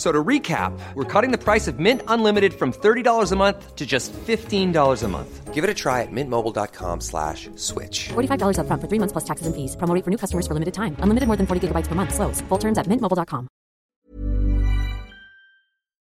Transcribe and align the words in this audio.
So 0.00 0.10
to 0.10 0.24
recap, 0.24 0.72
we're 0.94 1.04
cutting 1.04 1.30
the 1.30 1.36
price 1.36 1.68
of 1.68 1.78
Mint 1.78 2.00
Unlimited 2.08 2.54
from 2.54 2.72
$30 2.72 3.32
a 3.32 3.36
month 3.36 3.76
to 3.76 3.84
just 3.84 4.14
$15 4.14 5.02
a 5.04 5.08
month. 5.08 5.52
Give 5.52 5.62
it 5.62 5.68
a 5.68 5.74
try 5.74 6.00
at 6.00 6.08
mintmobile.com 6.10 7.02
slash 7.02 7.50
switch. 7.56 8.08
$45 8.08 8.56
upfront 8.64 8.80
for 8.80 8.88
three 8.88 8.98
months 8.98 9.12
plus 9.12 9.24
taxes 9.28 9.46
and 9.46 9.54
fees. 9.54 9.76
Promo 9.76 9.92
for 10.02 10.10
new 10.10 10.16
customers 10.16 10.46
for 10.46 10.54
limited 10.54 10.72
time. 10.72 10.96
Unlimited 11.04 11.26
more 11.28 11.36
than 11.36 11.46
40 11.46 11.68
gigabytes 11.68 11.88
per 11.88 11.94
month. 11.94 12.14
Slows. 12.14 12.40
Full 12.48 12.58
terms 12.58 12.78
at 12.78 12.86
mintmobile.com. 12.86 13.48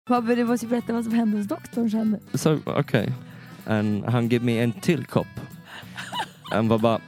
Babbe, 0.08 0.34
du 0.34 0.44
måste 0.44 0.66
ju 0.66 0.70
berätta 0.70 0.92
vad 0.92 1.04
som 1.04 1.12
hände 1.12 1.36
hos 1.36 1.46
doktorn 1.46 1.90
sen. 1.90 2.20
Så 2.34 2.58
okej. 2.66 3.12
And 3.66 4.04
Han 4.04 4.28
gav 4.28 4.44
mig 4.44 4.58
en 4.58 4.72
till 4.72 5.06
kopp. 5.06 5.40
Han 6.52 6.68
var 6.68 6.78
bara, 6.78 7.00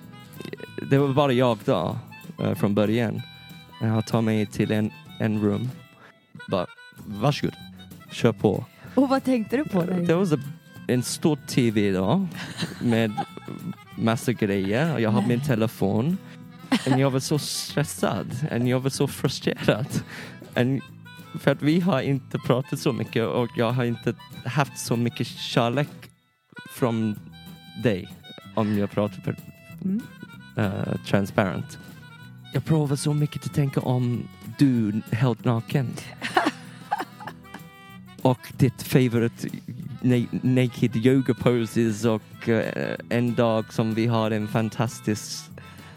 det 0.90 0.98
var 0.98 1.08
bara 1.14 1.32
jag 1.32 1.58
då 1.64 1.98
eh, 2.42 2.54
från 2.54 2.74
början. 2.74 3.20
Han 3.80 4.02
tar 4.02 4.22
mig 4.22 4.46
till 4.46 4.72
en, 4.72 4.90
en 5.18 5.40
rum. 5.40 5.70
Bara, 6.50 6.66
varsågod, 7.06 7.54
kör 8.10 8.32
på. 8.32 8.64
Och 8.94 9.08
vad 9.08 9.24
tänkte 9.24 9.56
du 9.56 9.64
på? 9.64 9.82
Där? 9.84 10.00
Det 10.00 10.14
var 10.14 10.40
en 10.86 11.02
stor 11.02 11.38
tv 11.46 11.92
då 11.92 12.26
med 12.82 13.12
massa 13.96 14.32
grejer. 14.32 14.98
Jag 14.98 15.10
har 15.10 15.22
min 15.26 15.40
telefon. 15.40 16.16
Och 16.70 17.00
jag 17.00 17.10
var 17.10 17.20
så 17.20 17.38
stressad 17.38 18.26
och 18.50 18.68
jag 18.68 18.80
var 18.80 18.90
så 18.90 19.06
frustrerad. 19.08 19.86
And 20.54 20.80
för 21.40 21.50
att 21.50 21.62
vi 21.62 21.80
har 21.80 22.00
inte 22.00 22.38
pratat 22.38 22.78
så 22.78 22.92
mycket 22.92 23.26
och 23.26 23.48
jag 23.56 23.70
har 23.72 23.84
inte 23.84 24.14
haft 24.44 24.78
så 24.78 24.96
mycket 24.96 25.26
kärlek 25.26 25.88
från 26.70 27.18
dig 27.82 28.08
om 28.54 28.78
jag 28.78 28.90
pratar 28.90 29.20
för, 29.22 29.36
Mm. 29.84 30.02
eh, 30.56 30.96
transparent. 31.06 31.78
Jag 32.52 32.64
provar 32.64 32.96
så 32.96 33.14
mycket 33.14 33.46
att 33.46 33.54
tänka 33.54 33.80
om 33.80 34.22
du 34.58 35.00
helt 35.12 35.44
naken 35.44 35.86
och 38.22 38.52
ditt 38.56 38.82
favorite 38.82 39.48
na 40.00 40.26
naked 40.42 40.96
yoga 40.96 41.34
poses 41.34 42.04
och 42.04 42.48
uh, 42.48 42.62
en 43.08 43.34
dag 43.34 43.72
som 43.72 43.94
vi 43.94 44.06
har 44.06 44.30
en 44.30 44.48
fantastisk 44.48 45.50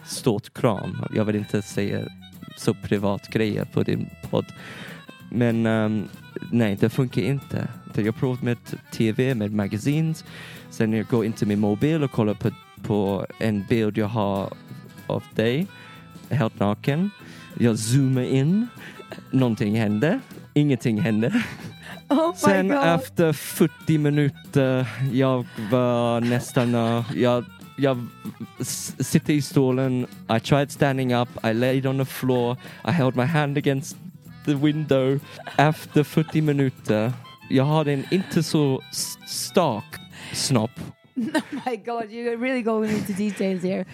stort 0.05 0.53
kram. 0.53 1.05
Jag 1.15 1.25
vill 1.25 1.35
inte 1.35 1.61
säga 1.61 2.07
så 2.57 2.73
privat 2.73 3.27
grejer 3.27 3.65
på 3.65 3.83
din 3.83 4.09
podd. 4.29 4.45
Men 5.29 5.65
um, 5.65 6.07
nej, 6.51 6.77
det 6.79 6.89
funkar 6.89 7.21
inte. 7.21 7.67
Jag 7.95 8.05
har 8.05 8.11
provat 8.11 8.41
med 8.41 8.57
tv, 8.91 9.35
med 9.35 9.53
magazines. 9.53 10.25
Sen 10.69 10.93
jag 10.93 11.07
går 11.07 11.25
in 11.25 11.33
till 11.33 11.47
min 11.47 11.59
mobil 11.59 12.03
och 12.03 12.11
kollar 12.11 12.33
på, 12.33 12.51
på 12.83 13.25
en 13.39 13.65
bild 13.69 13.97
jag 13.97 14.07
har 14.07 14.53
av 15.07 15.23
dig, 15.35 15.67
helt 16.29 16.59
naken. 16.59 17.09
Jag 17.59 17.79
zoomar 17.79 18.21
in, 18.21 18.67
någonting 19.31 19.75
händer, 19.75 20.19
ingenting 20.53 21.01
händer. 21.01 21.45
Oh 22.13 22.33
Sen 22.35 22.67
God. 22.67 22.77
efter 22.87 23.33
40 23.33 23.97
minuter, 23.97 24.87
jag 25.11 25.45
var 25.71 26.21
nästan, 26.21 26.75
uh, 26.75 27.11
jag, 27.15 27.45
jag 27.77 28.07
sitter 28.99 29.33
i 29.33 29.41
stolen, 29.41 30.07
I 30.37 30.39
tried 30.39 30.71
standing 30.71 31.15
up, 31.15 31.29
I 31.45 31.53
laid 31.53 31.85
on 31.85 31.97
the 31.97 32.05
floor, 32.05 32.57
I 32.87 32.91
held 32.91 33.15
my 33.15 33.25
hand 33.25 33.57
against 33.57 33.97
the 34.45 34.53
window. 34.53 35.19
Efter 35.57 36.03
40 36.03 36.41
minuter, 36.41 37.13
jag 37.49 37.65
hade 37.65 37.93
en 37.93 38.03
inte 38.11 38.43
så 38.43 38.81
stark 39.27 39.95
snopp. 40.33 40.71
Oh 41.15 41.59
my 41.69 41.75
god, 41.75 42.09
you're 42.11 42.37
really 42.37 42.61
going 42.63 42.89
into 42.91 43.13
details 43.13 43.63
here. 43.63 43.85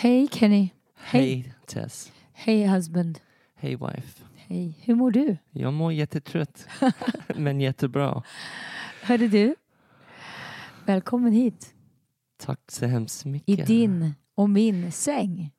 Hej 0.00 0.28
Kenny. 0.28 0.70
Hej 0.94 1.54
Tess. 1.66 2.12
Hej 2.32 2.66
husband. 2.66 3.18
Hej 3.54 3.76
wife. 3.76 4.24
Hej. 4.36 4.78
Hur 4.84 4.94
mår 4.94 5.10
du? 5.10 5.36
Jag 5.50 5.72
mår 5.72 5.92
jättetrött, 5.92 6.66
men 7.36 7.60
jättebra. 7.60 8.22
Hörde 9.02 9.28
du? 9.28 9.54
Välkommen 10.86 11.32
hit. 11.32 11.74
Tack 12.38 12.60
så 12.68 12.86
hemskt 12.86 13.26
I 13.26 13.28
mycket. 13.28 13.66
din 13.66 14.14
och 14.34 14.50
min 14.50 14.92
säng. 14.92 15.50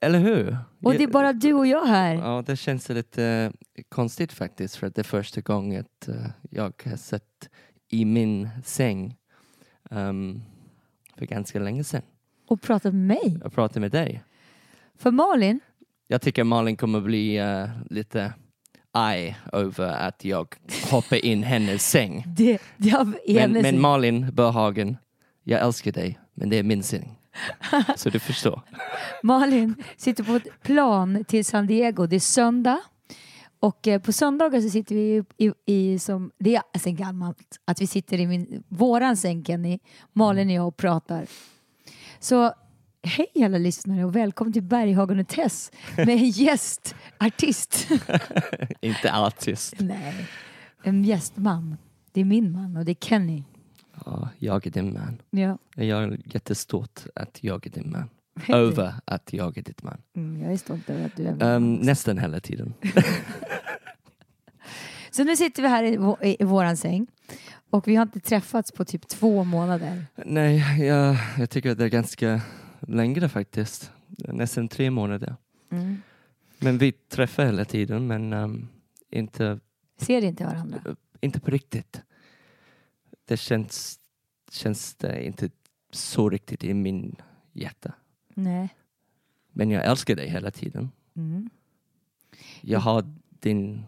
Eller 0.00 0.18
hur? 0.18 0.58
Och 0.82 0.92
det 0.92 1.02
är 1.02 1.08
bara 1.08 1.32
du 1.32 1.52
och 1.52 1.66
jag 1.66 1.86
här. 1.86 2.14
Ja, 2.14 2.42
det 2.46 2.56
känns 2.56 2.88
lite 2.88 3.52
eh, 3.74 3.82
konstigt 3.88 4.32
faktiskt 4.32 4.76
för 4.76 4.86
att 4.86 4.94
det 4.94 5.00
är 5.02 5.04
första 5.04 5.40
gången 5.40 5.84
eh, 6.08 6.14
jag 6.50 6.82
har 6.84 6.96
sett 6.96 7.48
i 7.88 8.04
min 8.04 8.48
säng 8.64 9.16
ehm, 9.90 10.42
för 11.16 11.26
ganska 11.26 11.58
länge 11.58 11.84
sedan. 11.84 12.02
Och 12.46 12.62
pratat 12.62 12.94
med 12.94 13.06
mig. 13.06 13.38
Jag 13.42 13.52
pratade 13.52 13.80
med 13.80 13.90
dig. 13.90 14.22
För 14.98 15.10
Malin, 15.10 15.60
Jag 16.08 16.22
tycker 16.22 16.44
Malin 16.44 16.76
kommer 16.76 17.00
bli 17.00 17.36
eh, 17.36 17.68
lite 17.90 18.32
arg 18.92 19.36
över 19.52 19.92
att 19.92 20.24
jag 20.24 20.54
hoppar 20.90 21.24
in 21.24 21.42
hennes 21.42 21.90
säng. 21.90 22.24
det, 22.36 22.58
det 22.76 23.14
Men, 23.26 23.52
men 23.52 23.80
Malin 23.80 24.34
Börhagen, 24.34 24.96
jag 25.44 25.60
älskar 25.60 25.92
dig, 25.92 26.18
men 26.34 26.48
det 26.48 26.58
är 26.58 26.62
min 26.62 26.82
säng. 26.82 27.18
Så 27.96 28.10
du 28.10 28.18
förstår. 28.18 28.62
Malin 29.22 29.74
sitter 29.96 30.24
på 30.24 30.32
ett 30.32 30.62
plan 30.62 31.24
till 31.24 31.44
San 31.44 31.66
Diego. 31.66 32.06
Det 32.06 32.16
är 32.16 32.20
söndag. 32.20 32.80
Och 33.60 33.88
eh, 33.88 34.00
på 34.00 34.12
söndagar 34.12 34.60
så 34.60 34.70
sitter 34.70 34.94
vi 34.94 35.22
i, 35.36 35.46
i, 35.46 35.52
i 35.66 35.98
som, 35.98 36.30
det 36.38 36.56
är 36.56 36.78
sen 36.78 36.96
gammalt, 36.96 37.60
att 37.64 37.80
vi 37.80 37.86
sitter 37.86 38.20
i 38.20 38.26
min, 38.26 38.64
våran 38.68 39.16
säng 39.16 39.44
Kenny, 39.44 39.78
Malin 40.12 40.48
och 40.48 40.54
jag 40.54 40.68
och 40.68 40.76
pratar. 40.76 41.26
Så 42.18 42.52
hej 43.02 43.44
alla 43.44 43.58
lyssnare 43.58 44.04
och 44.04 44.16
välkommen 44.16 44.52
till 44.52 44.62
Berghagen 44.62 45.18
och 45.20 45.28
Tess 45.28 45.72
med 45.96 46.08
en 46.08 46.28
gästartist. 46.28 47.88
Inte 48.80 49.12
artist. 49.14 49.74
Nej, 49.78 50.26
en 50.82 51.04
gästman. 51.04 51.76
Det 52.12 52.20
är 52.20 52.24
min 52.24 52.52
man 52.52 52.76
och 52.76 52.84
det 52.84 52.92
är 52.92 53.06
Kenny. 53.08 53.42
Ja, 54.04 54.28
jag 54.38 54.66
är 54.66 54.70
din 54.70 54.92
man. 54.92 55.22
Ja, 55.30 55.58
Jag 55.74 56.02
är 56.04 56.18
jättestort 56.24 57.00
att 57.14 57.38
jag 57.44 57.66
är 57.66 57.70
din 57.70 57.90
man. 57.90 58.08
Över 58.48 58.94
att 59.04 59.32
jag 59.32 59.58
är 59.58 59.62
ditt 59.62 59.82
man. 59.82 59.98
Mm, 60.16 60.42
jag 60.42 60.52
är 60.52 60.56
stolt 60.56 60.90
över 60.90 61.06
att 61.06 61.16
du 61.16 61.26
är 61.26 61.32
min 61.32 61.42
Um, 61.42 61.74
nästan 61.74 62.18
hela 62.18 62.40
tiden. 62.40 62.74
Så 65.10 65.24
nu 65.24 65.36
sitter 65.36 65.62
vi 65.62 65.68
här 65.68 65.84
i, 65.84 65.96
vå- 65.96 66.36
i 66.40 66.44
våran 66.44 66.76
säng 66.76 67.06
och 67.70 67.88
vi 67.88 67.94
har 67.96 68.02
inte 68.02 68.20
träffats 68.20 68.72
på 68.72 68.84
typ 68.84 69.08
två 69.08 69.44
månader. 69.44 70.06
Nej, 70.16 70.84
jag, 70.86 71.16
jag 71.38 71.50
tycker 71.50 71.70
att 71.70 71.78
det 71.78 71.84
är 71.84 71.88
ganska 71.88 72.40
längre 72.80 73.28
faktiskt. 73.28 73.92
Nästan 74.18 74.68
tre 74.68 74.90
månader. 74.90 75.36
Mm. 75.70 76.02
Men 76.58 76.78
vi 76.78 76.92
träffar 76.92 77.44
hela 77.44 77.64
tiden 77.64 78.06
men 78.06 78.32
um, 78.32 78.68
inte, 79.10 79.60
Ser 79.96 80.24
inte 80.24 80.44
varandra. 80.44 80.96
inte 81.20 81.40
på 81.40 81.50
riktigt. 81.50 82.02
Det 83.24 83.36
känns, 83.36 83.98
känns 84.50 84.94
det 84.94 85.26
inte 85.26 85.50
så 85.90 86.30
riktigt 86.30 86.64
i 86.64 86.74
min 86.74 87.16
hjärta. 87.52 87.94
Nej. 88.34 88.68
Men 89.52 89.70
jag 89.70 89.84
älskar 89.84 90.16
dig 90.16 90.28
hela 90.28 90.50
tiden. 90.50 90.90
Mm. 91.16 91.50
Jag 92.60 92.80
har 92.80 93.14
din 93.28 93.84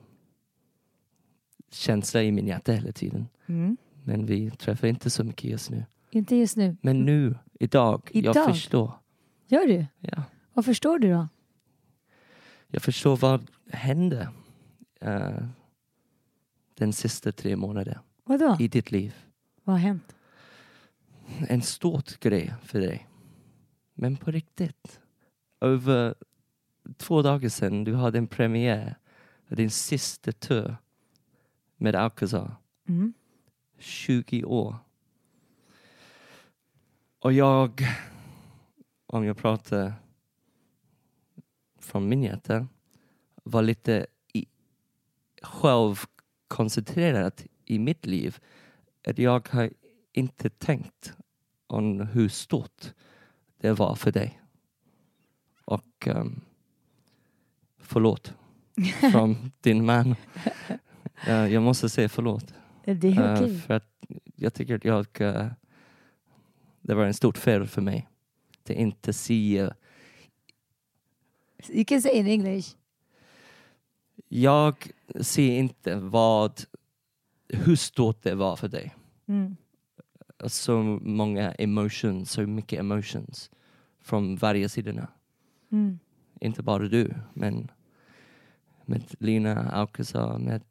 känsla 1.71 2.23
i 2.23 2.33
min 2.33 2.47
hjärta 2.47 2.73
hela 2.73 2.93
tiden. 2.93 3.29
Mm. 3.47 3.77
Men 4.05 4.27
vi 4.27 4.51
träffar 4.51 4.89
inte 4.89 5.11
så 5.11 5.25
mycket 5.25 5.51
just 5.51 5.71
nu. 5.71 5.85
Inte 6.11 6.37
just 6.37 6.57
nu. 6.57 6.77
Men 6.81 7.05
nu, 7.05 7.35
idag, 7.61 8.11
Idag? 8.13 8.37
jag 8.37 8.47
förstår. 8.47 8.93
Gör 9.47 9.67
du? 9.67 9.87
Ja. 10.01 10.23
Vad 10.55 10.65
förstår 10.65 10.99
du 10.99 11.13
då? 11.13 11.29
Jag 12.69 12.83
förstår 12.83 13.17
vad 13.17 13.51
hände 13.71 14.29
eh, 15.01 15.43
den 16.75 16.93
sista 16.93 17.33
tre 17.33 17.57
månaderna 17.57 18.01
Vadå? 18.25 18.57
i 18.61 18.69
ditt 18.69 18.91
liv. 18.91 19.15
Vad 19.65 19.75
har 19.75 19.81
hänt? 19.81 20.15
En 21.49 21.63
stort 21.63 22.21
grej 22.21 22.55
för 22.63 22.81
dig. 22.81 23.07
Men 23.95 24.17
på 24.17 24.31
riktigt. 24.31 25.01
Över 25.61 26.15
två 26.97 27.23
dagar 27.23 27.49
sedan 27.49 27.85
du 27.85 27.95
hade 27.95 28.19
en 28.19 28.27
premiär. 28.27 28.95
Din 29.49 29.71
sista 29.71 30.33
tur 30.33 30.77
med 31.79 31.95
Alcazar. 31.95 32.57
Mm. 32.89 33.13
20 33.79 34.45
år. 34.45 34.77
Och 37.19 37.33
jag, 37.33 37.87
om 39.07 39.25
jag 39.25 39.37
pratar 39.37 39.93
från 41.79 42.09
min 42.09 42.23
hjärta, 42.23 42.67
var 43.45 43.63
lite 43.63 44.07
i, 44.33 44.47
självkoncentrerad 45.43 47.43
i 47.65 47.79
mitt 47.79 48.07
liv. 48.07 48.39
Att 49.07 49.19
jag 49.19 49.49
har 49.49 49.71
inte 50.13 50.51
tänkt 50.51 51.13
om 51.67 52.01
hur 52.01 52.29
stort 52.29 52.95
det 53.59 53.73
var 53.73 53.95
för 53.95 54.13
dig. 54.13 54.41
Och 55.65 56.07
um, 56.07 56.41
förlåt 57.79 58.35
från 59.13 59.53
din 59.61 59.87
man. 59.87 60.15
Eh, 61.27 61.47
jag 61.47 61.63
måste 61.63 61.89
säga 61.89 62.09
förlåt. 62.09 62.55
Det 62.85 63.09
är 63.09 63.37
Eh, 63.37 63.43
okej. 63.43 63.59
för 63.59 63.75
att 63.75 63.91
jag 64.37 64.55
tycker 64.55 64.75
att 64.75 64.85
jag, 64.85 65.07
eh, 65.21 65.47
det 66.81 66.95
var 66.95 67.05
en 67.05 67.15
stort 67.15 67.39
fel 67.39 67.67
för 67.67 67.83
mig. 67.83 68.09
att 68.65 68.71
inte 68.71 69.13
se. 69.13 69.59
eh, 69.59 69.71
You 71.71 71.85
can 71.85 72.03
say 72.03 72.13
in 72.13 72.27
English. 72.27 72.77
Jag 74.29 74.91
ser 75.21 75.59
inte 75.59 75.95
vad, 75.97 76.61
hur 77.49 77.77
stort 77.77 78.23
det 78.23 78.35
var 78.35 78.57
för 78.57 78.69
dig. 78.69 78.95
Mm. 79.27 79.57
Så 80.47 80.83
många 81.03 81.53
emotions, 81.53 82.31
så 82.31 82.47
mycket 82.47 82.79
emotions 82.81 83.51
från 84.01 84.37
varje 84.37 84.69
sidorna. 84.69 85.09
Mm. 85.73 85.99
Inte 86.41 86.63
bara 86.63 86.89
du, 86.89 87.15
men 87.35 87.71
med 88.85 89.03
Lina 89.19 89.71
Alcazar, 89.71 90.39
med 90.39 90.63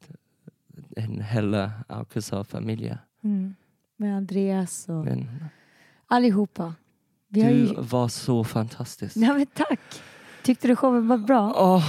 en 0.96 1.20
hela 1.20 1.72
Alcazar-familj. 1.88 2.94
Mm. 3.24 3.54
Med 3.96 4.16
Andreas 4.16 4.88
och 4.88 5.04
Men 5.04 5.44
allihopa. 6.06 6.74
Vi 7.28 7.42
du 7.42 7.48
ju... 7.50 7.74
var 7.78 8.08
så 8.08 8.44
fantastisk. 8.44 9.16
Ja, 9.16 9.32
men 9.34 9.46
tack. 9.46 9.80
Tyckte 10.42 10.68
du 10.68 10.76
showen 10.76 11.08
var 11.08 11.18
bra? 11.18 11.54
Åh, 11.56 11.84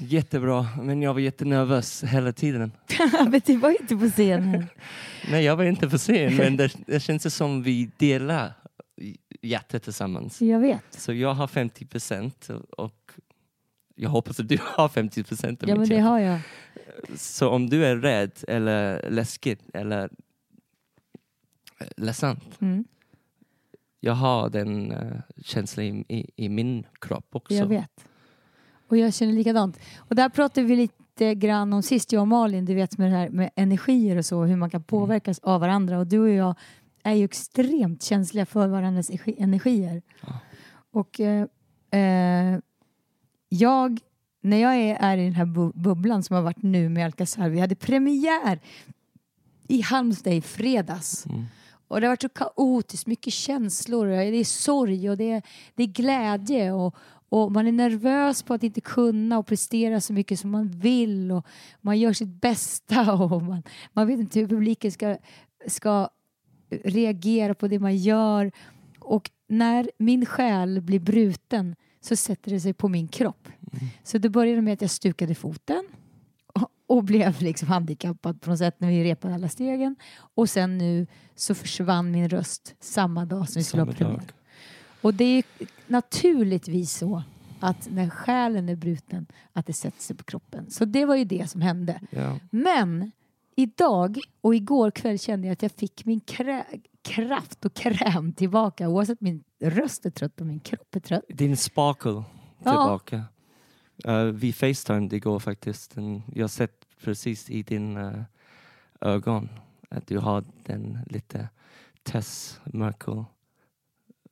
jättebra, 0.00 0.66
men 0.82 1.02
jag 1.02 1.14
var 1.14 1.20
jättenervös 1.20 2.04
hela 2.04 2.32
tiden. 2.32 2.72
men 3.30 3.40
du 3.46 3.56
var 3.56 3.70
ju 3.70 3.76
inte 3.80 3.96
på 3.96 4.08
scenen. 4.10 4.66
Nej, 5.30 5.44
jag 5.44 5.56
var 5.56 5.64
inte 5.64 5.90
för 5.90 5.98
sen, 5.98 6.36
men 6.36 6.56
det, 6.56 6.72
det 6.86 7.00
känns 7.00 7.34
som 7.34 7.62
vi 7.62 7.90
delar 7.96 8.52
hjärtat 9.42 9.82
tillsammans. 9.82 10.42
Jag 10.42 10.60
vet. 10.60 10.82
Så 10.90 11.12
jag 11.12 11.34
har 11.34 11.46
50 11.46 11.86
procent 11.86 12.48
och 12.76 13.10
jag 13.94 14.10
hoppas 14.10 14.40
att 14.40 14.48
du 14.48 14.58
har 14.62 14.88
50 14.88 15.24
procent 15.24 15.62
av 15.62 15.68
Ja, 15.68 15.74
men 15.74 15.80
mitt 15.80 15.88
det 15.88 15.94
hjärta. 15.94 16.08
har 16.08 16.18
jag. 16.18 16.40
Så 17.16 17.48
om 17.48 17.70
du 17.70 17.84
är 17.86 17.96
rädd 17.96 18.32
eller 18.48 19.10
läskig 19.10 19.58
eller 19.74 20.10
eh, 21.80 21.86
ledsen, 21.96 22.40
Mm. 22.60 22.84
jag 24.00 24.12
har 24.14 24.50
den 24.50 24.92
uh, 24.92 25.20
känslan 25.44 25.86
i, 25.86 26.04
i, 26.08 26.30
i 26.36 26.48
min 26.48 26.86
kropp 27.00 27.26
också. 27.30 27.54
Jag 27.54 27.66
vet. 27.66 28.08
Och 28.88 28.96
jag 28.96 29.14
känner 29.14 29.32
likadant. 29.32 29.78
Och 29.98 30.14
där 30.16 30.28
pratade 30.28 30.66
vi 30.66 30.76
lite 30.76 31.34
grann 31.34 31.72
om 31.72 31.82
sist, 31.82 32.12
jag 32.12 32.20
och 32.20 32.28
Malin, 32.28 32.64
du 32.64 32.74
vet 32.74 32.98
med 32.98 33.10
det 33.10 33.16
här 33.16 33.28
med 33.28 33.50
energier 33.56 34.16
och 34.16 34.24
så, 34.24 34.44
hur 34.44 34.56
man 34.56 34.70
kan 34.70 34.82
påverkas 34.82 35.38
av 35.38 35.60
varandra. 35.60 35.98
Och 35.98 36.06
du 36.06 36.18
och 36.18 36.28
jag 36.30 36.54
är 37.02 37.14
ju 37.14 37.24
extremt 37.24 38.02
känsliga 38.02 38.46
för 38.46 38.68
varandras 38.68 39.10
energi- 39.10 39.36
energier. 39.38 40.02
Ja. 40.26 40.38
Och 40.90 41.20
eh, 41.20 41.46
eh, 41.90 42.58
jag, 43.48 44.00
när 44.46 44.56
jag 44.56 44.76
är, 44.76 44.96
är 45.00 45.18
i 45.18 45.24
den 45.24 45.34
här 45.34 45.44
bu- 45.44 45.72
bubblan 45.74 46.22
som 46.22 46.36
har 46.36 46.42
varit 46.42 46.62
nu 46.62 46.88
med 46.88 47.04
Alcazar, 47.04 47.48
vi 47.48 47.60
hade 47.60 47.74
premiär 47.74 48.60
i 49.68 49.80
Halmstad 49.80 50.32
i 50.32 50.40
fredags. 50.40 51.26
Mm. 51.26 51.44
Och 51.88 52.00
det 52.00 52.06
har 52.06 52.12
varit 52.12 52.22
så 52.22 52.28
kaotiskt, 52.28 53.06
mycket 53.06 53.32
känslor. 53.32 54.06
Det 54.06 54.36
är 54.36 54.44
sorg 54.44 55.10
och 55.10 55.16
det 55.16 55.30
är, 55.30 55.42
det 55.74 55.82
är 55.82 55.86
glädje. 55.86 56.72
Och, 56.72 56.94
och 57.28 57.52
man 57.52 57.66
är 57.66 57.72
nervös 57.72 58.42
på 58.42 58.54
att 58.54 58.62
inte 58.62 58.80
kunna 58.80 59.38
och 59.38 59.46
prestera 59.46 60.00
så 60.00 60.12
mycket 60.12 60.40
som 60.40 60.50
man 60.50 60.68
vill. 60.68 61.32
Och 61.32 61.46
man 61.80 61.98
gör 61.98 62.12
sitt 62.12 62.40
bästa 62.40 63.12
och 63.22 63.42
man, 63.42 63.62
man 63.92 64.06
vet 64.06 64.20
inte 64.20 64.40
hur 64.40 64.48
publiken 64.48 64.92
ska, 64.92 65.16
ska 65.66 66.08
reagera 66.70 67.54
på 67.54 67.68
det 67.68 67.78
man 67.78 67.96
gör. 67.96 68.52
Och 68.98 69.30
när 69.48 69.90
min 69.98 70.26
själ 70.26 70.80
blir 70.80 71.00
bruten 71.00 71.76
så 72.00 72.16
sätter 72.16 72.50
det 72.50 72.60
sig 72.60 72.72
på 72.72 72.88
min 72.88 73.08
kropp. 73.08 73.48
Så 74.02 74.18
det 74.18 74.28
började 74.28 74.62
med 74.62 74.72
att 74.72 74.80
jag 74.80 74.90
stukade 74.90 75.34
foten 75.34 75.84
och, 76.54 76.70
och 76.86 77.04
blev 77.04 77.42
liksom 77.42 77.68
handikappad 77.68 78.40
på 78.40 78.50
något 78.50 78.58
sätt 78.58 78.80
när 78.80 78.88
vi 78.88 79.04
repade 79.04 79.34
alla 79.34 79.48
stegen. 79.48 79.96
Och 80.34 80.50
sen 80.50 80.78
nu 80.78 81.06
så 81.34 81.54
försvann 81.54 82.10
min 82.10 82.28
röst 82.28 82.74
samma 82.80 83.24
dag 83.24 83.48
som 83.48 83.60
vi 83.60 83.64
skulle 83.64 83.82
ha 83.82 83.92
premiär. 83.92 84.22
Och 85.00 85.14
det 85.14 85.24
är 85.24 85.44
naturligtvis 85.86 86.98
så 86.98 87.22
att 87.60 87.88
när 87.90 88.10
själen 88.10 88.68
är 88.68 88.76
bruten 88.76 89.26
att 89.52 89.66
det 89.66 89.72
sätter 89.72 90.02
sig 90.02 90.16
på 90.16 90.24
kroppen. 90.24 90.70
Så 90.70 90.84
det 90.84 91.04
var 91.04 91.16
ju 91.16 91.24
det 91.24 91.50
som 91.50 91.60
hände. 91.60 92.00
Ja. 92.10 92.38
Men 92.50 93.12
idag 93.56 94.18
och 94.40 94.54
igår 94.54 94.90
kväll 94.90 95.18
kände 95.18 95.46
jag 95.46 95.52
att 95.52 95.62
jag 95.62 95.72
fick 95.72 96.04
min 96.04 96.20
kraft 97.02 97.64
och 97.64 97.74
kräm 97.74 98.32
tillbaka 98.32 98.88
oavsett 98.88 99.20
min 99.20 99.44
röst 99.60 100.06
är 100.06 100.10
trött 100.10 100.40
och 100.40 100.46
min 100.46 100.60
kropp 100.60 100.96
är 100.96 101.00
trött. 101.00 101.24
Din 101.28 101.56
sparkle 101.56 102.24
tillbaka. 102.62 103.24
Eh, 104.04 104.24
vi 104.24 104.52
facetimed 104.52 105.12
igår 105.12 105.38
faktiskt. 105.38 105.96
Jag 106.34 106.42
har 106.42 106.48
sett 106.48 106.86
precis 107.04 107.50
i 107.50 107.62
din 107.62 107.96
eh, 107.96 108.22
ögon 109.00 109.48
att 109.88 110.06
du 110.06 110.18
har 110.18 110.44
den 110.64 110.98
lite 111.06 111.48
Tess 112.02 112.60
Merkel 112.64 113.24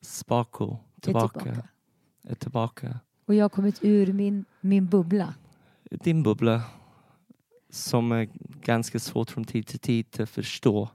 sparkle 0.01 0.67
Det 0.67 0.75
är 0.75 1.01
tillbaka. 1.01 1.41
tillbaka. 1.41 1.69
Är 2.23 2.35
tillbaka. 2.35 3.01
Och 3.27 3.35
jag 3.35 3.45
har 3.45 3.49
kommit 3.49 3.79
ur 3.83 4.13
min, 4.13 4.45
min 4.61 4.87
bubbla. 4.87 5.35
Din 5.91 6.23
bubbla 6.23 6.63
som 7.71 8.13
är 8.13 8.29
ganska 8.63 8.99
svårt 8.99 9.31
från 9.31 9.45
tid 9.45 9.67
till 9.67 9.79
tid 9.79 10.21
att 10.21 10.31
förstå 10.31 10.89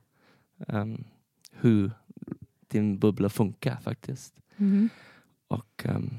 ehm, 0.68 1.04
hur 1.52 1.92
din 2.68 3.00
bubbla 3.00 3.30
funkar 3.30 3.76
faktiskt. 3.82 4.34
Mhm. 4.58 4.90
Och, 5.48 5.86
ehm, 5.86 6.10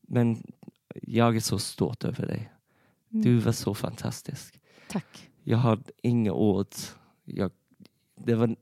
men 0.00 0.42
jag 1.02 1.36
är 1.36 1.40
så 1.40 1.58
stolt 1.58 2.04
över 2.04 2.26
dig. 2.26 2.52
Mm. 3.12 3.24
Du 3.24 3.38
var 3.38 3.52
så 3.52 3.74
fantastisk. 3.74 4.60
Tack. 4.88 5.28
Jag 5.44 5.58
har 5.58 5.78
inga 6.02 6.32
ord. 6.32 6.66
Jag, 7.24 7.50
det 8.26 8.34
var 8.34 8.56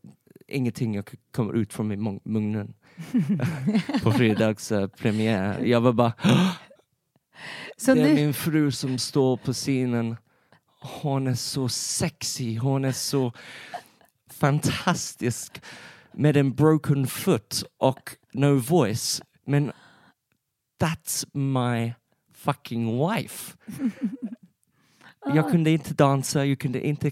ingenting 0.49 0.95
jag 0.95 1.15
komma 1.31 1.53
ut 1.53 1.73
från 1.73 1.89
min 1.89 2.01
mun- 2.01 2.21
munnen 2.25 2.75
på 4.03 4.13
fredags 4.13 4.73
eh, 4.73 4.89
premiär. 4.89 5.65
Jag 5.65 5.81
var 5.81 5.93
bara, 5.93 6.13
Så 7.77 7.95
det 7.95 8.01
är 8.01 8.09
nu, 8.09 8.15
min 8.15 8.35
fru 8.35 8.71
som 8.71 8.99
står 8.99 9.37
på 9.37 9.53
scenen. 9.53 10.17
Hon 10.81 11.27
är 11.27 11.35
så 11.35 11.69
sexy, 11.69 12.59
hon 12.59 12.85
är 12.85 12.93
så 12.93 13.33
fantastisk 14.31 15.63
med 16.13 16.37
en 16.37 16.55
broken 16.55 17.07
foot 17.07 17.65
och 17.77 18.11
no 18.33 18.55
voice. 18.59 19.23
Men 19.45 19.73
that's 20.81 21.27
my 21.37 21.95
fucking 22.39 23.09
wife. 23.09 23.57
Jag 25.35 25.51
kunde 25.51 25.71
inte 25.71 25.95
dansa, 25.95 26.45
jag 26.47 26.59
kunde 26.59 26.87
inte 26.87 27.11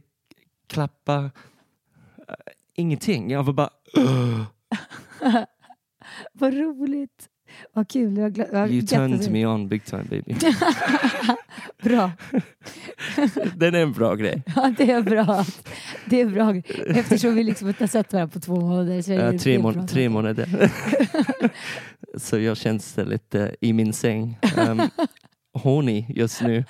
klappa. 0.67 1.31
eh, 2.29 2.35
ingenting. 2.75 3.31
Jag 3.31 3.43
var 3.43 3.53
bara... 3.53 3.71
vad 6.33 6.55
roligt. 6.55 7.29
Vad 7.73 7.89
kul. 7.89 8.17
Jag, 8.17 8.39
jag 8.53 8.71
You 8.71 8.87
turned 8.87 9.31
me 9.31 9.47
on 9.47 9.69
big 9.69 9.85
time 9.85 10.05
baby. 10.05 10.35
Bra. 11.83 12.11
Den 13.57 13.75
är 13.75 13.83
en 13.83 13.93
bra 13.93 14.15
grej. 14.15 14.43
Ja, 14.57 14.75
det 14.79 14.91
är 14.91 15.03
bra. 15.03 15.45
Det 16.07 16.21
är 16.21 16.27
bra. 16.27 16.55
Eftersom 16.99 17.35
vi 17.35 17.45
liksom 17.45 17.69
inte 17.69 17.83
har 17.83 17.89
sett 17.89 18.13
varandra 18.13 18.33
på 18.33 18.41
två 18.41 18.61
månader. 18.61 19.03
Så 19.03 19.13
är 19.13 19.17
det, 19.19 19.31
det 19.33 19.39
tre, 19.39 19.59
må- 19.59 19.87
tre 19.87 20.09
månader. 20.09 20.71
Så 22.17 22.39
jag 22.39 22.57
känns 22.57 22.97
lite 22.97 23.57
i 23.61 23.73
min 23.73 23.93
säng. 23.93 24.39
Ehm, 24.57 24.83
horny 25.63 26.07
just 26.09 26.43
nu. 26.43 26.65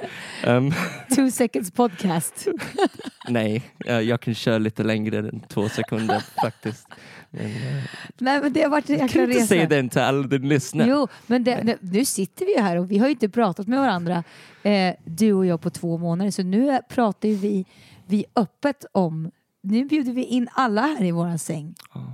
Um, 0.46 0.72
Two 1.16 1.30
seconds 1.30 1.70
podcast. 1.70 2.46
nej, 3.28 3.62
eh, 3.86 4.00
jag 4.00 4.20
kan 4.20 4.34
köra 4.34 4.58
lite 4.58 4.82
längre 4.82 5.18
än 5.18 5.40
två 5.40 5.68
sekunder 5.68 6.20
faktiskt. 6.42 6.86
Men, 7.30 7.46
eh, 7.46 7.82
Nej 8.18 8.40
men 8.40 8.52
det 8.52 8.62
har 8.62 8.70
varit 8.70 8.90
en 8.90 8.96
du 8.96 9.02
jäkla 9.02 9.20
kan 9.20 9.30
inte 9.30 9.38
resa. 9.38 9.46
säga 9.46 9.66
den 9.68 9.88
till 9.88 10.00
alla 10.00 10.26
din 10.26 10.48
lyssnare. 10.48 10.88
Jo, 10.88 11.08
men 11.26 11.44
det, 11.44 11.64
nu- 11.64 11.78
nu 11.80 12.04
sitter 12.04 12.46
vi 12.46 12.54
ju 12.56 12.60
här 12.62 12.76
och 12.76 12.90
vi 12.90 12.98
har 12.98 13.06
ju 13.06 13.12
inte 13.12 13.28
pratat 13.28 13.66
med 13.66 13.78
varandra, 13.78 14.24
eh, 14.62 14.94
du 15.04 15.32
och 15.32 15.46
jag, 15.46 15.60
på 15.60 15.70
två 15.70 15.98
månader. 15.98 16.30
Så 16.30 16.42
nu 16.42 16.80
pratar 16.88 17.28
ju 17.28 17.34
vi, 17.34 17.64
vi 18.06 18.24
öppet 18.36 18.84
om, 18.92 19.30
nu 19.62 19.84
bjuder 19.84 20.12
vi 20.12 20.24
in 20.24 20.48
alla 20.52 20.82
här 20.82 21.04
i 21.04 21.10
våran 21.10 21.38
säng. 21.38 21.74
Ja. 21.94 22.12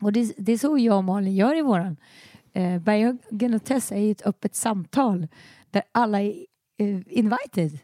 Och 0.00 0.12
det, 0.12 0.32
det 0.36 0.52
är 0.52 0.58
så 0.58 0.78
jag 0.78 0.96
och 0.96 1.04
Malin 1.04 1.34
gör 1.34 1.58
i 1.58 1.62
våran. 1.62 1.96
Eh, 2.52 2.78
Bergen 2.78 3.54
och 3.54 3.64
Tess 3.64 3.92
är 3.92 3.98
ju 3.98 4.10
ett 4.10 4.26
öppet 4.26 4.54
samtal 4.54 5.28
där 5.70 5.82
alla 5.92 6.20
är 6.22 6.34
eh, 6.78 7.00
invited. 7.06 7.78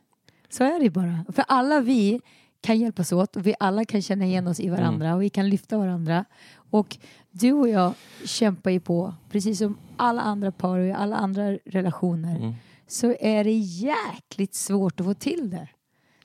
Så 0.48 0.64
är 0.64 0.80
det 0.80 0.90
bara. 0.90 1.24
För 1.32 1.44
alla 1.48 1.80
vi 1.80 2.20
kan 2.60 2.78
hjälpas 2.78 3.12
åt 3.12 3.36
och 3.36 3.46
vi 3.46 3.54
alla 3.60 3.84
kan 3.84 4.02
känna 4.02 4.24
igen 4.24 4.46
oss 4.46 4.60
i 4.60 4.68
varandra 4.68 5.14
och 5.14 5.22
vi 5.22 5.30
kan 5.30 5.48
lyfta 5.48 5.78
varandra. 5.78 6.24
Och 6.70 6.96
du 7.30 7.52
och 7.52 7.68
jag 7.68 7.92
kämpar 8.24 8.70
ju 8.70 8.80
på, 8.80 9.14
precis 9.30 9.58
som 9.58 9.78
alla 9.96 10.22
andra 10.22 10.52
par 10.52 10.78
och 10.78 10.86
i 10.86 10.92
alla 10.92 11.16
andra 11.16 11.52
relationer, 11.52 12.36
Mm. 12.36 12.52
så 12.86 13.14
är 13.20 13.44
det 13.44 13.52
jäkligt 13.58 14.54
svårt 14.54 15.00
att 15.00 15.06
få 15.06 15.14
till 15.14 15.50
det. 15.50 15.68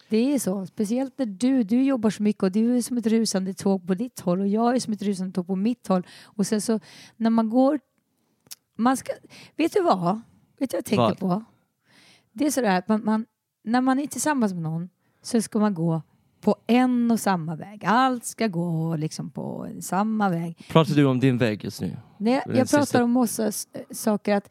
Det 0.10 0.34
är 0.34 0.40
så, 0.40 0.66
speciellt 0.66 1.18
när 1.18 1.26
du, 1.26 1.64
du 1.64 1.84
jobbar 1.84 2.10
så 2.10 2.24
mycket 2.24 2.44
och 2.44 2.52
du 2.52 2.78
är 2.78 2.82
som 2.82 2.98
ett 2.98 3.08
rusande 3.08 3.54
tåg 3.54 3.88
på 3.88 3.94
ditt 3.94 4.20
håll 4.20 4.40
och 4.42 4.48
jag 4.48 4.76
är 4.76 4.80
som 4.80 4.94
ett 4.94 5.02
rusande 5.02 5.34
tåg 5.34 5.48
på 5.48 5.56
mitt 5.56 5.88
håll. 5.88 6.04
Och 6.24 6.48
sen 6.48 6.62
så 6.62 6.80
när 7.18 7.30
man 7.30 7.50
går, 7.50 7.80
man 8.84 8.98
ska, 8.98 9.14
vet 9.58 9.74
du 9.74 9.82
vad? 9.82 10.22
Vet 10.60 10.70
du 10.70 10.76
vad 10.76 10.78
jag 10.78 10.86
tänker 10.86 11.04
Vad? 11.04 11.20
på? 11.20 11.44
Det 12.34 12.46
är 12.46 12.52
sådär 12.52 12.78
att 12.78 12.88
man, 12.88 13.02
man, 13.06 13.26
när 13.64 13.82
man 13.82 14.00
är 14.00 14.08
tillsammans 14.08 14.54
med 14.54 14.62
någon 14.62 14.90
så 15.22 15.42
ska 15.42 15.60
man 15.60 15.74
gå 15.74 16.02
på 16.42 16.56
en 16.68 17.12
och 17.12 17.20
samma 17.20 17.56
väg. 17.56 17.84
Allt 17.86 18.26
ska 18.26 18.48
gå 18.48 18.96
liksom 18.96 19.30
på 19.30 19.68
samma 19.82 20.30
väg. 20.30 20.66
Pratar 20.70 20.94
du 20.96 21.06
om 21.06 21.20
din 21.20 21.38
väg 21.38 21.64
just 21.64 21.82
nu? 21.82 21.98
Nej, 22.18 22.44
Den 22.46 22.58
jag 22.58 22.70
pratar 22.70 22.82
sista- 22.86 23.04
om 23.04 23.12
massa 23.12 23.48
s- 23.48 23.68
saker 23.92 24.36
att 24.36 24.50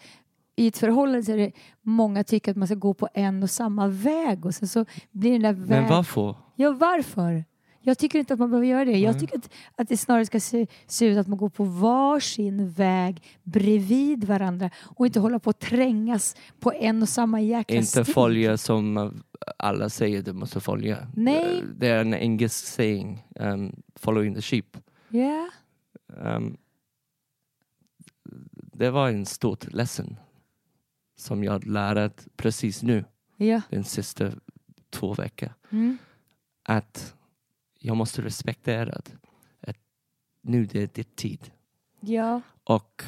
i 0.56 0.66
ett 0.66 0.78
förhållande 0.78 1.22
så 1.22 1.32
är 1.32 1.36
det 1.36 1.52
många 1.82 2.24
tycker 2.24 2.50
att 2.50 2.56
man 2.56 2.68
ska 2.68 2.74
gå 2.74 2.94
på 2.94 3.08
en 3.14 3.42
och 3.42 3.50
samma 3.50 3.88
väg 3.88 4.46
och 4.46 4.54
sen 4.54 4.68
så 4.68 4.84
blir 5.10 5.32
den 5.32 5.42
där 5.42 5.52
Men 5.52 5.68
vägen... 5.68 5.88
varför? 5.90 6.34
Ja, 6.56 6.70
varför? 6.72 7.44
Jag 7.84 7.98
tycker 7.98 8.18
inte 8.18 8.32
att 8.34 8.40
man 8.40 8.50
behöver 8.50 8.66
göra 8.66 8.84
det. 8.84 8.98
Jag 8.98 9.10
Nej. 9.12 9.20
tycker 9.20 9.38
att, 9.38 9.50
att 9.76 9.88
det 9.88 9.96
snarare 9.96 10.26
ska 10.26 10.40
se, 10.40 10.66
se 10.86 11.06
ut 11.06 11.18
att 11.18 11.26
man 11.26 11.38
går 11.38 11.48
på 11.48 11.64
varsin 11.64 12.70
väg 12.70 13.22
bredvid 13.42 14.24
varandra 14.24 14.70
och 14.96 15.06
inte 15.06 15.20
hålla 15.20 15.38
på 15.38 15.50
att 15.50 15.60
trängas 15.60 16.36
på 16.60 16.72
en 16.72 17.02
och 17.02 17.08
samma 17.08 17.40
jäkla 17.40 17.76
Inte 17.76 17.86
stig. 18.04 18.06
följa 18.14 18.56
som 18.58 19.22
alla 19.58 19.88
säger 19.88 20.22
du 20.22 20.32
måste 20.32 20.60
följa. 20.60 21.08
Nej. 21.16 21.58
Eh, 21.58 21.64
Det 21.76 21.88
är 21.88 22.00
en 22.00 22.14
engelsk 22.14 22.66
saying, 22.66 23.26
um, 23.40 23.82
following 23.96 24.34
the 24.34 24.42
sheep. 24.42 24.76
Ja, 25.08 25.48
Um, 26.16 26.56
det 28.72 28.90
var 28.90 29.08
en 29.08 29.26
stort 29.26 29.72
lesson 29.72 30.16
som 31.18 31.44
jag 31.44 31.66
lärt 31.66 32.36
precis 32.36 32.82
nu, 32.82 33.04
ja. 33.36 33.60
den 33.70 33.84
sista 33.84 34.30
två 34.90 35.14
veckor. 35.14 35.48
Mm. 35.70 35.98
Att 36.64 37.14
jag 37.82 37.96
måste 37.96 38.22
respektera 38.22 38.92
att, 38.92 39.14
att 39.60 39.76
nu 40.42 40.64
det 40.66 40.82
är 40.82 40.88
ditt 40.94 41.16
tid. 41.16 41.50
ja. 42.00 42.40
Och 42.64 43.02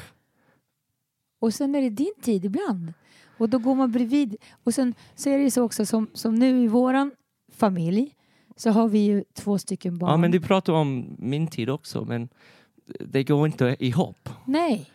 Och 1.39 1.53
sen 1.53 1.75
är 1.75 1.81
det 1.81 1.89
din 1.89 2.13
tid 2.21 2.45
ibland. 2.45 2.93
Och 3.37 3.49
då 3.49 3.59
går 3.59 3.75
man 3.75 3.91
bredvid. 3.91 4.35
Och 4.63 4.73
sen 4.73 4.93
så 5.15 5.29
är 5.29 5.37
det 5.37 5.43
ju 5.43 5.51
så 5.51 5.63
också 5.63 5.85
som, 5.85 6.07
som 6.13 6.35
nu 6.35 6.63
i 6.63 6.67
våran 6.67 7.11
familj 7.51 8.15
så 8.55 8.69
har 8.69 8.87
vi 8.87 8.99
ju 8.99 9.23
två 9.33 9.57
stycken 9.57 9.97
barn. 9.97 10.09
ja, 10.11 10.17
men 10.17 10.31
du 10.31 10.39
pratar 10.41 10.73
om 10.73 11.15
min 11.19 11.47
tid 11.47 11.69
också, 11.69 12.05
men 12.05 12.29
det 12.99 13.23
går 13.23 13.45
inte 13.45 13.75
ihop. 13.79 14.29
Nej, 14.45 14.89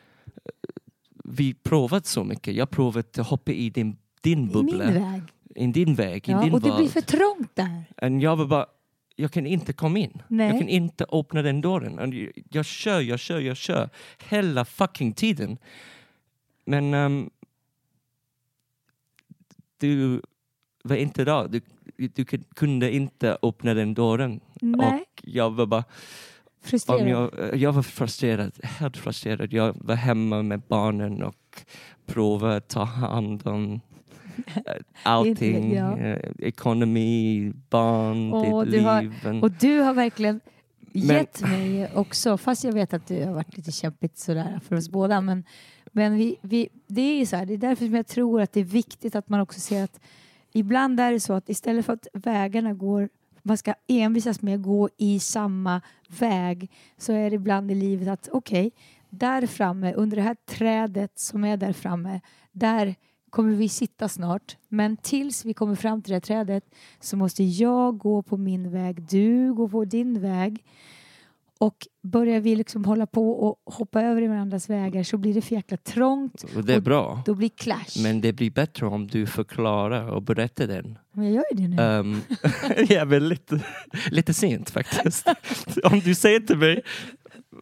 Vi 1.25 1.55
provat 1.55 2.07
så 2.07 2.25
mycket. 2.25 2.55
Jag 2.55 2.71
provat 2.71 3.19
att 3.19 3.27
hoppa 3.27 3.53
i 3.53 3.71
din, 3.71 3.97
din 4.21 4.39
i 4.39 4.43
min 4.43 4.53
bubbla, 4.53 4.85
väg. 4.91 5.23
i 5.55 5.67
din 5.67 5.95
väg, 5.95 6.29
i 6.29 6.33
Ja, 6.33 6.41
din 6.43 6.53
och 6.55 6.61
det 6.61 6.71
blir 6.71 6.79
värld. 6.83 6.91
för 6.91 7.01
trångt 7.01 7.57
där. 7.57 7.85
Och 8.03 8.21
jag 8.23 8.37
var 8.37 8.47
bara, 8.47 8.67
jag 9.21 9.33
kan 9.33 9.47
inte 9.47 9.73
komma 9.73 9.99
in. 9.99 10.23
Nej. 10.29 10.49
Jag 10.49 10.59
kan 10.59 10.69
inte 10.69 11.07
öppna 11.13 11.43
den 11.43 11.61
dörren. 11.61 12.13
Jag- 12.13 12.33
jag 12.51 12.65
kör, 12.65 13.01
jag 13.01 13.19
kör, 13.19 13.41
jag 13.41 13.57
kör. 13.57 13.89
Hela 14.29 14.65
fucking 14.65 15.13
tiden. 15.13 15.59
Men 16.65 16.95
ehm, 16.95 17.31
du 19.79 20.23
var 20.85 20.97
inte 20.97 21.25
där. 21.25 21.49
Du, 21.49 21.61
du 22.09 22.25
kun- 22.25 22.45
kunde 22.55 22.95
inte 22.95 23.39
öppna 23.43 23.75
den 23.75 23.95
dörren. 23.95 24.41
Nej, 24.61 25.01
Och 25.01 25.21
jag 25.25 25.51
var 25.51 25.67
bara, 25.67 25.85
frustrerad. 26.63 27.01
om 27.03 27.09
jag, 27.09 27.57
jag 27.57 27.73
var 27.73 27.83
frustrerad, 27.83 28.53
helt 28.63 28.97
frustrerad. 28.97 29.53
Jag 29.53 29.77
var 29.81 29.95
hemma 29.95 30.43
med 30.43 30.61
barnen 30.69 31.23
och 31.23 31.61
provade 32.07 32.57
att 32.57 32.69
ta 32.69 32.85
hand 32.85 33.47
om 33.47 33.81
allting. 35.03 35.75
ja. 35.75 35.99
eh, 35.99 36.31
Ekonomi, 36.39 37.53
barn, 37.71 38.33
Åh, 38.35 38.65
ditt 38.65 38.83
har- 38.83 39.03
liv. 39.03 39.15
en- 39.25 39.43
Och 39.43 39.51
du 39.51 39.81
har 39.81 39.95
verkligen 39.95 40.41
gett 40.93 41.41
mig 41.43 41.91
också, 41.95 42.37
fast 42.37 42.65
jag 42.65 42.73
vet 42.73 42.95
att 42.95 43.07
det 43.07 43.25
har 43.25 43.33
varit 43.35 43.57
lite 43.57 43.73
kämpigt 43.73 44.19
sådär 44.19 44.61
för 44.69 44.77
oss 44.77 44.89
båda, 44.89 45.21
men, 45.21 45.45
men 45.93 46.17
vi, 46.17 46.37
vi, 46.43 46.69
det 46.87 47.21
är 47.21 47.27
så 47.27 47.37
här, 47.37 47.47
det 47.47 47.55
är 47.55 47.59
därför 47.59 47.85
som 47.85 47.95
jag 47.95 48.07
tror 48.07 48.41
att 48.41 48.53
det 48.53 48.61
är 48.61 48.65
viktigt 48.65 49.15
att 49.15 49.29
man 49.29 49.41
också 49.41 49.61
ser 49.61 49.85
att 49.85 50.01
ibland 50.53 51.01
är 51.01 51.13
det 51.13 51.21
så 51.21 51.33
att 51.33 51.49
istället 51.49 51.87
för 51.87 51.93
att 51.93 52.07
vägarna 52.13 52.73
går 52.73 53.09
man 53.43 53.57
ska 53.57 53.75
envisas 53.89 54.43
med 54.43 54.55
att 54.55 54.63
gå 54.63 54.89
i 54.97 55.21
samma 55.21 55.81
väg 56.21 56.71
så 56.99 57.13
är 57.13 57.31
det 57.31 57.37
ibland 57.37 57.71
i 57.71 57.75
livet 57.75 58.09
att 58.09 58.29
okej, 58.33 58.71
där 59.11 59.47
framme 59.47 59.93
under 59.93 60.17
det 60.17 60.23
här 60.23 60.37
trädet 60.47 61.19
som 61.19 61.45
är 61.45 61.57
där 61.57 61.73
framme, 61.73 62.21
där 62.53 62.95
kommer 63.31 63.55
vi 63.55 63.69
sitta 63.69 64.09
snart. 64.09 64.57
Men 64.69 64.97
tills 64.97 65.45
vi 65.45 65.55
kommer 65.55 65.75
fram 65.75 66.03
till 66.03 66.11
det 66.11 66.15
här 66.15 66.21
trädet 66.21 66.65
så 67.01 67.17
måste 67.17 67.45
jag 67.45 67.99
gå 67.99 68.23
på 68.23 68.37
min 68.37 68.71
väg, 68.71 69.03
du 69.03 69.55
går 69.55 69.69
på 69.69 69.85
din 69.85 70.21
väg. 70.21 70.65
Och 71.59 71.87
börjar 72.03 72.41
vi 72.41 72.57
liksom 72.57 72.85
hålla 72.85 73.07
på 73.07 73.31
och 73.31 73.75
hoppa 73.75 74.03
över 74.03 74.23
i 74.23 74.27
varandras 74.27 74.71
vägar 74.71 75.03
så 75.03 75.19
blir 75.19 75.35
det 75.35 75.43
för 75.43 75.55
jäkla 75.55 75.77
trångt. 75.77 76.43
Och 76.57 76.65
det 76.65 76.73
är 76.73 76.77
och 76.77 76.83
bra. 76.83 77.23
Då 77.27 77.35
blir 77.35 77.49
clash. 77.49 78.03
Men 78.03 78.21
det 78.21 78.33
blir 78.33 78.51
bättre 78.51 78.87
om 78.87 79.07
du 79.07 79.27
förklarar 79.27 80.09
och 80.09 80.23
berättar 80.23 80.67
den. 80.67 80.99
Men 81.13 81.25
jag 81.25 81.35
gör 81.35 81.45
ju 81.51 81.57
det 81.57 81.69
nu. 81.69 81.83
Um, 81.83 82.21
ja, 82.89 83.05
men 83.05 83.29
lite, 83.29 83.61
lite 84.11 84.35
sent 84.35 84.71
faktiskt. 84.71 85.27
om 85.85 86.01
du 86.01 86.15
säger 86.15 86.41
till 86.41 86.59
mig, 86.59 86.83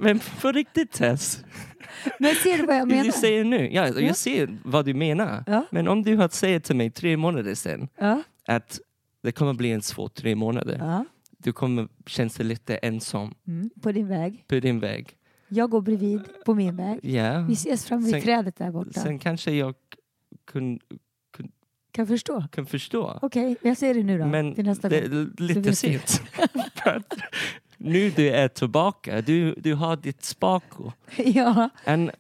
men 0.01 0.21
på 0.41 0.53
riktigt 0.53 0.93
Tess, 0.93 1.45
Men 2.19 2.35
ser 2.35 2.59
du 2.59 2.67
vad 2.67 2.77
jag 2.77 2.89
menar? 2.89 3.05
du 3.05 3.13
säger 3.13 3.45
nu, 3.45 3.71
ja, 3.73 3.89
Ja. 3.89 4.01
jag 4.01 4.17
ser 4.17 4.59
vad 4.65 4.85
du 4.85 4.95
menar. 4.95 5.45
Ja. 5.47 5.65
Men 5.71 5.89
om 5.89 6.03
du 6.03 6.17
hade 6.17 6.35
sagt 6.35 6.65
till 6.65 6.77
mig 6.77 6.91
tre 6.91 7.17
månader 7.17 7.55
sedan 7.55 7.89
Ja, 7.99 8.23
att 8.47 8.81
det 9.23 9.33
kommer 9.33 9.53
bli 9.55 9.71
en 9.73 9.83
svår 9.83 10.09
tre 10.09 10.35
månader. 10.35 10.77
ja. 10.81 11.05
Du 11.41 11.53
kommer 11.53 11.89
känna 12.07 12.31
dig 12.37 12.47
lite 12.47 12.77
ensam 12.77 13.35
Mm, 13.47 13.71
på 13.83 13.93
din 13.93 14.09
väg. 14.09 14.45
på 14.49 14.61
din 14.61 14.81
väg. 14.81 15.15
Jag 15.49 15.71
går 15.71 15.81
bredvid 15.81 16.21
på 16.45 16.55
min 16.55 16.77
väg. 16.77 16.99
Ja. 17.03 17.41
Vi 17.49 17.53
ses 17.53 17.85
fram 17.85 18.05
vid 18.05 18.11
Sen- 18.13 18.23
trädet 18.23 18.57
där 18.57 18.71
borta. 18.71 19.01
Sen 19.01 19.19
kanske 19.19 19.51
jag 19.53 19.75
kun, 20.47 20.79
Kan 21.93 22.07
förstå. 22.07 22.45
kan 22.53 22.67
förstå. 22.67 23.19
Okej, 23.23 23.57
jag 23.63 23.77
ser 23.77 23.95
det 23.95 24.03
nu 24.03 24.19
då. 24.19 24.27
Men 24.27 24.55
till 24.55 24.65
nästa 24.65 24.89
det 24.89 24.99
är 24.99 25.41
lite 25.43 25.77
sent. 25.77 26.23
Nu 27.79 28.11
du 28.11 28.29
är 28.29 28.49
tillbaka, 28.49 29.21
du, 29.21 29.55
du 29.55 29.75
har 29.75 29.97
ditt 29.97 30.25
spako. 30.25 30.93
ja, 31.17 31.69
En, 31.85 32.11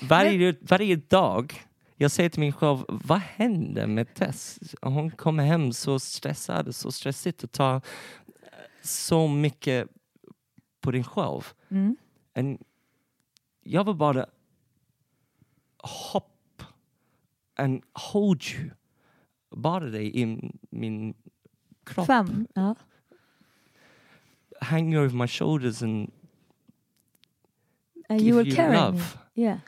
varje, 0.00 0.56
varje 0.60 0.96
dag, 0.96 1.54
jag 1.96 2.10
säger 2.10 2.30
till 2.30 2.40
mig 2.40 2.52
själv, 2.52 2.84
vad 2.88 3.18
händer 3.18 3.86
med 3.86 4.14
Tess? 4.14 4.58
Hon 4.82 5.10
kommer 5.10 5.44
hem 5.44 5.72
så 5.72 5.98
stressad, 5.98 6.74
så 6.74 6.92
stressigt 6.92 7.44
och 7.44 7.52
tar 7.52 7.80
så 8.82 9.28
mycket 9.28 9.88
på 10.80 10.90
din 10.90 11.04
själv. 11.04 11.42
mm. 11.68 11.96
En, 12.34 12.58
jag 13.62 13.84
vill 13.84 13.94
bara 13.94 14.26
hopp 16.12 16.62
and 17.56 17.82
hold 17.92 18.42
you. 18.42 18.70
Bara 19.56 19.84
dig 19.84 20.20
i 20.22 20.50
min 20.70 21.14
kropp. 21.84 22.06
fem. 22.06 22.46
Ja. 22.54 22.74
Hang 24.60 24.92
you 24.94 25.04
over 25.04 25.16
my 25.16 25.26
shoulders 25.26 25.82
and 25.82 26.10
And 28.08 28.20
give 28.20 28.28
you 28.28 28.38
will 28.38 28.46
you 28.48 28.56
carry 28.56 28.76
love. 28.76 28.96
me. 29.34 29.42
Yeah. 29.42 29.58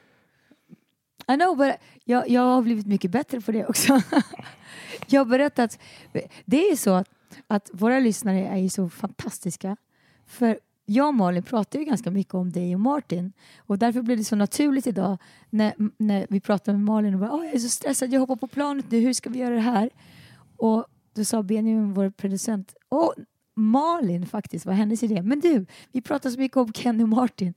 I 1.29 1.37
know, 1.37 1.57
but 1.57 1.75
jag, 2.05 2.29
jag 2.29 2.41
har 2.43 2.63
blivit 2.63 2.87
mycket 2.87 3.11
bättre 3.11 3.41
på 3.41 3.53
det 3.53 3.67
också. 3.67 4.01
jag 5.07 5.21
har 5.21 5.25
berättat. 5.25 5.79
Det 6.45 6.71
är 6.71 6.77
så 6.77 6.91
att, 6.95 7.11
att 7.47 7.71
våra 7.73 7.99
lyssnare 8.01 8.47
är 8.47 8.57
ju 8.57 8.69
så 8.69 8.89
fantastiska. 8.89 9.77
För 10.27 10.59
jag 10.87 11.07
och 11.09 11.15
Malin 11.15 11.43
pratar 11.43 11.79
ju 11.79 11.85
ganska 11.85 12.11
mycket 12.11 12.35
om 12.35 12.53
dig 12.53 12.75
och 12.75 12.81
Martin 12.81 13.33
och 13.59 13.79
därför 13.79 14.03
blev 14.03 14.19
det 14.19 14.25
så 14.25 14.37
naturligt 14.37 14.87
idag 14.87 15.19
när, 15.51 15.75
när 15.97 16.27
vi 16.31 16.41
pratade 16.41 16.79
med 16.79 16.85
Malin 16.85 17.15
och 17.15 17.21
bara 17.21 17.33
"Åh, 17.33 17.45
jag 17.45 17.55
är 17.55 17.59
så 17.59 17.69
stressad, 17.69 18.13
jag 18.13 18.21
hoppar 18.21 18.37
på 18.37 18.47
planet 18.47 18.91
nu, 18.91 18.99
hur 19.01 19.13
ska 19.13 19.31
vi 19.31 19.39
göra 19.39 19.55
det 19.55 19.61
här? 19.61 19.91
Och 20.57 20.87
då 21.15 21.25
sa 21.25 21.43
Benjamin, 21.43 21.95
vår 21.95 22.11
producent, 22.11 22.75
och 22.89 23.15
Malin 23.55 24.27
faktiskt 24.27 24.67
var 24.67 24.73
hennes 24.73 25.03
idé. 25.03 25.23
Men 25.23 25.41
du, 25.41 25.67
vi 25.93 26.01
pratar 26.01 26.31
så 26.31 26.39
mycket 26.39 26.57
om 26.57 26.73
Kenny 26.73 27.05
och 27.05 27.09
Martin. 27.09 27.55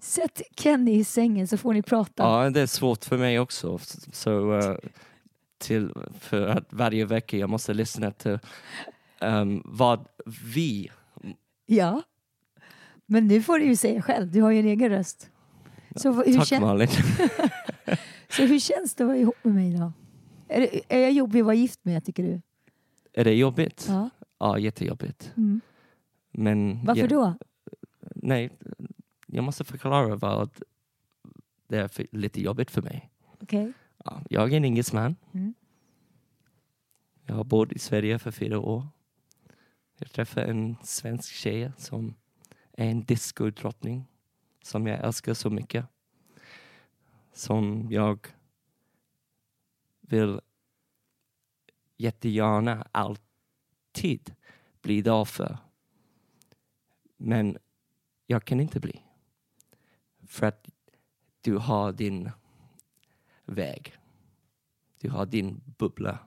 Sätt 0.00 0.42
Kenny 0.56 0.92
i 0.92 1.04
sängen 1.04 1.48
så 1.48 1.56
får 1.56 1.74
ni 1.74 1.82
prata. 1.82 2.22
Ja, 2.22 2.50
det 2.50 2.60
är 2.60 2.66
svårt 2.66 3.04
för 3.04 3.18
mig 3.18 3.40
också. 3.40 3.78
Så, 4.12 4.58
eh, 4.58 4.76
till, 5.58 5.92
för 6.20 6.46
att 6.46 6.72
varje 6.72 7.04
vecka 7.04 7.36
jag 7.36 7.50
måste 7.50 7.74
lyssna 7.74 8.10
till 8.10 8.38
ehm, 9.20 9.62
vad 9.64 10.08
vi... 10.54 10.90
Ja. 11.66 12.02
Men 13.06 13.26
nu 13.26 13.42
får 13.42 13.58
du 13.58 13.64
ju 13.64 13.76
säga 13.76 14.02
själv, 14.02 14.32
du 14.32 14.42
har 14.42 14.50
ju 14.50 14.58
en 14.60 14.66
egen 14.66 14.88
röst. 14.88 15.30
Så, 15.96 16.12
hur, 16.12 16.36
Tack 16.36 16.48
kän, 16.48 16.62
Malin. 16.62 16.88
så 18.28 18.42
hur 18.42 18.58
känns 18.58 18.94
det 18.94 19.04
att 19.04 19.08
vara 19.08 19.18
ihop 19.18 19.44
med 19.44 19.54
mig 19.54 19.74
då? 19.78 19.92
Är, 20.48 20.60
det, 20.60 20.80
är 20.88 21.00
jag 21.00 21.12
jobbig 21.12 21.40
att 21.40 21.46
vara 21.46 21.54
gift 21.54 21.84
med 21.84 22.04
tycker 22.04 22.22
du? 22.22 22.40
är 23.14 23.24
det 23.24 23.34
jobbigt? 23.34 23.86
Ja. 23.88 24.10
Ja, 24.38 24.58
jättejobbigt. 24.58 25.32
Mm. 25.36 25.60
Men 26.30 26.84
Varför 26.84 27.00
jag, 27.00 27.10
då? 27.10 27.34
Nej, 28.14 28.50
jag 29.26 29.44
måste 29.44 29.64
förklara 29.64 30.16
vad 30.16 30.50
det 31.68 31.76
är 31.78 31.88
för, 31.88 32.06
lite 32.12 32.40
jobbigt 32.40 32.70
för 32.70 32.82
mig. 32.82 33.10
Okej. 33.40 33.72
Ja, 34.04 34.22
jag 34.30 34.52
är 34.52 34.56
en 34.56 34.64
engelsman. 34.64 35.16
Mm. 35.32 35.54
Jag 37.26 37.34
har 37.34 37.44
bott 37.44 37.72
i 37.72 37.78
Sverige 37.78 38.18
för 38.18 38.30
fyra 38.30 38.58
år. 38.58 38.86
Jag 39.98 40.10
träffade 40.10 40.46
en 40.46 40.76
svensk 40.82 41.32
tjej 41.32 41.72
som 41.76 42.14
är 42.72 42.90
en 42.90 43.04
discodrottning 43.04 44.04
som 44.62 44.86
jag 44.86 45.00
älskar 45.04 45.34
så 45.34 45.50
mycket. 45.50 45.86
Som 47.32 47.88
jag 47.90 48.26
vill 50.00 50.40
jättegärna 51.96 52.86
alltid 53.94 54.34
bli 54.82 55.02
därför. 55.02 55.58
Men 57.16 57.58
jag 58.26 58.44
kan 58.44 58.60
inte 58.60 58.80
bli. 58.80 59.02
För 60.26 60.46
att 60.46 60.68
du 61.40 61.56
har 61.56 61.92
din 61.92 62.30
väg. 63.44 63.94
Du 64.98 65.10
har 65.10 65.26
din 65.26 65.60
bubbla. 65.78 66.18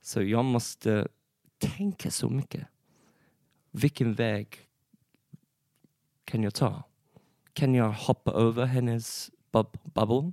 Så 0.00 0.22
jag 0.22 0.44
måste 0.44 1.08
tänka 1.58 2.10
så 2.10 2.28
mycket. 2.30 2.66
Vilken 3.70 4.14
väg 4.14 4.68
kan 6.24 6.42
jag 6.42 6.54
ta? 6.54 6.82
Kan 7.52 7.74
jag 7.74 7.92
hoppa 7.92 8.30
över 8.32 8.64
hennes 8.64 9.30
bub 9.52 9.78
bubble? 9.84 10.32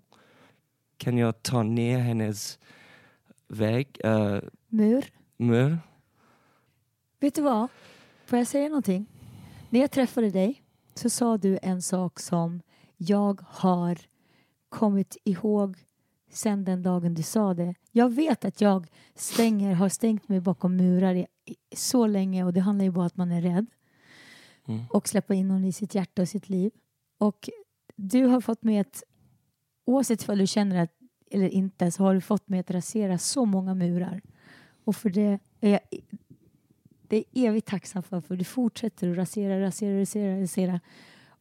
Kan 0.98 1.18
jag 1.18 1.44
ta 1.44 1.64
ner 1.64 2.00
hennes 2.00 2.60
väg, 3.48 4.00
uh, 4.06 4.40
Mur? 4.68 5.23
Mur? 5.38 5.80
Vet 7.20 7.36
du 7.36 7.42
vad? 7.42 7.68
Får 8.26 8.38
jag 8.38 8.48
säga 8.48 8.68
någonting? 8.70 9.06
När 9.70 9.80
jag 9.80 9.92
träffade 9.92 10.30
dig 10.30 10.62
så 10.94 11.10
sa 11.10 11.38
du 11.38 11.60
en 11.62 11.82
sak 11.82 12.20
som 12.20 12.62
jag 12.98 13.42
har 13.48 13.98
kommit 14.70 15.18
ihåg 15.24 15.78
sen 16.32 16.66
den 16.66 16.84
dagen 16.84 17.14
du 17.14 17.24
sa 17.24 17.54
det. 17.54 17.76
Jag 17.92 18.14
vet 18.14 18.46
att 18.46 18.62
jag 18.62 18.88
stänger, 19.16 19.74
har 19.74 19.90
stängt 19.90 20.30
mig 20.30 20.40
bakom 20.40 20.76
murar 20.76 21.16
i, 21.16 21.28
i, 21.46 21.56
så 21.76 22.08
länge 22.08 22.44
och 22.44 22.54
det 22.54 22.62
handlar 22.62 22.86
ju 22.86 22.92
bara 22.92 23.02
om 23.02 23.08
att 23.08 23.18
man 23.18 23.32
är 23.32 23.42
rädd 23.42 23.66
Mm. 24.68 24.86
och 24.90 25.08
släppa 25.08 25.34
in 25.34 25.48
någon 25.48 25.66
i 25.66 25.72
sitt 25.72 25.96
hjärta 25.96 26.22
och 26.22 26.30
sitt 26.30 26.50
liv. 26.50 26.72
Och 27.18 27.50
du 27.96 28.26
har 28.26 28.42
fått 28.42 28.64
mig 28.64 28.80
att, 28.80 29.04
oavsett 29.86 30.30
om 30.30 30.38
du 30.38 30.48
känner 30.48 30.84
att 30.84 30.92
eller 31.32 31.50
inte, 31.50 31.92
så 31.92 32.04
har 32.04 32.14
du 32.14 32.22
fått 32.22 32.50
mig 32.50 32.60
att 32.60 32.72
rasera 32.72 33.18
så 33.18 33.46
många 33.46 33.74
murar. 33.74 34.22
Och 34.84 34.96
för 34.96 35.10
det 35.10 35.40
är 35.62 35.70
jag 35.70 35.80
det 37.14 37.18
är 37.18 37.48
evigt 37.50 37.68
tacksam 37.68 38.04
för, 38.04 38.22
för 38.22 38.36
du 38.36 38.44
fortsätter 38.44 39.12
att 39.12 39.18
rasera, 39.18 39.62
rasera, 39.62 40.02
rasera, 40.02 40.42
rasera. 40.42 40.80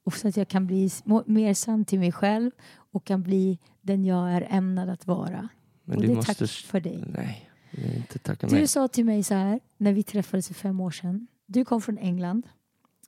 Och 0.05 0.15
så 0.15 0.29
att 0.29 0.37
jag 0.37 0.49
kan 0.49 0.67
bli 0.67 0.91
mer 1.27 1.55
sann 1.55 1.85
till 1.85 1.99
mig 1.99 2.13
själv 2.13 2.51
och 2.75 3.05
kan 3.05 3.23
bli 3.23 3.59
den 3.81 4.05
jag 4.05 4.33
är 4.33 4.47
ämnad 4.51 4.89
att 4.89 5.07
vara. 5.07 5.49
Men 5.85 5.97
och 5.97 6.03
du 6.03 6.07
det 6.07 6.13
är 6.13 6.17
måste... 6.17 6.35
tack 6.35 6.51
för 6.51 6.81
dig. 6.81 7.05
Nej, 7.07 7.51
inte 7.97 8.19
tacka 8.19 8.47
Du 8.47 8.55
mig. 8.55 8.69
sa 8.69 8.89
till 8.89 9.05
mig 9.05 9.23
så 9.23 9.35
här 9.35 9.61
när 9.77 9.93
vi 9.93 10.03
träffades 10.03 10.49
för 10.49 10.55
fem 10.55 10.81
år 10.81 10.91
sedan. 10.91 11.27
Du 11.47 11.65
kom 11.65 11.83
från 11.83 11.99
England. 11.99 12.49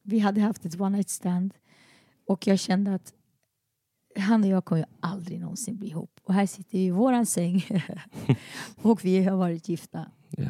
Vi 0.02 0.18
hade 0.18 0.40
haft 0.40 0.64
ett 0.64 0.80
one 0.80 0.96
night 0.96 1.08
stand 1.08 1.54
och 2.26 2.46
jag 2.46 2.58
kände 2.58 2.94
att 2.94 3.12
han 4.16 4.44
och 4.44 4.50
jag 4.50 4.64
kommer 4.64 4.80
ju 4.80 4.86
aldrig 5.00 5.40
någonsin 5.40 5.76
bli 5.76 5.88
ihop. 5.88 6.20
Och 6.24 6.34
här 6.34 6.46
sitter 6.46 6.78
vi 6.78 6.84
i 6.84 6.90
våran 6.90 7.26
säng 7.26 7.64
och 8.82 9.04
vi 9.04 9.24
har 9.24 9.36
varit 9.36 9.68
gifta 9.68 10.10
Ja. 10.36 10.44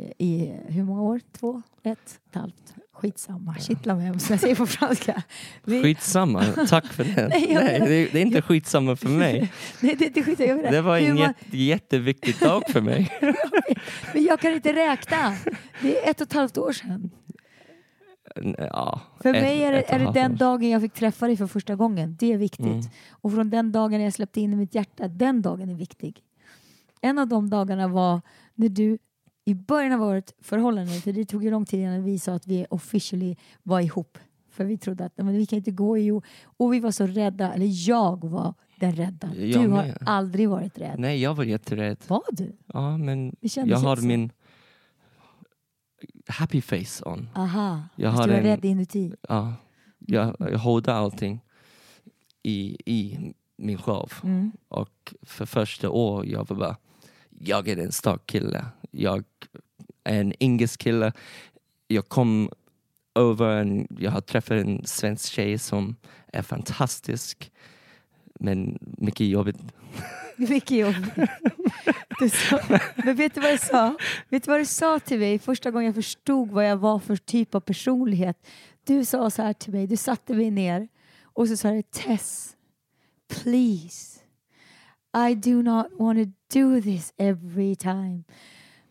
eh, 0.00 0.10
i 0.18 0.56
hur 0.68 0.84
många 0.84 1.02
år? 1.02 1.20
Två? 1.32 1.62
Ett? 1.82 2.20
Ett 2.30 2.34
halvt? 2.34 2.74
Skitsamma. 2.92 3.54
Kittla 3.54 3.94
mig 3.94 4.20
som 4.20 4.32
jag 4.32 4.40
säger 4.40 4.54
på 4.54 4.66
franska. 4.66 5.22
Vi, 5.64 5.82
Skitsamma, 5.82 6.44
tack 6.68 6.86
för 6.86 7.04
det. 7.04 7.28
Nej, 7.30 7.52
jag 7.52 7.64
Nej, 7.64 7.80
det, 7.80 7.86
det 8.12 8.18
är 8.18 8.22
inte 8.22 8.42
skitsamma 8.42 8.96
för 8.96 9.08
mig. 9.08 9.52
nej, 9.80 9.96
det, 9.98 10.08
det 10.08 10.44
jag. 10.46 10.72
Det 10.72 10.80
var 10.80 10.98
en 10.98 11.08
man- 11.08 11.16
jätte, 11.16 11.58
jätteviktig 11.58 12.34
dag 12.40 12.62
för 12.68 12.80
mig. 12.80 13.12
Men 14.14 14.24
jag 14.24 14.40
kan 14.40 14.52
inte 14.52 14.72
räkna. 14.72 15.36
Det 15.82 15.98
är 16.06 16.10
ett 16.10 16.20
och 16.20 16.26
ett 16.26 16.32
halvt 16.32 16.58
år 16.58 16.72
sedan. 16.72 17.10
Ja, 18.58 19.00
För 19.22 19.34
ett- 19.34 19.42
mig 19.42 19.62
är 19.62 19.72
det, 19.72 19.92
är 19.92 19.98
det 19.98 20.12
den 20.12 20.36
dagen 20.36 20.70
jag 20.70 20.82
fick 20.82 20.92
träffa 20.94 21.26
dig 21.26 21.36
för 21.36 21.46
första 21.46 21.74
gången. 21.74 22.16
Det 22.20 22.32
är 22.32 22.36
viktigt. 22.38 22.66
Mm. 22.66 22.84
Och 23.10 23.32
från 23.32 23.50
den 23.50 23.72
dagen 23.72 24.00
jag 24.00 24.12
släppte 24.12 24.40
in 24.40 24.52
i 24.52 24.56
mitt 24.56 24.74
hjärta, 24.74 25.08
den 25.08 25.42
dagen 25.42 25.68
är 25.68 25.74
viktig. 25.74 26.20
En 27.00 27.18
av 27.18 27.28
de 27.28 27.50
dagarna 27.50 27.88
var 27.88 28.20
när 28.54 28.68
du 28.68 28.98
i 29.44 29.54
början 29.54 29.92
av 29.92 29.98
vårt 30.00 30.30
förhållande, 30.40 30.92
för 30.92 31.12
det 31.12 31.24
tog 31.24 31.44
ju 31.44 31.50
lång 31.50 31.64
tid 31.64 31.80
innan 31.80 32.04
vi 32.04 32.18
sa 32.18 32.32
att 32.34 32.46
vi 32.46 32.66
officially 32.70 33.36
var 33.62 33.80
ihop. 33.80 34.18
För 34.50 34.64
vi 34.64 34.78
trodde 34.78 35.04
att 35.04 35.12
men 35.16 35.28
vi 35.36 35.46
kan 35.46 35.56
inte 35.56 35.70
gå 35.70 35.98
ihop. 35.98 36.24
Och 36.56 36.72
vi 36.74 36.80
var 36.80 36.90
så 36.90 37.06
rädda, 37.06 37.52
eller 37.52 37.88
jag 37.88 38.24
var 38.24 38.54
den 38.80 38.92
rädda. 38.96 39.34
Jag 39.36 39.62
du 39.62 39.68
har 39.68 39.82
med. 39.84 39.98
aldrig 40.06 40.48
varit 40.48 40.78
rädd. 40.78 40.98
Nej, 40.98 41.20
jag 41.22 41.34
var 41.34 41.44
jätterädd. 41.44 41.96
Var 42.08 42.22
du? 42.30 42.56
Ja, 42.66 42.96
men 42.96 43.36
jag 43.40 43.76
har 43.78 43.96
så. 43.96 44.04
min 44.04 44.32
happy 46.28 46.60
face 46.60 47.04
on. 47.04 47.28
Aha, 47.34 47.82
Jag 47.96 48.10
har 48.10 48.26
du 48.26 48.32
var 48.32 48.38
en- 48.38 48.44
rädd 48.44 48.64
inuti. 48.64 49.14
Ja, 49.28 49.54
jag, 49.98 50.36
jag 50.38 50.58
hårdar 50.58 50.94
allting 50.94 51.40
i, 52.42 52.76
i 52.86 53.18
min 53.56 53.78
själv. 53.78 54.08
Mm. 54.24 54.52
Och 54.68 55.14
för 55.22 55.46
första 55.46 55.90
år 55.90 56.26
jag 56.26 56.48
var 56.48 56.56
bara, 56.56 56.76
jag 57.38 57.68
är 57.68 57.76
en 57.76 57.92
stark 57.92 58.26
kille. 58.26 58.64
Jag 58.90 59.24
är 60.04 60.20
en 60.20 60.32
engelsk 60.40 60.80
kille. 60.80 61.12
Jag 61.88 62.08
kom 62.08 62.50
över, 63.14 63.56
en, 63.56 63.86
jag 63.98 64.10
har 64.10 64.20
träffat 64.20 64.50
en 64.50 64.86
svensk 64.86 65.32
tjej 65.32 65.58
som 65.58 65.96
är 66.32 66.42
fantastisk. 66.42 67.52
Men 68.40 68.78
mycket 68.80 69.26
jobbigt. 69.26 69.56
Mycket 70.36 70.78
jobb. 70.78 70.94
Du 72.18 72.30
sa, 72.30 72.60
men 72.96 73.16
vet 73.16 73.34
du 73.34 73.40
vad 73.40 73.52
jag 73.52 73.60
sa? 73.60 73.96
Vet 74.28 74.44
du 74.44 74.50
vad 74.50 74.60
du 74.60 74.66
sa 74.66 74.98
till 74.98 75.18
mig 75.18 75.38
första 75.38 75.70
gången 75.70 75.86
jag 75.86 75.94
förstod 75.94 76.50
vad 76.50 76.70
jag 76.70 76.76
var 76.76 76.98
för 76.98 77.16
typ 77.16 77.54
av 77.54 77.60
personlighet? 77.60 78.46
Du 78.84 79.04
sa 79.04 79.30
så 79.30 79.42
här 79.42 79.52
till 79.52 79.72
mig, 79.72 79.86
du 79.86 79.96
satte 79.96 80.34
mig 80.34 80.50
ner 80.50 80.88
och 81.22 81.48
så 81.48 81.56
sa 81.56 81.70
du 81.70 81.82
Tess, 81.82 82.56
please, 83.28 84.13
i 85.14 85.34
do 85.34 85.62
not 85.62 85.86
want 85.98 86.18
to 86.18 86.58
do 86.58 86.82
this 86.82 87.12
every 87.16 87.76
time. 87.76 88.24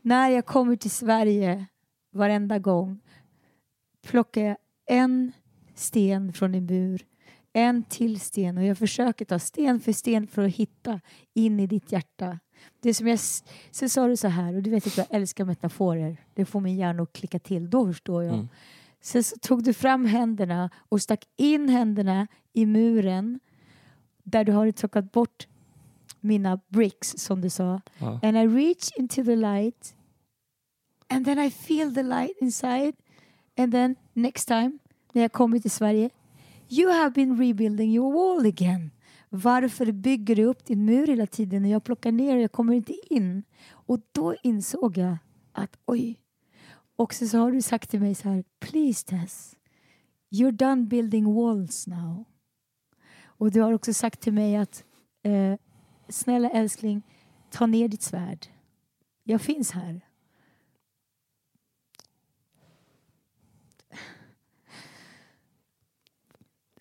När 0.01 0.29
jag 0.29 0.45
kommer 0.45 0.75
till 0.75 0.91
Sverige 0.91 1.65
varenda 2.11 2.59
gång 2.59 2.99
plockar 4.07 4.41
jag 4.41 4.57
en 4.85 5.31
sten 5.75 6.33
från 6.33 6.55
en 6.55 6.67
bur 6.67 7.05
en 7.53 7.83
till 7.83 8.19
sten 8.19 8.57
och 8.57 8.63
jag 8.63 8.77
försöker 8.77 9.25
ta 9.25 9.39
sten 9.39 9.79
för 9.79 9.91
sten 9.91 10.27
för 10.27 10.43
att 10.43 10.55
hitta 10.55 10.99
in 11.33 11.59
i 11.59 11.67
ditt 11.67 11.91
hjärta. 11.91 12.39
Det 12.79 12.93
som 12.93 13.07
jag, 13.07 13.19
sen 13.71 13.89
sa 13.89 14.07
du 14.07 14.17
så 14.17 14.27
här, 14.27 14.55
och 14.55 14.63
du 14.63 14.69
vet 14.69 14.87
att 14.87 14.97
jag 14.97 15.07
älskar 15.09 15.45
metaforer. 15.45 16.17
Det 16.33 16.45
får 16.45 16.59
min 16.59 16.75
hjärna 16.75 17.03
att 17.03 17.13
klicka 17.13 17.39
till, 17.39 17.69
då 17.69 17.87
förstår 17.87 18.23
jag. 18.23 18.33
Mm. 18.33 18.47
Sen 19.01 19.23
så 19.23 19.35
tog 19.37 19.63
du 19.63 19.73
fram 19.73 20.05
händerna 20.05 20.69
och 20.89 21.01
stack 21.01 21.25
in 21.35 21.69
händerna 21.69 22.27
i 22.53 22.65
muren 22.65 23.39
där 24.23 24.43
du 24.43 24.51
har 24.51 24.71
plockat 24.71 25.11
bort 25.11 25.47
mina 26.23 26.59
bricks 26.67 27.13
som 27.17 27.41
du 27.41 27.49
sa. 27.49 27.81
Ja. 27.97 28.19
And 28.23 28.37
I 28.37 28.47
reach 28.47 28.91
into 28.97 29.23
the 29.23 29.35
light 29.35 29.95
and 31.09 31.25
then 31.25 31.39
I 31.39 31.49
feel 31.49 31.93
the 31.93 32.03
light 32.03 32.37
inside 32.41 32.93
and 33.57 33.71
then 33.71 33.95
next 34.13 34.45
time 34.45 34.79
när 35.13 35.21
jag 35.21 35.31
kommer 35.31 35.59
till 35.59 35.71
Sverige 35.71 36.09
You 36.69 36.91
have 36.91 37.13
been 37.13 37.37
rebuilding 37.37 37.91
your 37.91 38.13
wall 38.13 38.45
again. 38.45 38.91
Varför 39.29 39.91
bygger 39.91 40.35
du 40.35 40.43
upp 40.43 40.65
din 40.65 40.85
mur 40.85 41.07
hela 41.07 41.27
tiden 41.27 41.61
när 41.61 41.69
jag 41.69 41.83
plockar 41.83 42.11
ner 42.11 42.35
och 42.35 42.41
jag 42.41 42.51
kommer 42.51 42.73
inte 42.73 42.93
in? 43.09 43.43
Och 43.69 43.99
då 44.11 44.35
insåg 44.43 44.97
jag 44.97 45.17
att 45.51 45.77
oj. 45.85 46.19
Och 46.95 47.13
så, 47.13 47.27
så 47.27 47.37
har 47.37 47.51
du 47.51 47.61
sagt 47.61 47.89
till 47.89 47.99
mig 47.99 48.15
så 48.15 48.29
här, 48.29 48.43
please 48.59 49.05
Tess, 49.05 49.55
You're 50.31 50.51
done 50.51 50.81
building 50.85 51.33
walls 51.33 51.87
now. 51.87 52.25
Och 53.23 53.51
du 53.51 53.61
har 53.61 53.73
också 53.73 53.93
sagt 53.93 54.21
till 54.21 54.33
mig 54.33 54.55
att 54.55 54.83
eh, 55.23 55.53
snälla 56.13 56.49
älskling, 56.49 57.01
ta 57.49 57.65
ner 57.65 57.87
ditt 57.87 58.01
svärd. 58.01 58.47
Jag 59.23 59.41
finns 59.41 59.71
här. 59.71 60.01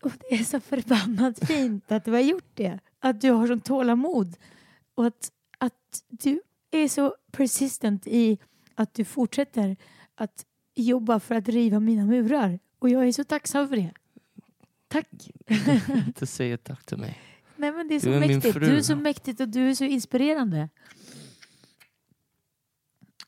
Och 0.02 0.12
det 0.20 0.34
är 0.34 0.44
så 0.44 0.60
förbannat 0.60 1.46
fint 1.46 1.92
att 1.92 2.04
du 2.04 2.10
har 2.10 2.20
gjort 2.20 2.50
det. 2.54 2.78
Att 2.98 3.20
du 3.20 3.30
har 3.30 3.46
sånt 3.46 3.64
tålamod. 3.64 4.36
Och 4.94 5.06
att, 5.06 5.32
att 5.58 6.04
du 6.08 6.40
är 6.70 6.88
så 6.88 7.16
persistent 7.30 8.06
i 8.06 8.38
att 8.74 8.94
du 8.94 9.04
fortsätter 9.04 9.76
att 10.14 10.46
jobba 10.74 11.20
för 11.20 11.34
att 11.34 11.48
riva 11.48 11.80
mina 11.80 12.04
murar. 12.04 12.58
Och 12.78 12.90
jag 12.90 13.08
är 13.08 13.12
så 13.12 13.24
tacksam 13.24 13.68
för 13.68 13.76
det. 13.76 13.92
Tack. 14.88 15.08
Inte 16.06 16.26
säga 16.26 16.58
tack 16.58 16.86
till 16.86 16.98
mig. 16.98 17.31
Nej 17.62 17.72
men 17.72 17.88
det 17.88 17.94
är 17.94 18.00
så 18.00 18.06
Du 18.06 18.14
är 18.14 18.20
mäktigt. 18.20 18.54
Du 18.54 18.76
är 18.76 18.82
så 18.82 18.96
mäktigt 18.96 19.40
och 19.40 19.48
du 19.48 19.70
är 19.70 19.74
så 19.74 19.84
inspirerande. 19.84 20.68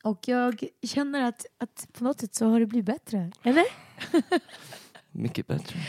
Och 0.03 0.27
jag 0.27 0.63
känner 0.83 1.21
att, 1.21 1.45
att 1.57 1.87
på 1.93 2.03
något 2.03 2.19
sätt 2.19 2.35
så 2.35 2.49
har 2.49 2.59
det 2.59 2.65
blivit 2.65 2.85
bättre. 2.85 3.31
Eller? 3.43 3.65
Mycket 5.11 5.47
bättre. 5.47 5.79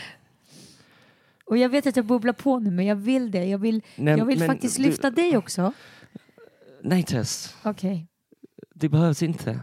Och 1.45 1.57
jag 1.57 1.69
vet 1.69 1.87
att 1.87 1.95
jag 1.95 2.05
bubblar 2.05 2.33
på 2.33 2.59
nu 2.59 2.71
men 2.71 2.85
jag 2.85 2.95
vill 2.95 3.31
det. 3.31 3.45
Jag 3.45 3.57
vill, 3.57 3.81
Nej, 3.95 4.17
jag 4.17 4.25
vill 4.25 4.43
faktiskt 4.43 4.77
du- 4.77 4.83
lyfta 4.83 5.11
dig 5.11 5.37
också. 5.37 5.73
Nej 6.81 7.03
Tess, 7.03 7.55
Okej, 7.63 8.07
det 8.75 8.89
behövs 8.89 9.23
inte. 9.23 9.59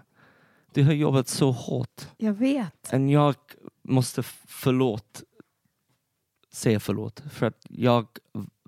Du 0.73 0.85
har 0.85 0.93
jobbat 0.93 1.29
så 1.29 1.51
hårt. 1.51 2.09
jag 2.17 2.33
vet. 2.33 2.93
Men 2.93 3.09
jag 3.09 3.35
måste 3.83 4.23
förlåt, 4.47 5.23
säga 6.53 6.81
förlåt. 6.81 7.23
För 7.31 7.47
att 7.47 7.67
jag 7.69 8.07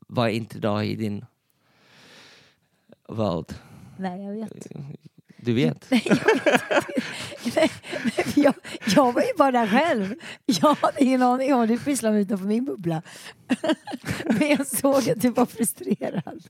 var 0.06 0.28
inte 0.28 0.58
där 0.58 0.82
i 0.82 0.94
din 0.96 1.24
värld. 3.08 3.54
Nej, 3.98 4.24
jag 4.24 4.32
vet. 4.32 4.66
Du 5.36 5.54
vet. 5.54 5.90
Nej, 5.90 6.02
jag, 6.06 6.16
vet. 6.16 7.56
Nej, 7.56 7.70
jag, 8.34 8.54
jag 8.96 9.12
var 9.12 9.22
ju 9.22 9.32
bara 9.38 9.50
där 9.50 9.66
själv. 9.66 10.14
Jag 10.46 10.74
hade 10.74 11.04
ingen 11.04 11.22
aning 11.22 11.54
om 11.54 11.60
att 11.60 11.68
du 11.68 11.78
pysslade 11.78 12.18
utanför 12.18 12.46
min 12.46 12.64
bubbla. 12.64 13.02
Men 14.24 14.48
jag 14.48 14.66
såg 14.66 15.10
att 15.10 15.20
du 15.20 15.30
var 15.30 15.46
frustrerad. 15.46 16.44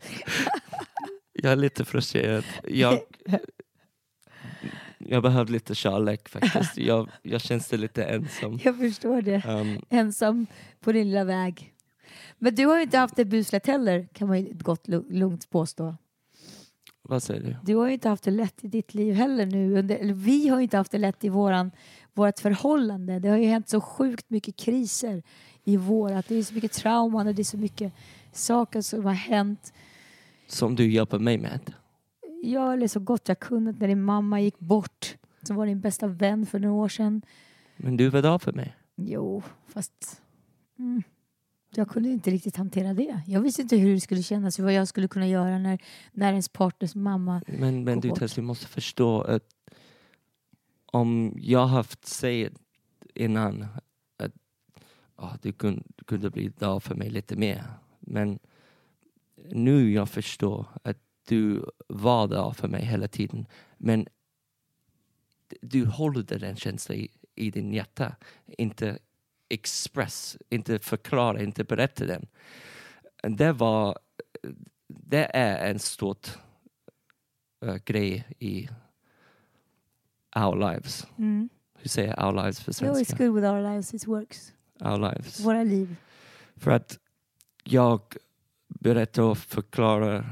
Jag 1.32 1.52
är 1.52 1.56
lite 1.56 1.84
frustrerad. 1.84 2.44
Jag, 2.64 2.98
jag 4.98 5.22
behöver 5.22 5.52
lite 5.52 5.74
kärlek 5.74 6.28
faktiskt. 6.28 6.76
Jag, 6.76 7.10
jag 7.22 7.40
känns 7.40 7.72
lite 7.72 8.04
ensam. 8.04 8.60
Jag 8.64 8.78
förstår 8.78 9.22
det. 9.22 9.42
Um, 9.48 9.80
ensam 9.90 10.46
på 10.80 10.92
din 10.92 11.08
lilla 11.08 11.24
väg. 11.24 11.75
Men 12.38 12.55
du 12.55 12.66
har 12.66 12.77
ju 12.77 12.83
inte 12.83 12.99
haft 12.99 13.16
det 13.16 13.25
buslätt 13.25 13.66
heller, 13.66 14.09
kan 14.12 14.29
man 14.29 14.40
ju 14.40 14.53
gott 14.55 14.88
lu- 14.88 15.12
lugnt 15.12 15.51
påstå. 15.51 15.96
vad 17.03 17.22
säger 17.22 17.40
du? 17.42 17.57
Du 17.64 17.77
har 17.77 17.87
ju 17.87 17.92
inte 17.92 18.09
haft 18.09 18.25
det 18.25 18.31
lätt 18.31 18.64
i 18.64 18.68
ditt 18.68 18.94
liv 18.94 19.14
heller 19.14 19.46
nu. 19.46 19.79
Under, 19.79 20.12
vi 20.14 20.49
har 20.49 20.57
ju 20.57 20.62
inte 20.62 20.77
haft 20.77 20.92
det 20.92 20.99
lätt 20.99 21.25
i 21.25 21.29
våran, 21.29 21.70
vårt 22.14 22.38
förhållande. 22.38 23.18
Det 23.18 23.29
har 23.29 23.37
ju 23.37 23.46
hänt 23.46 23.68
så 23.68 23.81
sjukt 23.81 24.31
mycket 24.31 24.57
kriser 24.57 25.22
i 25.64 25.77
vårat. 25.77 26.29
Det 26.29 26.35
är 26.37 26.42
så 26.42 26.55
mycket 26.55 26.72
trauman 26.72 27.27
och 27.27 27.35
det 27.35 27.42
är 27.42 27.44
så 27.44 27.57
mycket 27.59 27.92
saker 28.33 28.81
som 28.81 29.05
har 29.05 29.12
hänt. 29.12 29.72
Som 30.46 30.77
du 30.77 30.90
hjälper 30.92 31.18
mig 31.18 31.38
med. 31.38 31.72
Jag 32.42 32.72
eller 32.72 32.88
så 32.88 33.01
gott 33.01 33.29
jag 33.29 33.40
kunnat 33.40 33.81
när 33.81 33.88
din 33.88 34.03
mamma 34.03 34.40
gick 34.40 34.59
bort. 34.59 35.16
Som 35.42 35.57
var 35.57 35.66
din 35.66 35.81
bästa 35.81 36.07
vän 36.07 36.46
för 36.46 36.59
några 36.59 36.75
år 36.75 36.88
sedan. 36.88 37.22
Men 37.77 37.96
du 37.96 38.09
var 38.09 38.22
där 38.22 38.38
för 38.38 38.53
mig. 38.53 38.77
Jo, 38.96 39.42
fast 39.68 40.22
mm, 40.79 41.03
jag 41.76 41.88
kunde 41.88 42.08
inte 42.08 42.30
riktigt 42.30 42.56
hantera 42.56 42.94
det. 42.94 43.20
Jag 43.26 43.40
visste 43.40 43.62
inte 43.62 43.76
hur 43.76 43.94
det 43.94 44.00
skulle 44.00 44.22
kännas, 44.22 44.58
vad 44.58 44.72
jag 44.72 44.88
skulle 44.88 45.08
kunna 45.08 45.28
göra 45.28 45.58
när, 45.58 45.78
när 46.12 46.30
ens 46.30 46.48
partners 46.48 46.94
mamma... 46.94 47.42
Men, 47.46 47.84
men 47.84 48.00
du. 48.00 48.10
Tess, 48.10 48.34
du 48.34 48.42
måste 48.42 48.66
förstå 48.66 49.20
att 49.20 49.42
om 50.86 51.34
jag 51.40 51.66
haft 51.66 52.06
sagt 52.06 52.58
innan 53.14 53.66
att 54.16 54.32
ah, 55.16 55.36
du 55.42 55.52
kunde, 55.52 55.82
kunde 56.06 56.30
bli 56.30 56.52
där 56.58 56.80
för 56.80 56.94
mig 56.94 57.10
lite 57.10 57.36
mer. 57.36 57.64
Men 58.00 58.38
nu 59.50 59.92
jag 59.92 60.08
förstår 60.08 60.66
att 60.82 60.98
du 61.28 61.64
var 61.88 62.28
där 62.28 62.50
för 62.50 62.68
mig 62.68 62.84
hela 62.84 63.08
tiden. 63.08 63.46
Men 63.78 64.06
du 65.60 65.86
håller 65.86 66.22
den 66.22 66.56
känslan 66.56 66.98
i, 66.98 67.10
i 67.34 67.50
din 67.50 67.72
hjärta. 67.72 68.16
Inte 68.58 68.98
express, 69.48 70.37
inte 70.48 70.78
förklara, 70.78 71.42
inte 71.42 71.64
berätta 71.64 72.04
den. 72.04 72.26
Det 73.22 73.52
var, 73.52 73.98
det 74.88 75.24
är 75.35 75.70
en 75.70 75.78
stort 75.78 76.38
uh, 77.64 77.76
grej 77.76 78.24
i 78.38 78.68
our 80.37 80.56
lives. 80.56 81.06
Mm. 81.18 81.48
Hur 81.78 81.88
säger 81.88 82.26
our 82.26 82.32
lives 82.32 82.64
på 82.64 82.70
No, 82.70 82.72
it's 82.72 82.94
svenska? 82.94 83.16
good 83.16 83.35
with 83.35 83.46
our 83.46 83.62
lives, 83.62 83.94
it 83.94 84.06
works. 84.06 84.52
Our 84.80 84.98
lives. 84.98 85.40
Våra 85.40 85.62
liv. 85.62 85.96
För 86.56 86.70
att 86.70 86.98
jag 87.64 88.00
berättar 88.68 89.22
och 89.22 89.38
förklarar 89.38 90.24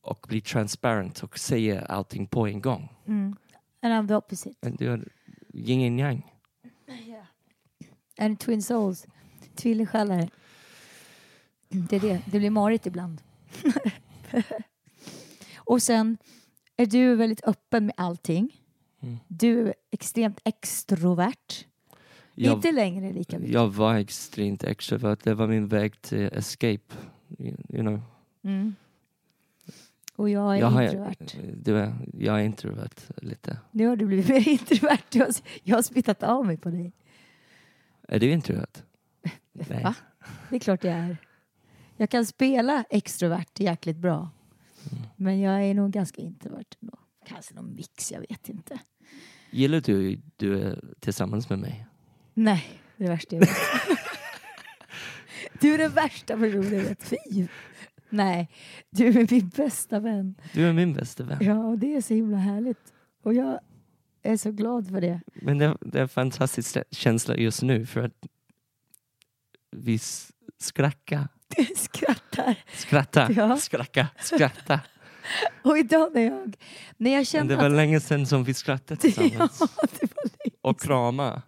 och 0.00 0.26
blir 0.28 0.40
transparent 0.40 1.22
och 1.22 1.38
säger 1.38 1.90
allting 1.90 2.26
på 2.26 2.46
en 2.46 2.60
gång. 2.60 2.88
Mm. 3.06 3.36
And 3.82 3.92
I'm 3.92 4.08
the 4.08 4.14
opposite. 4.14 4.70
Du 4.70 4.88
har 4.88 5.08
yin 5.54 5.86
and 5.86 6.00
yang. 6.00 6.37
And 8.18 8.38
twin 8.40 8.62
souls. 8.62 9.06
Tvillingsjälar. 9.54 10.28
Det 11.68 11.96
är 11.96 12.00
det. 12.00 12.22
Det 12.26 12.38
blir 12.38 12.50
marigt 12.50 12.86
ibland. 12.86 13.20
och 15.56 15.82
sen 15.82 16.18
är 16.76 16.86
du 16.86 17.14
väldigt 17.16 17.44
öppen 17.44 17.86
med 17.86 17.94
allting. 17.96 18.60
Mm. 19.00 19.16
Du 19.28 19.68
är 19.68 19.74
extremt 19.90 20.40
extrovert. 20.44 21.66
Jag, 22.34 22.54
Inte 22.54 22.72
längre 22.72 23.12
lika 23.12 23.38
mycket. 23.38 23.54
jag 23.54 23.68
var 23.68 23.94
extremt 23.94 24.64
extrovert. 24.64 25.16
Det 25.22 25.34
var 25.34 25.46
min 25.46 25.68
väg 25.68 26.02
till 26.02 26.22
escape. 26.32 26.94
You 27.38 27.56
you 27.68 27.80
know. 27.82 28.00
Mm. 28.44 28.74
Och 30.16 30.30
jag 30.30 30.56
är 30.56 30.60
jag, 30.60 30.66
har- 30.66 30.82
introvert. 30.82 31.34
du 31.62 31.78
är, 31.78 31.94
jag 32.18 32.40
är 32.40 32.44
introvert 32.44 32.90
lite. 33.16 33.58
Nu 33.70 33.86
har 33.86 33.96
du 33.96 34.06
blivit 34.06 34.28
mer 34.28 34.48
introvert. 34.60 35.32
Jag 35.62 35.76
har, 35.76 35.82
smittat 35.82 36.22
av 36.22 36.46
mig 36.46 36.56
på 36.56 36.70
dig. 36.70 36.92
Är 38.08 38.18
du 38.20 38.30
introvert? 38.30 38.82
Nej. 39.52 39.82
Va? 39.82 39.94
Det 40.50 40.56
är 40.56 40.60
klart 40.60 40.84
jag 40.84 40.94
är. 40.94 41.16
Jag 41.96 42.10
kan 42.10 42.26
spela 42.26 42.84
extrovert 42.90 43.60
jäkligt 43.60 43.96
bra. 43.96 44.30
Mm. 44.90 45.04
Men 45.16 45.40
jag 45.40 45.64
är 45.64 45.74
nog 45.74 45.90
ganska 45.90 46.22
introvert 46.22 46.64
ändå. 46.82 46.98
Kanske 47.26 47.54
någon 47.54 47.74
mix, 47.74 48.12
jag 48.12 48.20
vet 48.20 48.48
inte. 48.48 48.78
Gillar 49.50 49.80
du 49.80 50.20
du 50.36 50.62
är 50.62 50.84
tillsammans 51.00 51.50
med 51.50 51.58
mig? 51.58 51.86
Nej, 52.34 52.80
det 52.96 53.04
är 53.04 53.08
det 53.08 53.14
värsta 53.14 53.36
jag 53.36 53.40
vet. 53.40 53.50
du 55.60 55.74
är 55.74 55.78
den 55.78 55.90
värsta 55.90 56.36
personen 56.36 56.74
jag 56.74 56.82
vet. 56.82 57.02
Fy! 57.02 57.46
Nej, 58.10 58.48
du 58.90 59.06
är 59.06 59.26
min 59.30 59.48
bästa 59.48 60.00
vän. 60.00 60.34
Du 60.52 60.68
är 60.68 60.72
min 60.72 60.92
bästa 60.92 61.24
vän. 61.24 61.38
Ja, 61.40 61.64
och 61.64 61.78
det 61.78 61.96
är 61.96 62.00
så 62.00 62.14
himla 62.14 62.36
härligt. 62.36 62.92
Och 63.22 63.34
jag 63.34 63.60
är 64.28 64.36
så 64.36 64.50
glad 64.52 64.88
för 64.90 65.00
det. 65.00 65.20
Men 65.34 65.58
det, 65.58 65.76
det 65.80 65.98
är 65.98 66.02
en 66.02 66.08
fantastisk 66.08 66.76
känsla 66.90 67.36
just 67.36 67.62
nu 67.62 67.86
för 67.86 68.00
att 68.04 68.26
vi 69.76 69.94
s- 69.94 70.32
skrattar. 70.58 71.28
Skrattar. 71.76 72.54
Skratta, 72.74 73.28
Ja. 73.32 73.56
skracka, 73.56 74.06
skratta. 74.20 74.80
Och 75.62 75.78
idag 75.78 76.10
när 76.14 76.22
jag, 76.22 76.56
när 76.96 77.10
jag 77.10 77.18
Men 77.18 77.24
kände 77.24 77.54
det 77.54 77.60
var 77.60 77.66
att... 77.70 77.76
länge 77.76 78.00
sedan 78.00 78.26
som 78.26 78.44
vi 78.44 78.54
skrattade 78.54 79.00
Ja, 79.08 79.12
tillsammans. 79.14 79.60
länge 79.60 80.56
Och 80.60 80.80
krama. 80.80 81.42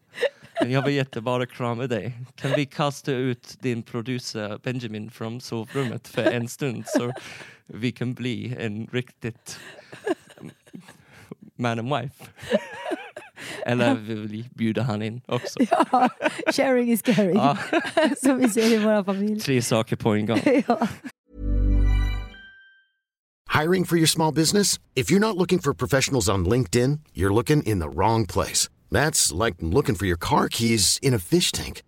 Men 0.62 0.70
jag 0.70 0.84
vill 0.84 0.94
jättebara 0.94 1.46
krama 1.46 1.86
dig. 1.86 2.12
Kan 2.34 2.52
vi 2.56 2.66
kasta 2.66 3.12
ut 3.12 3.56
din 3.60 3.82
producer 3.82 4.58
Benjamin 4.62 5.10
från 5.10 5.40
sovrummet 5.40 6.08
för 6.08 6.22
en 6.22 6.48
stund 6.48 6.84
så 6.86 7.12
vi 7.66 7.92
kan 7.92 8.14
bli 8.14 8.56
en 8.60 8.86
riktigt 8.92 9.58
man 11.60 11.78
and 11.78 11.90
wife? 11.90 12.14
Eller 13.66 13.94
vill 13.94 14.28
vi 14.28 14.44
bjuda 14.54 14.82
han 14.82 15.02
in 15.02 15.20
också? 15.26 15.58
Ja, 15.70 16.08
sharing 16.52 16.92
is 16.92 17.02
caring. 17.02 17.36
Ja, 17.36 17.58
Som 18.24 18.38
vi 18.38 18.48
säger 18.48 18.80
i 18.80 18.84
vår 18.84 19.04
familj. 19.04 19.40
tre 19.40 19.62
saker 19.62 19.96
på 19.96 20.14
en 20.14 20.26
gång. 20.26 20.40
Ja. 20.68 20.88
Hiring 23.62 23.84
for 23.84 23.96
your 23.96 24.06
small 24.06 24.32
business? 24.34 24.78
If 24.94 25.10
you're 25.10 25.18
not 25.20 25.36
looking 25.36 25.58
for 25.58 25.74
professionals 25.74 26.28
on 26.28 26.44
LinkedIn, 26.44 27.00
you're 27.14 27.34
looking 27.34 27.62
in 27.64 27.80
the 27.80 27.88
wrong 27.88 28.26
place. 28.26 28.68
That's 28.90 29.32
like 29.44 29.56
looking 29.60 29.96
for 29.96 30.06
your 30.06 30.16
car 30.18 30.48
keys 30.48 30.98
in 31.02 31.14
a 31.14 31.18
fish 31.18 31.50
tank. 31.52 31.82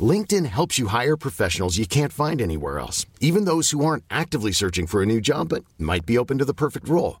LinkedIn 0.00 0.46
helps 0.46 0.78
you 0.78 0.88
hire 0.88 1.16
professionals 1.16 1.78
you 1.78 1.86
can't 1.86 2.12
find 2.12 2.40
anywhere 2.40 2.78
else, 2.78 3.06
even 3.20 3.44
those 3.46 3.70
who 3.70 3.84
aren't 3.84 4.04
actively 4.10 4.52
searching 4.52 4.86
for 4.86 5.02
a 5.02 5.06
new 5.06 5.20
job 5.20 5.48
but 5.48 5.64
might 5.78 6.04
be 6.04 6.18
open 6.18 6.38
to 6.38 6.44
the 6.44 6.52
perfect 6.54 6.88
role. 6.88 7.20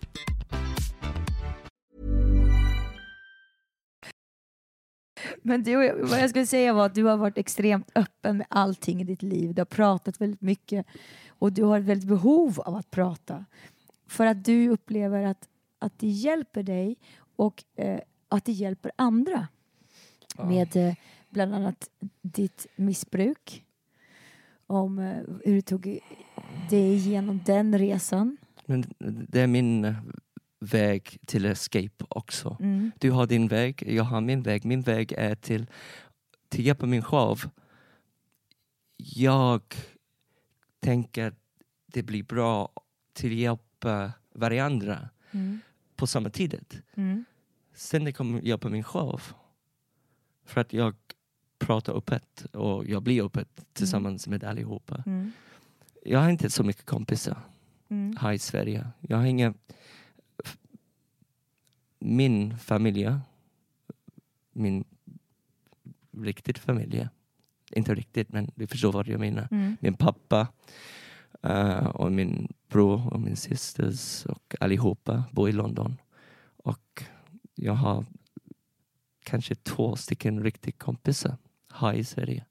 Men 5.41 5.63
du, 5.63 5.75
vad 6.01 6.19
jag 6.19 6.29
skulle 6.29 6.45
säga 6.45 6.73
var 6.73 6.85
att 6.85 6.95
du 6.95 7.03
har 7.03 7.17
varit 7.17 7.37
extremt 7.37 7.91
öppen 7.95 8.37
med 8.37 8.47
allting 8.49 9.01
i 9.01 9.03
ditt 9.03 9.23
liv. 9.23 9.53
Du 9.53 9.61
har 9.61 9.65
pratat 9.65 10.21
väldigt 10.21 10.41
mycket 10.41 10.85
och 11.29 11.53
du 11.53 11.63
har 11.63 11.79
ett 11.79 11.85
väldigt 11.85 12.07
behov 12.09 12.59
av 12.59 12.75
att 12.75 12.91
prata. 12.91 13.45
För 14.07 14.25
att 14.25 14.45
du 14.45 14.69
upplever 14.69 15.23
att, 15.23 15.49
att 15.79 15.99
det 15.99 16.07
hjälper 16.07 16.63
dig 16.63 16.97
och 17.35 17.63
eh, 17.75 17.99
att 18.29 18.45
det 18.45 18.51
hjälper 18.51 18.91
andra. 18.95 19.47
Med 20.37 20.75
eh, 20.75 20.93
bland 21.29 21.55
annat 21.55 21.89
ditt 22.21 22.67
missbruk. 22.75 23.65
Om 24.67 24.99
eh, 24.99 25.17
hur 25.45 25.53
du 25.53 25.61
tog 25.61 25.99
dig 26.69 26.93
igenom 26.93 27.39
den 27.45 27.77
resan. 27.77 28.37
Men 28.65 28.85
det 29.29 29.41
är 29.41 29.47
min 29.47 29.95
väg 30.61 31.17
till 31.25 31.45
escape 31.45 32.05
också. 32.09 32.57
Mm. 32.59 32.91
Du 32.99 33.11
har 33.11 33.27
din 33.27 33.47
väg, 33.47 33.83
jag 33.87 34.03
har 34.03 34.21
min 34.21 34.41
väg. 34.43 34.65
Min 34.65 34.81
väg 34.81 35.11
är 35.11 35.35
till, 35.35 35.65
till 36.49 36.65
hjälpa 36.65 36.85
min 36.85 37.01
själv. 37.03 37.49
Jag 38.97 39.61
tänker 40.79 41.33
det 41.87 42.03
blir 42.03 42.23
bra 42.23 42.69
till 43.13 43.33
hjälpa 43.39 44.11
varandra 44.33 45.09
Mm. 45.33 45.59
på 45.95 46.07
samma 46.07 46.29
tid. 46.29 46.81
Mm. 46.95 47.25
Sen 47.73 48.03
det 48.03 48.11
kommer 48.13 48.41
hjälpa 48.41 48.69
min 48.69 48.83
själv. 48.83 49.33
För 50.45 50.61
att 50.61 50.73
jag 50.73 50.95
pratar 51.59 51.93
öppet 51.93 52.45
och 52.53 52.85
jag 52.85 53.03
blir 53.03 53.25
öppet 53.25 53.65
tillsammans 53.73 54.27
med 54.27 54.43
allihopa. 54.43 55.03
Mm. 55.05 55.31
Jag 56.05 56.19
har 56.19 56.29
inte 56.29 56.49
så 56.49 56.63
mycket 56.63 56.85
kompisar 56.85 57.37
Mm. 57.89 58.17
här 58.17 58.31
i 58.33 58.39
Sverige. 58.39 58.87
Jag 58.99 59.17
har 59.17 59.25
inga... 59.25 59.53
Min 62.03 62.57
familj, 62.57 63.11
min 64.51 64.83
riktigt 66.11 66.59
familj, 66.59 67.07
inte 67.71 67.95
riktigt 67.95 68.29
men 68.29 68.51
du 68.55 68.67
förstår 68.67 68.91
vad 68.91 69.07
jag 69.07 69.19
menar. 69.19 69.47
Mm. 69.51 69.77
Min 69.81 69.93
pappa 69.93 70.47
eh, 71.41 71.87
och 71.87 72.11
min 72.11 72.53
bror 72.67 73.13
och 73.13 73.19
min 73.19 73.35
systers 73.35 74.25
och 74.25 74.55
allihopa 74.59 75.23
bor 75.31 75.49
i 75.49 75.51
London. 75.51 75.97
Och 76.57 77.03
jag 77.55 77.73
har 77.73 78.05
kanske 79.23 79.55
två 79.55 79.95
stycken 79.95 80.43
riktiga 80.43 80.73
kompisar 80.77 81.37
här 81.71 81.93
i 81.93 82.03
Sverige. 82.03 82.45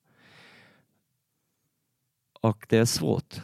Och 2.40 2.66
det 2.68 2.78
är 2.78 2.84
svårt 2.84 3.40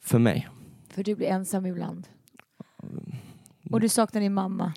för 0.00 0.18
mig. 0.18 0.48
För 0.88 1.04
du 1.04 1.14
blir 1.14 1.28
ensam 1.28 1.66
ibland. 1.66 2.08
Och 3.70 3.80
du 3.80 3.88
saknar 3.88 4.20
din 4.20 4.34
mamma 4.34 4.72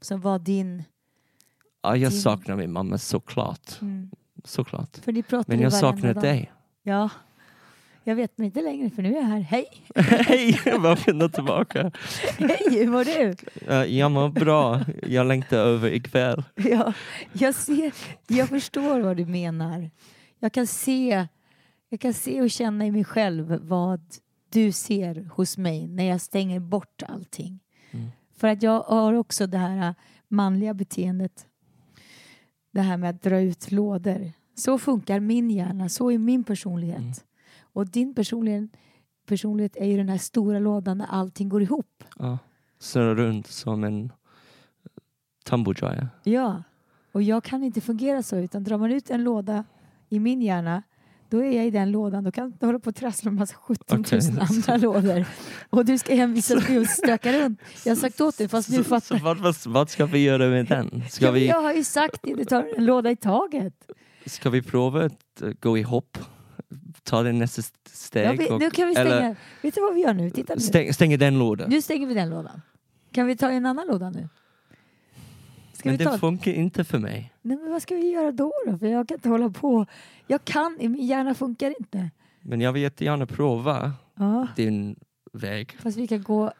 som 0.00 0.20
var 0.20 0.38
din... 0.38 0.84
Ja, 1.82 1.96
jag 1.96 2.12
Din- 2.12 2.20
saknar 2.20 2.56
min 2.56 2.72
mamma 2.72 2.98
såklart. 2.98 3.80
Mm. 3.82 4.10
såklart. 4.44 4.96
För 4.96 5.12
ni 5.12 5.22
pratade 5.22 5.56
Men 5.56 5.62
jag 5.62 5.72
saknar 5.72 6.14
dag. 6.14 6.22
dig. 6.22 6.52
Ja. 6.82 7.10
Jag 8.04 8.14
vet 8.14 8.32
men 8.38 8.44
inte 8.46 8.62
längre 8.62 8.90
för 8.90 9.02
nu 9.02 9.08
är 9.08 9.20
jag 9.20 9.22
här. 9.22 9.40
Hej! 9.40 9.66
Hej, 9.96 10.60
välkomna 10.82 11.28
tillbaka. 11.28 11.90
Hej, 12.38 12.58
hur 12.70 12.86
mår 12.88 13.04
du? 13.04 13.34
Jag 13.96 14.10
mår 14.10 14.28
bra. 14.28 14.80
Jag 15.02 15.26
längtar 15.26 15.56
över 15.56 15.92
ikväll. 15.92 16.44
Ja, 16.54 16.92
jag, 17.32 17.54
ser, 17.54 17.92
jag 18.26 18.48
förstår 18.48 19.00
vad 19.00 19.16
du 19.16 19.26
menar. 19.26 19.90
Jag 20.38 20.52
kan, 20.52 20.66
se, 20.66 21.26
jag 21.88 22.00
kan 22.00 22.14
se 22.14 22.42
och 22.42 22.50
känna 22.50 22.86
i 22.86 22.90
mig 22.90 23.04
själv 23.04 23.58
vad 23.62 24.00
du 24.50 24.72
ser 24.72 25.28
hos 25.34 25.58
mig 25.58 25.86
när 25.88 26.04
jag 26.04 26.20
stänger 26.20 26.60
bort 26.60 27.02
allting. 27.08 27.60
Mm. 27.90 28.08
För 28.38 28.48
att 28.48 28.62
jag 28.62 28.82
har 28.82 29.12
också 29.12 29.46
det 29.46 29.58
här 29.58 29.94
manliga 30.28 30.74
beteendet. 30.74 31.46
Det 32.70 32.80
här 32.80 32.96
med 32.96 33.10
att 33.10 33.22
dra 33.22 33.40
ut 33.40 33.70
lådor. 33.70 34.32
Så 34.54 34.78
funkar 34.78 35.20
min 35.20 35.50
hjärna, 35.50 35.88
så 35.88 36.10
är 36.10 36.18
min 36.18 36.44
personlighet. 36.44 36.98
Mm. 36.98 37.12
Och 37.60 37.86
din 37.86 38.14
personlighet, 38.14 38.70
personlighet 39.26 39.76
är 39.76 39.86
ju 39.86 39.96
den 39.96 40.08
här 40.08 40.18
stora 40.18 40.58
lådan 40.58 40.98
där 40.98 41.06
allting 41.06 41.48
går 41.48 41.62
ihop. 41.62 42.04
Ja. 42.18 42.38
Snurrar 42.78 43.14
runt 43.14 43.46
som 43.46 43.84
en 43.84 44.12
tumble 45.44 46.08
Ja, 46.22 46.62
och 47.12 47.22
jag 47.22 47.44
kan 47.44 47.64
inte 47.64 47.80
fungera 47.80 48.22
så 48.22 48.36
utan 48.36 48.64
drar 48.64 48.78
man 48.78 48.92
ut 48.92 49.10
en 49.10 49.24
låda 49.24 49.64
i 50.08 50.20
min 50.20 50.42
hjärna 50.42 50.82
då 51.30 51.44
är 51.44 51.52
jag 51.56 51.66
i 51.66 51.70
den 51.70 51.90
lådan. 51.90 52.24
Då 52.24 52.32
kan 52.32 52.44
jag 52.44 52.48
inte 52.52 52.66
hålla 52.66 52.78
på 52.78 52.88
och 52.90 52.96
trassla 52.96 53.30
med 53.30 53.38
massa 53.40 53.54
17 53.56 53.98
000 53.98 54.04
Okej. 54.06 54.20
andra 54.50 54.76
lådor. 54.76 55.24
Och 55.70 55.84
du 55.84 55.98
ska 55.98 56.14
hänvisas 56.14 56.68
mig 56.68 56.78
och 56.78 56.86
stöka 56.86 57.32
runt. 57.32 57.60
Jag 57.84 57.90
har 57.90 57.96
sagt 57.96 58.20
åt 58.20 58.38
dig 58.38 58.48
fast 58.48 58.70
du 58.70 58.76
Så, 58.76 58.82
så 58.84 58.88
fattar. 58.88 59.18
vad, 59.24 59.38
vad, 59.38 59.54
vad 59.66 59.90
ska 59.90 60.06
vi 60.06 60.18
göra 60.18 60.48
med 60.48 60.66
den? 60.66 61.02
Ska 61.10 61.30
vi, 61.30 61.46
Jag 61.48 61.60
har 61.62 61.72
ju 61.72 61.84
sagt 61.84 62.22
det, 62.22 62.34
du 62.34 62.44
tar 62.44 62.66
en 62.76 62.84
låda 62.84 63.10
i 63.10 63.16
taget. 63.16 63.74
ska 64.26 64.50
vi 64.50 64.62
prova 64.62 65.04
att 65.04 65.42
eh, 65.42 65.50
gå 65.60 65.78
ihop? 65.78 66.18
Ta 67.02 67.22
det 67.22 67.32
nästa 67.32 67.60
st- 67.60 67.76
steg? 67.92 68.26
Ja, 68.26 68.32
vi, 68.58 68.64
nu 68.64 68.70
kan 68.70 68.88
vi 68.88 68.94
stänga. 68.94 69.10
eller 69.10 69.36
Vet 69.62 69.74
du 69.74 69.80
vad 69.80 69.94
vi 69.94 70.00
gör 70.00 70.14
nu? 70.14 70.30
Titta 70.30 70.54
nu. 70.54 70.60
stäng, 70.60 70.92
stänga 70.94 71.16
den 71.16 71.38
lådan. 71.38 71.70
Nu 71.70 71.82
stänger 71.82 72.06
vi 72.06 72.14
den 72.14 72.30
lådan. 72.30 72.60
Kan 73.12 73.26
vi 73.26 73.36
ta 73.36 73.50
en 73.50 73.66
annan 73.66 73.86
låda 73.86 74.10
nu? 74.10 74.28
Ska 75.72 75.88
Men 75.88 75.98
det 75.98 76.18
funkar 76.18 76.50
inte 76.52 76.84
för 76.84 76.98
mig. 76.98 77.32
Nej, 77.48 77.56
men 77.56 77.70
vad 77.72 77.82
ska 77.82 77.94
vi 77.94 78.10
göra 78.10 78.32
då, 78.32 78.52
då? 78.66 78.78
För 78.78 78.86
jag 78.86 79.08
kan 79.08 79.14
inte 79.16 79.28
hålla 79.28 79.50
på. 79.50 79.86
Jag 80.26 80.44
kan, 80.44 80.76
min 80.80 80.94
hjärna 81.06 81.34
funkar 81.34 81.74
inte. 81.80 82.10
Men 82.40 82.60
jag 82.60 82.72
vill 82.72 82.82
jättegärna 82.82 83.26
prova 83.26 83.92
Ja, 84.14 84.46
din 84.56 84.96
väg. 85.32 85.76
fast 85.80 85.96
vi 85.96 86.06
kan 86.06 86.22
gå 86.22 86.52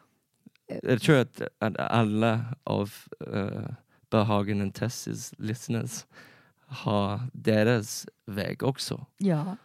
Jag 0.82 1.02
tror 1.02 1.16
att, 1.18 1.42
att 1.58 1.76
alla 1.78 2.40
av 2.64 2.92
uh, 3.34 3.68
Behagen 4.10 4.60
and 4.60 4.74
Tesses 4.74 5.34
listeners 5.38 6.06
har 6.66 7.20
deras 7.32 8.06
väg 8.26 8.62
också. 8.62 9.06
Ja, 9.16 9.56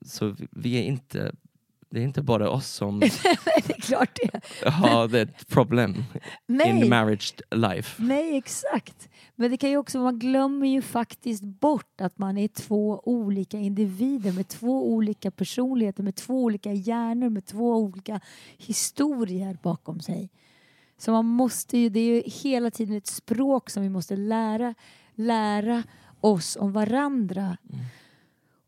Så 0.00 0.36
vi 0.50 0.78
är 0.78 0.82
inte, 0.82 1.32
det 1.90 2.00
är 2.00 2.04
inte 2.04 2.22
bara 2.22 2.50
oss 2.50 2.66
som 2.68 3.00
det 3.00 3.06
är 3.06 3.80
klart 3.80 4.18
det. 4.22 4.68
har 4.70 5.08
det 5.08 5.46
problem 5.48 5.94
in 5.94 6.04
Nej, 6.46 6.88
marriage 6.88 7.34
life. 7.50 8.02
nej, 8.02 8.36
exakt. 8.36 9.08
Men 9.34 9.50
det 9.50 9.56
kan 9.56 9.70
ju 9.70 9.76
också, 9.76 9.98
man 9.98 10.18
glömmer 10.18 10.66
ju 10.66 10.82
faktiskt 10.82 11.42
bort 11.42 12.00
att 12.00 12.18
man 12.18 12.38
är 12.38 12.48
två 12.48 13.00
olika 13.04 13.58
individer 13.58 14.32
med 14.32 14.48
två 14.48 14.92
olika 14.92 15.30
personligheter, 15.30 16.02
med 16.02 16.14
två 16.14 16.44
olika 16.44 16.72
hjärnor, 16.72 17.28
med 17.28 17.46
två 17.46 17.76
olika 17.76 18.20
historier 18.56 19.58
bakom 19.62 20.00
sig. 20.00 20.30
Så 20.98 21.10
man 21.12 21.24
måste 21.24 21.78
ju, 21.78 21.88
det 21.88 22.00
är 22.00 22.14
ju 22.14 22.22
hela 22.26 22.70
tiden 22.70 22.96
ett 22.96 23.06
språk 23.06 23.70
som 23.70 23.82
vi 23.82 23.88
måste 23.88 24.16
lära, 24.16 24.74
lära 25.14 25.82
oss 26.20 26.56
om 26.60 26.72
varandra. 26.72 27.56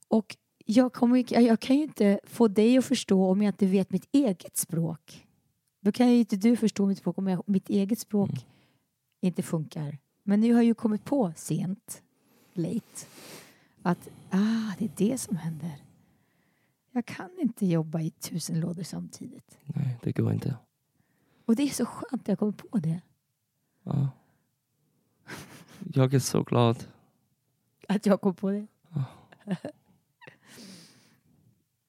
Och 0.08 0.36
jag, 0.70 0.92
kommer, 0.92 1.32
jag 1.42 1.60
kan 1.60 1.76
ju 1.76 1.82
inte 1.82 2.20
få 2.24 2.48
dig 2.48 2.78
att 2.78 2.84
förstå 2.84 3.30
om 3.30 3.42
jag 3.42 3.48
inte 3.48 3.66
vet 3.66 3.90
mitt 3.90 4.08
eget 4.12 4.56
språk. 4.56 5.26
Då 5.80 5.92
kan 5.92 6.08
ju 6.08 6.18
inte 6.18 6.36
du 6.36 6.56
förstå 6.56 6.86
mitt 6.86 6.98
språk 6.98 7.18
om 7.18 7.26
jag, 7.26 7.42
mitt 7.46 7.70
eget 7.70 7.98
språk 7.98 8.30
inte 9.20 9.42
funkar. 9.42 9.98
Men 10.22 10.40
nu 10.40 10.52
har 10.52 10.60
jag 10.60 10.66
ju 10.66 10.74
kommit 10.74 11.04
på 11.04 11.32
sent, 11.36 12.02
late, 12.52 13.06
Att 13.82 14.08
ah, 14.30 14.72
det 14.78 14.84
är 14.84 14.90
det 14.96 15.18
som 15.18 15.36
händer. 15.36 15.76
Jag 16.92 17.06
kan 17.06 17.30
inte 17.38 17.66
jobba 17.66 18.00
i 18.00 18.10
tusen 18.10 18.60
lådor 18.60 18.82
samtidigt. 18.82 19.58
Nej, 19.64 19.98
det 20.02 20.12
går 20.12 20.32
inte. 20.32 20.56
Och 21.44 21.56
det 21.56 21.62
är 21.62 21.68
så 21.68 21.86
skönt 21.86 22.22
att 22.22 22.28
jag 22.28 22.38
kommer 22.38 22.52
på 22.52 22.78
det. 22.78 23.00
Ja. 23.82 24.08
Jag 25.94 26.14
är 26.14 26.18
så 26.18 26.42
glad. 26.42 26.84
Att 27.88 28.06
jag 28.06 28.20
kom 28.20 28.34
på 28.34 28.50
det. 28.50 28.66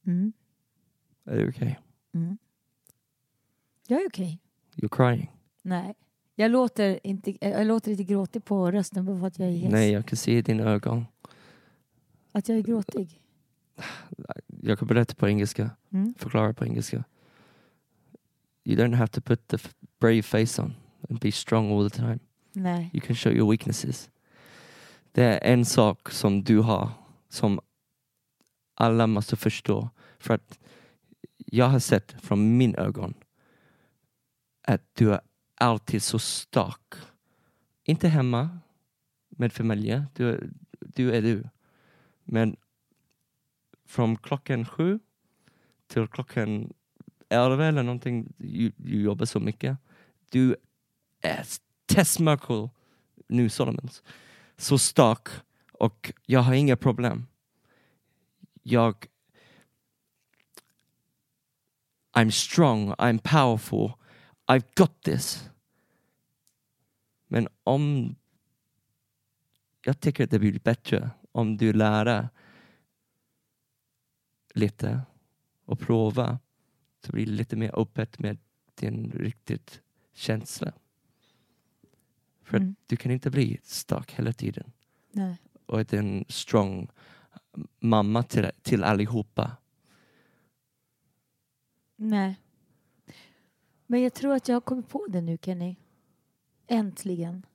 Mm. 0.10 0.34
Är 1.26 1.38
du 1.38 1.50
okej? 1.50 1.80
Mm. 2.14 2.38
Jag 3.88 4.02
är 4.02 4.08
okej. 4.08 4.42
You're 4.76 4.96
crying? 4.96 5.32
Nej. 5.62 5.96
Jag 6.36 6.52
låter, 6.52 7.00
inte, 7.04 7.38
jag 7.42 7.68
låter 7.68 7.92
lite 7.92 8.04
gråtig 8.04 8.46
på 8.46 8.72
rösten 8.72 9.06
bara 9.06 9.20
för 9.20 9.28
att 9.28 9.40
jag 9.40 9.48
är 9.48 9.58
hes. 9.58 9.72
Nej, 9.72 9.92
jag 9.92 10.06
kan 10.06 10.18
se 10.18 10.38
i 10.38 10.42
dina 10.42 10.64
ögon. 10.64 11.06
Att 12.32 12.50
jag 12.50 12.58
är 12.58 12.62
gråtig. 12.62 13.22
Jag 14.48 14.80
kan 14.80 14.88
berätta 14.88 15.16
på 15.16 15.28
engelska. 15.28 15.70
Mm. 15.90 16.14
Förklara 16.18 16.54
på 16.54 16.66
engelska. 16.66 17.04
You 18.64 18.78
don't 18.78 18.96
have 18.96 19.08
to 19.08 19.22
put 19.22 19.48
the 19.48 19.58
brave 20.00 20.22
face 20.22 20.62
on 20.62 20.76
and 21.10 21.20
be 21.20 21.32
strong 21.32 21.72
all 21.72 21.90
the 21.90 21.98
time. 21.98 22.20
Nej. 22.54 22.90
You 22.94 23.02
can 23.02 23.16
show 23.16 23.34
your 23.34 23.52
weaknesses. 23.52 24.10
Det 25.12 25.24
är 25.24 25.54
en 25.54 25.66
sak 25.66 26.12
som 26.12 26.44
du 26.44 26.60
har 26.60 26.90
som 27.30 27.60
alla 28.80 29.08
måste 29.08 29.36
förstå. 29.36 29.90
För 30.20 30.34
att 30.34 30.60
jag 31.38 31.66
har 31.70 31.80
sett 31.80 32.16
från 32.22 32.58
min 32.58 32.76
ögon 32.76 33.14
att 34.68 34.82
du 34.96 35.14
är 35.14 35.22
alltid 35.56 36.04
så 36.04 36.20
stark. 36.20 36.94
Inte 37.84 38.08
hemma 38.08 38.60
med 39.30 39.54
familjen, 39.54 40.06
du, 40.16 40.30
är- 40.30 40.50
du 40.80 41.12
är 41.16 41.22
du. 41.22 41.44
Men 42.24 42.56
från 43.86 44.18
klockan 44.18 44.66
sju 44.66 45.00
till 45.88 46.08
klockan 46.08 46.74
elva 47.30 47.66
eller 47.66 47.84
någonting, 47.84 48.34
du, 48.38 48.72
du 48.78 49.02
jobbar 49.02 49.26
så 49.26 49.40
mycket. 49.40 49.78
Du 50.30 50.56
är 51.22 51.46
Tess 51.86 52.20
Merkel, 52.20 52.70
nu 53.28 53.50
Solomons, 53.50 54.04
så 54.58 54.78
stark 54.78 55.28
och 55.72 56.14
jag 56.26 56.40
har 56.40 56.54
inga 56.54 56.76
problem. 56.78 57.26
Jag 58.70 59.08
I'm 62.12 62.32
strong, 62.32 62.94
I'm 63.00 63.20
powerful, 63.20 63.94
I've 64.48 64.66
got 64.76 65.02
this. 65.04 65.50
Men 67.28 67.48
om 67.64 68.16
jag 69.86 70.00
tycker 70.00 70.24
att 70.24 70.32
det 70.32 70.40
blir 70.40 70.60
bättre 70.60 71.10
om 71.32 71.58
du 71.58 71.74
lär 71.74 72.30
lite 74.54 75.02
och 75.66 75.80
prova 75.80 76.40
så 77.06 77.12
blir 77.12 77.26
det 77.26 77.32
lite 77.32 77.56
mer 77.56 77.80
öppet 77.80 78.20
med 78.20 78.38
din 78.76 79.12
riktigt 79.12 79.82
känsla. 80.14 80.74
För 82.44 82.58
Mm. 82.58 82.70
att 82.70 82.90
du 82.90 82.98
kan 82.98 83.12
inte 83.12 83.30
bli 83.32 83.60
stark 83.64 84.12
hela 84.12 84.34
tiden 84.34 84.72
Nej. 85.12 85.38
och 85.66 85.80
är 85.80 85.94
en 85.94 86.26
strong 86.28 86.88
mamma 87.80 88.24
till, 88.24 88.52
till 88.62 88.84
allihopa. 88.84 89.52
Nej. 91.96 92.40
Men 93.88 94.02
jag 94.02 94.14
tror 94.14 94.34
att 94.34 94.48
jag 94.48 94.56
har 94.56 94.62
kommit 94.62 94.90
på 94.90 95.06
det 95.10 95.22
nu, 95.22 95.38
Kenny. 95.42 95.76
Äntligen. 96.68 97.46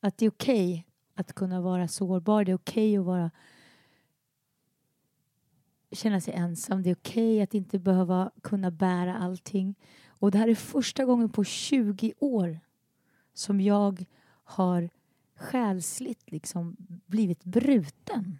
Att 0.00 0.18
det 0.18 0.26
är 0.26 0.30
okej 0.30 0.86
att 1.14 1.32
kunna 1.32 1.60
vara 1.60 1.88
sårbar. 1.88 2.44
Det 2.44 2.52
är 2.52 2.56
okej 2.56 2.98
att 2.98 3.04
vara 3.04 3.30
känna 5.92 6.20
sig 6.20 6.34
ensam. 6.34 6.82
Det 6.82 6.90
är 6.90 6.94
okej 6.94 7.42
att 7.42 7.54
inte 7.54 7.78
behöva 7.78 8.30
kunna 8.42 8.70
bära 8.70 9.16
allting. 9.16 9.74
Och 10.06 10.30
det 10.30 10.38
här 10.38 10.48
är 10.48 10.54
första 10.54 11.04
gången 11.04 11.28
på 11.28 11.44
20 11.44 12.12
år 12.18 12.60
som 13.34 13.60
jag 13.60 14.04
har 14.44 14.90
själsligt 15.34 16.30
liksom 16.30 16.76
blivit 17.06 17.44
bruten. 17.44 18.38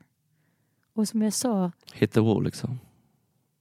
Och 0.95 1.09
som 1.09 1.23
jag 1.23 1.33
sa, 1.33 1.73
Hit 1.95 2.13
the 2.13 2.21
wall 2.21 2.45
liksom. 2.45 2.79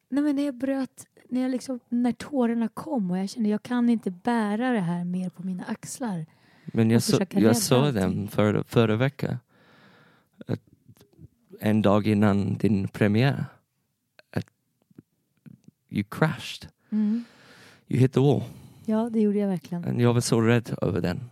Nej, 0.09 0.23
men 0.23 0.35
när 0.35 0.43
jag 0.43 0.55
bröt, 0.55 1.07
när, 1.29 1.41
jag 1.41 1.51
liksom, 1.51 1.79
när 1.89 2.11
tårarna 2.11 2.67
kom 2.67 3.11
och 3.11 3.17
jag 3.17 3.29
kände 3.29 3.49
jag 3.49 3.63
kan 3.63 3.89
inte 3.89 4.11
bära 4.11 4.71
det 4.71 4.79
här 4.79 5.03
mer 5.03 5.29
på 5.29 5.43
mina 5.43 5.63
axlar. 5.63 6.25
Men 6.65 6.91
jag, 6.91 7.03
så, 7.03 7.25
jag 7.29 7.57
såg 7.57 7.93
den 7.93 8.27
förra, 8.27 8.63
förra 8.63 8.95
veckan. 8.95 9.37
Att 10.47 10.59
en 11.59 11.81
dag 11.81 12.07
innan 12.07 12.57
din 12.57 12.87
premiär. 12.87 13.45
Att 14.31 14.47
you 15.89 16.03
crashed. 16.03 16.67
You 17.87 17.99
hit 17.99 18.13
the 18.13 18.19
wall. 18.19 18.43
Ja, 18.85 19.09
det 19.09 19.19
gjorde 19.21 19.39
jag 19.39 19.47
verkligen. 19.47 19.95
Och 19.95 20.01
jag 20.01 20.13
var 20.13 20.21
så 20.21 20.41
rädd 20.41 20.75
över 20.81 21.01
den. 21.01 21.29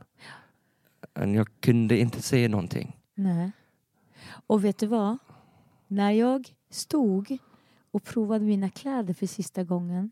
Och 1.13 1.29
jag 1.29 1.47
kunde 1.59 1.97
inte 1.97 2.21
säga 2.21 2.49
någonting. 2.49 2.97
Nej. 3.15 3.51
Och 4.47 4.65
vet 4.65 4.77
du 4.77 4.87
vad? 4.87 5.17
När 5.91 6.11
jag 6.11 6.55
stod 6.69 7.37
och 7.91 8.03
provade 8.03 8.45
mina 8.45 8.69
kläder 8.69 9.13
för 9.13 9.25
sista 9.25 9.63
gången 9.63 10.11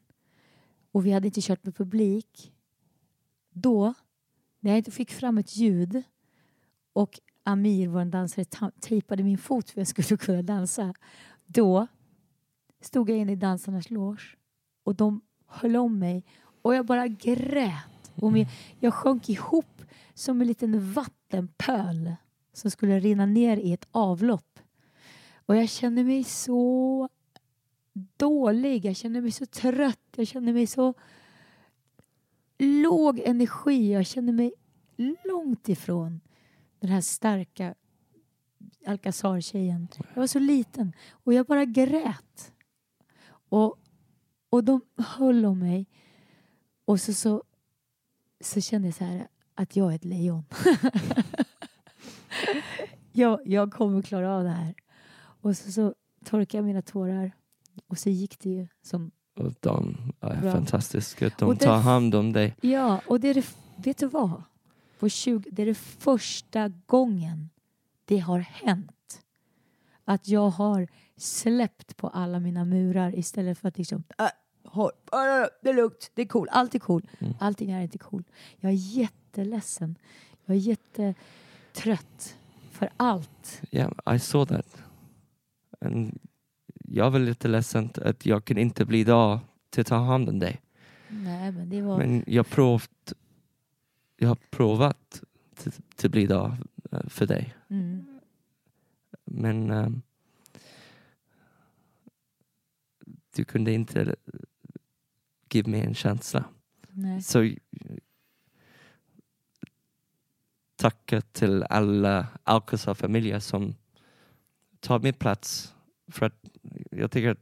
och 0.91 1.05
vi 1.05 1.11
hade 1.11 1.27
inte 1.27 1.41
kört 1.41 1.65
med 1.65 1.75
publik. 1.75 2.53
Då, 3.49 3.93
när 4.59 4.71
jag 4.71 4.77
inte 4.77 4.91
fick 4.91 5.11
fram 5.11 5.37
ett 5.37 5.55
ljud 5.55 6.03
och 6.93 7.19
Amir, 7.43 7.87
vår 7.87 8.05
dansare, 8.05 8.71
tejpade 8.79 9.23
min 9.23 9.37
fot 9.37 9.69
för 9.69 9.81
att 9.81 9.97
jag 9.97 10.05
skulle 10.05 10.17
kunna 10.25 10.41
dansa. 10.41 10.93
Då 11.45 11.87
stod 12.81 13.09
jag 13.09 13.17
inne 13.17 13.31
i 13.31 13.35
dansarnas 13.35 13.89
loge 13.89 14.35
och 14.83 14.95
de 14.95 15.21
höll 15.47 15.75
om 15.75 15.99
mig 15.99 16.25
och 16.61 16.75
jag 16.75 16.85
bara 16.85 17.07
grät. 17.07 18.11
Och 18.15 18.31
min, 18.31 18.47
jag 18.79 18.93
sjönk 18.93 19.29
ihop 19.29 19.81
som 20.13 20.41
en 20.41 20.47
liten 20.47 20.93
vattenpöl 20.93 22.15
som 22.53 22.71
skulle 22.71 22.99
rinna 22.99 23.25
ner 23.25 23.57
i 23.57 23.73
ett 23.73 23.87
avlopp. 23.91 24.59
Och 25.47 25.55
jag 25.55 25.69
kände 25.69 26.03
mig 26.03 26.23
så 26.23 27.09
dålig, 28.17 28.85
jag 28.85 28.95
kände 28.95 29.21
mig 29.21 29.31
så 29.31 29.45
trött, 29.45 29.99
jag 30.15 30.27
kände 30.27 30.53
mig 30.53 30.67
så 30.67 30.93
låg 32.57 33.19
energi. 33.19 33.93
Jag 33.93 34.05
kände 34.05 34.31
mig 34.31 34.53
långt 35.23 35.69
ifrån 35.69 36.21
den 36.79 36.89
här 36.89 37.01
starka 37.01 37.75
Alcazar-tjejen. 38.85 39.87
Jag 40.13 40.21
var 40.21 40.27
så 40.27 40.39
liten 40.39 40.93
och 41.09 41.33
jag 41.33 41.45
bara 41.45 41.65
grät. 41.65 42.53
Och, 43.29 43.79
och 44.49 44.63
de 44.63 44.81
höll 44.97 45.45
om 45.45 45.59
mig. 45.59 45.87
Och 46.85 47.01
så, 47.01 47.13
så, 47.13 47.43
så 48.41 48.61
kände 48.61 48.87
jag 48.87 48.95
så 48.95 49.03
här 49.03 49.27
att 49.55 49.75
jag 49.75 49.91
är 49.91 49.95
ett 49.95 50.05
lejon. 50.05 50.43
jag, 53.11 53.39
jag 53.45 53.73
kommer 53.73 54.01
klara 54.01 54.35
av 54.35 54.43
det 54.43 54.49
här. 54.49 54.75
Och 55.47 55.57
så, 55.57 55.71
så 55.71 55.93
torkade 56.25 56.57
jag 56.57 56.65
mina 56.65 56.81
tårar. 56.81 57.31
Och 57.87 57.97
så 57.97 58.09
gick 58.09 58.39
det 58.39 58.49
ju 58.49 58.67
som... 58.81 59.11
Och 59.35 59.53
de 59.59 59.97
är 60.21 60.41
Bra. 60.41 60.51
fantastiska. 60.51 61.31
De 61.39 61.53
det- 61.53 61.65
tar 61.65 61.77
hand 61.77 62.15
om 62.15 62.33
dig. 62.33 62.55
Ja, 62.61 63.01
och 63.07 63.19
det 63.19 63.27
är 63.27 63.33
det, 63.33 63.45
vet 63.77 63.97
du 63.97 64.07
vad? 64.07 64.43
På 64.99 65.09
20, 65.09 65.49
det 65.51 65.61
är 65.61 65.65
det 65.65 65.77
första 65.77 66.67
gången 66.85 67.49
det 68.05 68.17
har 68.17 68.39
hänt 68.39 69.21
att 70.05 70.27
jag 70.27 70.49
har 70.49 70.87
släppt 71.17 71.97
på 71.97 72.07
alla 72.07 72.39
mina 72.39 72.65
murar 72.65 73.15
istället 73.15 73.57
för 73.57 73.67
att 73.67 73.77
liksom 73.77 74.03
äh, 74.17 74.27
hår, 74.63 74.91
äh, 75.13 75.47
det 75.61 75.69
är 75.69 75.73
lugnt, 75.73 76.11
det 76.13 76.21
är 76.21 76.25
cool, 76.25 76.47
allt 76.51 76.75
är 76.75 76.79
cool. 76.79 77.07
Allting 77.39 77.71
är 77.71 77.81
inte 77.81 77.97
cool. 77.97 78.23
Jag 78.57 78.71
är 78.71 78.75
jätteledsen. 78.75 79.95
Jag 80.45 80.55
är 80.55 80.59
jättetrött 80.59 82.37
för 82.71 82.89
allt. 82.97 83.61
Yeah, 83.71 84.15
I 84.15 84.19
saw 84.19 84.55
that. 84.55 84.86
And 85.79 86.19
jag 86.83 87.11
var 87.11 87.19
lite 87.19 87.47
ledsen 87.47 87.89
att 87.95 88.25
jag 88.25 88.45
kan 88.45 88.57
inte 88.57 88.85
bli 88.85 89.03
där 89.03 89.39
till 89.69 89.81
att 89.81 89.87
ta 89.87 89.97
hand 89.97 90.29
om 90.29 90.39
dig. 90.39 90.61
Nej, 91.09 91.51
men 91.51 91.69
det 91.69 91.81
var... 91.81 91.97
Men 91.97 92.23
jag 92.27 92.49
provat, 92.49 93.13
jag 94.17 94.27
har 94.27 94.37
provat 94.49 95.23
till, 95.55 95.71
till 95.95 96.09
bli 96.09 96.25
där 96.25 96.57
eh, 96.91 97.07
för 97.07 97.25
dig. 97.25 97.55
Mm. 97.67 98.19
Men 99.25 99.71
ehm, 99.71 100.01
du 103.35 103.43
kunde 103.43 103.71
inte 103.71 104.15
ge 105.49 105.63
mig 105.63 105.81
en 105.81 105.95
känsla. 105.95 106.45
Nej. 106.89 107.21
Så 107.21 107.49
tacka 110.75 111.21
till 111.21 111.63
alla 111.63 112.27
Alcazar-familjer 112.43 113.39
som 113.39 113.75
tar 114.87 114.99
min 114.99 115.13
plats. 115.13 115.73
För 116.11 116.25
att 116.25 116.33
jag 116.91 117.11
tycker 117.11 117.29
att 117.29 117.39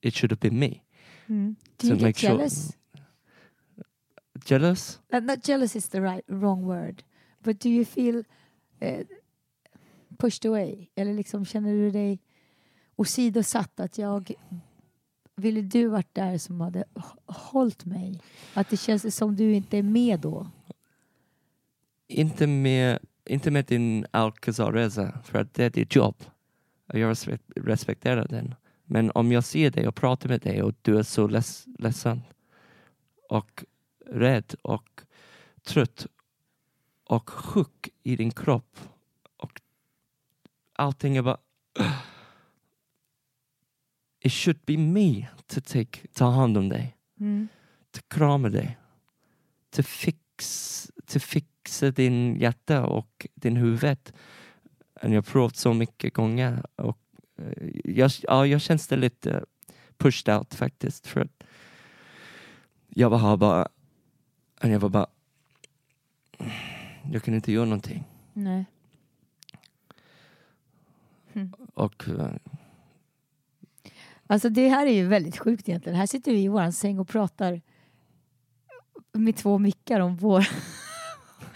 it 0.00 0.14
should 0.14 0.32
have 0.32 0.40
been 0.40 0.58
me. 0.58 0.80
Mm. 1.26 1.56
Do 1.76 1.86
So 1.86 1.92
you 1.94 1.96
get 1.96 2.02
make 2.02 2.18
sure- 2.20 2.30
jealous? 2.30 2.76
Jealous? 4.46 5.00
Uh, 5.14 5.20
not 5.20 5.48
jealous 5.48 5.76
is 5.76 5.88
the 5.88 6.00
right 6.00 6.24
wrong 6.26 6.66
word, 6.66 7.02
but 7.38 7.60
do 7.60 7.68
you 7.68 7.84
feel 7.84 8.24
uh, 8.82 9.04
pushed 10.18 10.44
away? 10.50 10.86
Eller 10.94 11.14
liksom 11.14 11.44
känner 11.44 11.72
du 11.72 11.90
dig 11.90 12.18
åsidosatt? 12.96 13.80
Att 13.80 13.98
jag 13.98 14.30
ville 15.36 15.60
du 15.62 15.88
varit 15.88 16.14
där 16.14 16.38
som 16.38 16.60
hade 16.60 16.84
hållit 17.26 17.84
mig? 17.84 18.20
Att 18.54 18.68
det 18.70 18.76
känns 18.76 19.16
som 19.16 19.36
du 19.36 19.54
inte 19.54 19.78
är 19.78 19.82
med 19.82 20.20
då? 20.20 20.50
Inte 22.08 22.46
med, 22.46 22.98
inte 23.26 23.50
med 23.50 23.64
din 23.64 24.06
Alcazar-resa, 24.10 25.18
för 25.24 25.38
att 25.38 25.54
det 25.54 25.64
är 25.64 25.70
ditt 25.70 25.94
jobb. 25.96 26.16
Och 26.86 26.98
Jag 26.98 27.10
respek- 27.10 27.52
respekterar 27.56 28.28
den. 28.28 28.54
Men 28.84 29.10
om 29.14 29.32
jag 29.32 29.44
ser 29.44 29.70
dig 29.70 29.88
och 29.88 29.94
pratar 29.94 30.28
med 30.28 30.40
dig 30.40 30.62
och 30.62 30.74
du 30.82 30.98
är 30.98 31.02
så 31.02 31.26
leds, 31.28 31.64
ledsen 31.78 32.22
och 33.28 33.64
rädd 34.06 34.54
och 34.62 35.00
trött 35.62 36.06
och 37.04 37.30
sjuk 37.30 37.88
i 38.02 38.16
din 38.16 38.30
kropp 38.30 38.78
och 39.36 39.60
allting 40.72 41.16
är 41.16 41.22
bara 41.22 41.38
It 44.20 44.32
should 44.32 44.60
be 44.66 44.76
me 44.76 45.28
to 45.46 45.60
take, 45.60 46.08
ta 46.12 46.30
hand 46.30 46.58
om 46.58 46.68
dig, 46.68 46.96
Mm. 47.20 47.48
to 47.90 48.00
krama 48.08 48.48
dig, 48.48 48.78
to 49.70 49.82
fix, 49.82 50.90
to 51.06 51.18
fixa 51.64 51.90
din 51.90 52.36
hjärta 52.36 52.86
och 52.86 53.26
din 53.34 53.56
huvud. 53.56 54.12
Jag 55.02 55.10
har 55.10 55.22
provat 55.22 55.56
så 55.56 55.72
mycket 55.72 56.14
gånger 56.14 56.62
och 56.76 56.98
eh, 57.38 57.68
jag, 57.84 58.10
ja, 58.22 58.46
jag 58.46 58.60
känns 58.60 58.88
det 58.88 58.96
lite 58.96 59.44
pushed 59.96 60.34
out 60.36 60.54
faktiskt. 60.54 61.06
För 61.06 61.20
att 61.20 61.44
jag 62.88 63.10
var 63.10 63.36
bara, 63.36 63.68
och 64.62 64.68
jag 64.68 64.80
var 64.80 64.88
bara, 64.88 65.06
jag 67.12 67.22
kunde 67.22 67.36
inte 67.36 67.52
göra 67.52 67.64
någonting. 67.64 68.04
Nej. 68.32 68.64
Och 71.74 72.08
eh, 72.08 72.30
Alltså 74.26 74.48
det 74.48 74.68
här 74.68 74.86
är 74.86 74.92
ju 74.92 75.06
väldigt 75.06 75.38
sjukt 75.38 75.68
egentligen. 75.68 75.98
Här 75.98 76.06
sitter 76.06 76.32
vi 76.32 76.42
i 76.42 76.48
våran 76.48 76.72
säng 76.72 76.98
och 76.98 77.08
pratar 77.08 77.60
med 79.12 79.36
två 79.36 79.58
mickar 79.58 80.00
om 80.00 80.16
vår, 80.16 80.48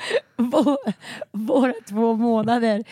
vår, 0.36 0.76
våra 1.32 1.74
två 1.88 2.16
månader 2.16 2.84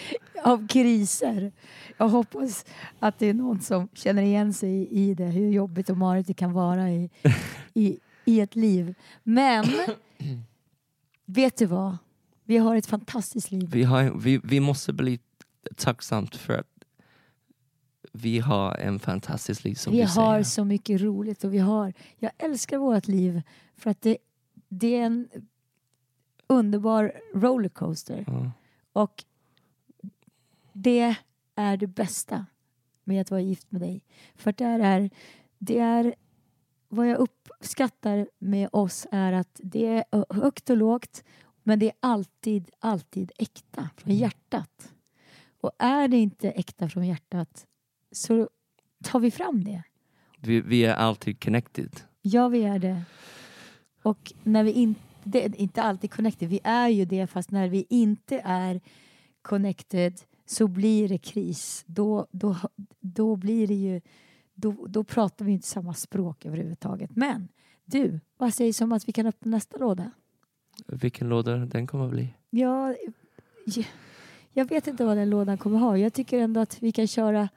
av 0.45 0.69
kriser. 0.69 1.53
Jag 1.97 2.09
hoppas 2.09 2.65
att 2.99 3.19
det 3.19 3.27
är 3.27 3.35
någon 3.35 3.61
som 3.61 3.89
känner 3.95 4.23
igen 4.23 4.53
sig 4.53 4.89
i 4.91 5.15
det, 5.15 5.25
hur 5.25 5.51
jobbigt 5.51 5.91
och 5.91 5.97
marigt 5.97 6.27
det 6.27 6.35
kan 6.35 6.53
vara 6.53 6.91
i, 6.91 7.11
i, 7.75 7.99
i 8.25 8.41
ett 8.41 8.57
liv. 8.57 8.95
Men 9.23 9.65
vet 11.27 11.57
du 11.57 11.67
vad? 11.67 11.97
Vi 12.45 12.57
har 12.57 12.77
ett 12.77 12.87
fantastiskt 12.87 13.51
liv. 13.51 13.71
vi, 13.73 13.83
har, 13.83 14.19
vi, 14.19 14.41
vi 14.45 14.61
måste 14.61 14.93
bli 14.93 15.21
tacksamt 15.77 16.37
för 16.37 16.59
att 16.59 16.77
vi 18.13 18.39
har 18.39 18.75
en 18.75 18.99
fantastisk 18.99 19.65
liv 19.65 19.75
som 19.75 19.93
vi 19.93 19.99
du 19.99 20.07
har 20.07 20.33
säger. 20.33 20.45
så 20.45 20.65
mycket 20.65 21.01
roligt 21.01 21.45
och 21.45 21.55
vi 21.55 21.59
har, 21.59 21.93
jag 22.19 22.31
älskar 22.39 22.79
vårt 22.79 23.09
liv 23.09 23.43
för 23.77 23.91
att 23.91 24.03
det, 24.03 24.17
det 24.69 24.97
är 24.97 25.03
en 25.07 25.29
underbar 26.47 27.13
rollercoaster 27.35 28.25
Ja. 28.27 28.51
och 28.93 29.25
det 30.73 31.17
är 31.55 31.77
det 31.77 31.87
bästa 31.87 32.47
med 33.05 33.21
att 33.21 33.31
vara 33.31 33.41
gift 33.41 33.73
med 33.73 33.81
dig. 33.81 34.03
För 34.35 34.53
det 34.53 34.65
är, 34.65 35.11
det 35.59 35.79
är 35.79 36.15
vad 36.89 37.09
jag 37.09 37.19
uppskattar 37.19 38.29
med 38.39 38.69
oss 38.73 39.07
är 39.11 39.33
att 39.33 39.61
det 39.63 39.87
är 39.87 40.35
högt 40.35 40.71
och 40.71 40.77
lågt 40.77 41.25
men 41.63 41.79
det 41.79 41.87
är 41.87 41.95
alltid, 42.01 42.71
alltid 42.79 43.33
äkta 43.39 43.91
från 43.97 44.15
hjärtat. 44.15 44.93
Och 45.61 45.71
är 45.79 46.09
det 46.09 46.17
inte 46.17 46.51
äkta 46.51 46.89
från 46.89 47.07
hjärtat 47.07 47.67
så 48.13 48.49
tar 49.05 49.21
vi 49.21 49.31
fram 49.31 49.65
det. 49.65 49.83
Vi, 50.41 50.61
vi 50.61 50.85
är 50.85 50.95
alltid 50.95 51.45
connected. 51.45 52.01
Ja, 52.23 52.49
vi 52.49 52.63
är 52.65 52.79
det. 52.79 53.03
Och 54.03 54.33
när 54.43 54.65
vi 54.65 54.73
inte, 54.73 55.01
det 55.27 55.45
är 55.45 55.57
inte 55.57 55.83
alltid 55.83 56.11
connected, 56.13 56.49
vi 56.49 56.61
är 56.65 56.89
ju 56.89 57.05
det 57.05 57.27
fast 57.27 57.51
när 57.51 57.69
vi 57.69 57.87
inte 57.89 58.41
är 58.45 58.81
connected 59.43 60.21
så 60.47 60.69
blir 60.69 61.09
det 61.09 61.19
kris. 61.19 61.85
Då, 61.87 62.27
då, 62.31 62.57
då 63.01 63.37
blir 63.37 63.67
det 63.67 63.75
ju, 63.75 64.01
då, 64.55 64.87
då 64.89 65.05
pratar 65.05 65.45
vi 65.45 65.53
inte 65.53 65.67
samma 65.67 65.95
språk 65.95 66.47
överhuvudtaget. 66.47 67.11
Men 67.17 67.49
du, 67.85 68.21
vad 68.37 68.55
sägs 68.55 68.81
om 68.81 68.93
att 68.93 69.09
vi 69.09 69.13
kan 69.13 69.27
öppna 69.27 69.51
nästa 69.51 69.79
låda? 69.79 70.11
Vilken 70.87 71.29
låda 71.29 71.57
den 71.57 71.87
kommer 71.87 72.05
att 72.05 72.11
bli. 72.11 72.35
Ja, 72.51 72.95
jag- 74.53 74.69
vet 74.69 74.87
inte 74.87 75.05
vad 75.05 75.17
den 75.17 75.31
lådan 75.31 75.59
kommer 75.59 75.79
ha. 75.79 75.99
Jag 75.99 76.13
tycker 76.13 76.39
ändå 76.39 76.61
att 76.61 76.83
vi 76.83 76.93
kan 76.93 77.07
köra, 77.07 77.49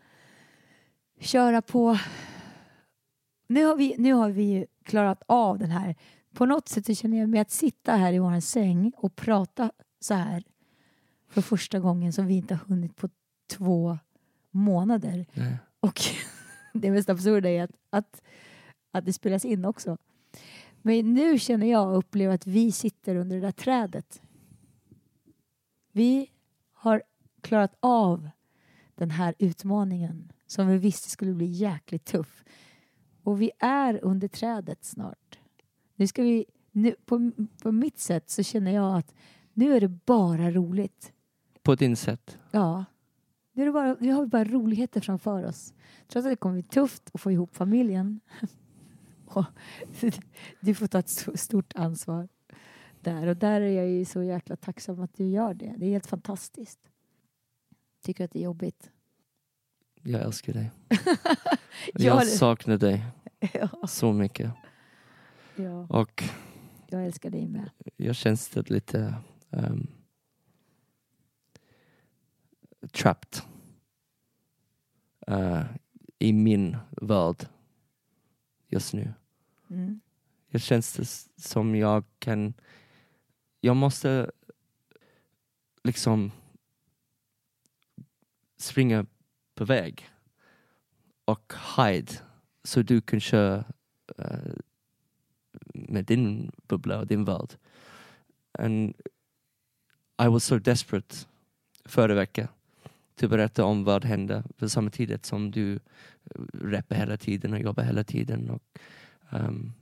köra 1.20 1.62
på... 1.62 1.98
Nu 3.48 3.66
har, 3.66 3.76
vi, 3.76 3.96
nu 3.98 4.14
har 4.14 4.30
vi 4.30 4.44
ju 4.44 4.66
klarat 4.84 5.24
av 5.26 5.60
den 5.60 5.72
här. 5.72 5.96
På 6.40 6.46
något 6.46 6.68
sätt 6.68 6.98
känner 6.98 7.18
jag 7.18 7.30
mig 7.30 7.40
att 7.40 7.52
sitta 7.52 7.96
här 7.96 8.14
i 8.14 8.20
vår 8.20 8.40
säng 8.40 8.92
och 8.98 9.16
prata 9.16 9.72
så 10.00 10.14
här 10.14 10.44
för 11.28 11.42
första 11.42 11.80
gången 11.80 12.14
som 12.14 12.28
vi 12.28 12.34
inte 12.38 12.56
har 12.56 12.66
hunnit 12.66 12.96
på 12.96 13.10
två 13.50 13.98
månader. 14.52 15.26
Nej. 15.34 15.58
Och 15.80 16.02
det 16.74 16.92
mest 16.92 17.10
absurda 17.10 17.50
är 17.50 17.64
att, 17.64 17.72
att, 17.90 18.22
att 18.92 19.06
det 19.06 19.14
spelas 19.14 19.46
in 19.46 19.66
också. 19.66 19.98
Men 20.82 21.14
nu 21.14 21.40
känner 21.40 21.68
jag 21.68 21.90
och 21.90 21.98
upplever 21.98 22.36
att 22.36 22.48
vi 22.48 22.72
sitter 22.72 23.16
under 23.16 23.36
det 23.36 23.42
där 23.42 23.52
trädet. 23.52 24.22
Vi 25.92 26.30
har 26.74 27.04
klarat 27.42 27.76
av 27.80 28.30
den 28.96 29.12
här 29.12 29.36
utmaningen 29.40 30.32
som 30.48 30.68
vi 30.68 30.78
visste 30.78 31.10
skulle 31.10 31.34
bli 31.34 31.46
jäkligt 31.46 32.06
tuff. 32.06 32.44
Och 33.24 33.42
vi 33.42 33.52
är 33.60 34.00
under 34.04 34.28
trädet 34.28 34.86
snart. 34.86 35.39
Nu 36.00 36.08
ska 36.08 36.24
vi, 36.24 36.46
nu, 36.72 36.96
på, 37.06 37.32
på 37.64 37.72
mitt 37.72 38.00
sätt 38.00 38.30
så 38.30 38.44
känner 38.44 38.72
jag 38.72 38.98
att 38.98 39.14
nu 39.54 39.76
är 39.76 39.82
det 39.82 39.88
bara 39.88 40.52
roligt. 40.52 41.14
På 41.64 41.76
din 41.76 41.96
sätt. 41.96 42.38
Ja. 42.52 42.86
Nu, 43.54 43.62
är 43.62 43.66
det 43.66 43.72
bara, 43.72 43.96
nu 44.00 44.12
har 44.14 44.22
vi 44.22 44.28
bara 44.28 44.44
roligheter 44.44 45.02
framför 45.02 45.44
oss. 45.44 45.74
Trots 46.08 46.26
att 46.26 46.32
det 46.32 46.36
kommer 46.36 46.54
bli 46.54 46.64
tufft 46.64 47.10
att 47.14 47.22
få 47.22 47.32
ihop 47.32 47.56
familjen. 47.56 48.20
Du 50.60 50.76
får 50.76 50.88
ta 50.88 51.00
ett 51.00 51.08
st- 51.10 51.38
stort 51.38 51.74
ansvar 51.76 52.28
där. 53.02 53.28
Och 53.28 53.38
där 53.38 53.62
är 53.62 53.70
jag 53.72 53.90
ju 53.90 54.06
så 54.06 54.24
jäkla 54.24 54.56
tacksam 54.56 55.00
att 55.02 55.14
du 55.18 55.26
gör 55.28 55.54
det. 55.54 55.74
Det 55.78 55.86
är 55.86 55.90
helt 55.90 56.08
fantastiskt. 56.08 56.80
Tycker 58.04 58.26
att 58.26 58.32
det 58.32 58.40
är 58.40 58.44
jobbigt. 58.44 58.92
Jag 60.04 60.22
älskar 60.22 60.54
dig. 60.54 60.72
Ja, 60.90 60.98
jag 61.94 62.20
det- 62.20 62.26
saknar 62.26 62.78
dig 62.78 63.04
Ja, 63.54 63.88
så 63.88 64.14
mycket. 64.14 64.52
Ja, 65.60 65.88
Och 65.90 66.24
jag 66.88 67.06
älskar 67.06 67.30
dig 67.30 67.48
med. 67.48 67.70
jag 67.96 68.16
känns 68.16 68.50
det 68.50 68.70
lite 68.70 69.16
um, 69.50 69.88
trapped 72.92 73.42
uh, 75.32 75.64
i 76.20 76.34
min 76.34 76.78
värld 77.02 77.48
just 78.68 78.94
nu. 78.94 79.14
Mm. 79.70 80.00
Jag 80.48 80.62
känns 80.62 80.94
det 80.94 81.06
som 81.42 81.76
jag 81.76 82.04
kan... 82.20 82.54
Jag 83.62 83.76
måste 83.76 84.32
liksom 85.84 86.32
springa 88.58 89.06
på 89.56 89.66
väg 89.66 90.10
och 91.26 91.54
hide 91.78 92.12
så 92.64 92.82
du 92.82 93.02
kan 93.02 93.20
köra 93.20 93.66
eh, 94.18 94.54
med 95.88 96.06
din 96.06 96.52
bubbla 96.68 97.00
och 97.00 97.08
din 97.08 97.26
värld. 97.26 97.54
And 98.52 98.94
I 100.22 100.28
was 100.28 100.44
so 100.44 100.60
desperate 100.60 101.16
förra 101.86 102.14
veckan 102.14 102.48
till 103.16 103.26
att 103.26 103.32
berätta 103.32 103.66
om 103.66 103.84
vad 103.84 104.06
hände 104.06 104.44
för 104.58 104.68
samtidigt 104.68 105.26
som 105.26 105.52
du 105.52 105.74
eh, 105.76 105.80
rappar 106.54 106.96
hela 106.96 107.18
tiden 107.18 107.54
och 107.54 107.60
jobbar 107.60 107.84
hela 107.84 108.04
tiden. 108.04 108.50
Och, 108.50 108.64
ehm, 109.30 109.74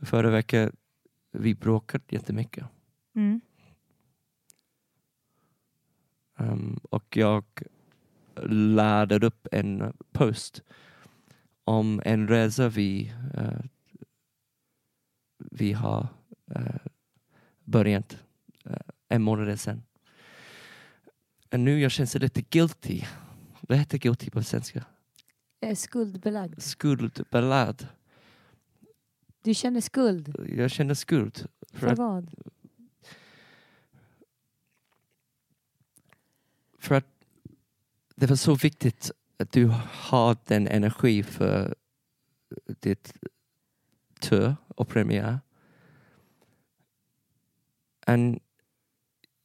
förra 0.00 0.30
veckan 0.30 0.72
vi 1.32 1.54
bråkade 1.54 2.04
jättemycket. 2.08 2.64
Mm. 3.14 3.40
Um, 6.36 6.80
och 6.90 7.16
jag 7.16 7.44
laddade 8.50 9.26
upp 9.26 9.46
en 9.52 9.92
post 10.12 10.62
om 11.64 12.02
en 12.04 12.28
resa 12.28 12.68
vi, 12.68 13.12
eh, 13.34 13.64
vi 15.52 15.72
har 15.72 16.08
uh, 16.56 16.76
börjat 17.64 18.16
uh, 18.66 18.76
en 19.08 19.22
månad 19.22 19.60
sedan. 19.60 19.82
Och 21.52 21.60
nu 21.60 21.80
jag 21.80 21.90
känns 21.90 22.14
lite 22.14 22.42
guilty. 22.42 23.02
Vad 23.60 23.78
heter 23.78 23.98
guilty 23.98 24.30
på 24.30 24.42
svenska? 24.42 24.84
Eh, 25.60 25.76
Skuldbelagd. 25.76 26.62
Skuldbelagd. 26.62 27.82
Du 29.42 29.54
känner 29.54 29.80
skuld. 29.80 30.34
Jag 30.56 30.70
känner 30.70 30.94
skuld. 30.94 31.46
För 31.72 31.78
För 31.78 31.86
att, 31.86 31.98
vad? 31.98 32.30
för 36.78 37.02
det 38.16 38.26
var 38.26 38.36
så 38.36 38.54
viktigt 38.54 39.10
att 39.38 39.52
du 39.52 39.72
har 39.90 40.36
den 40.46 40.68
energi 40.68 41.22
för 41.22 41.74
ditt 42.80 43.14
tur 44.22 44.56
och 44.68 44.88
premiär. 44.88 45.40
And 48.06 48.40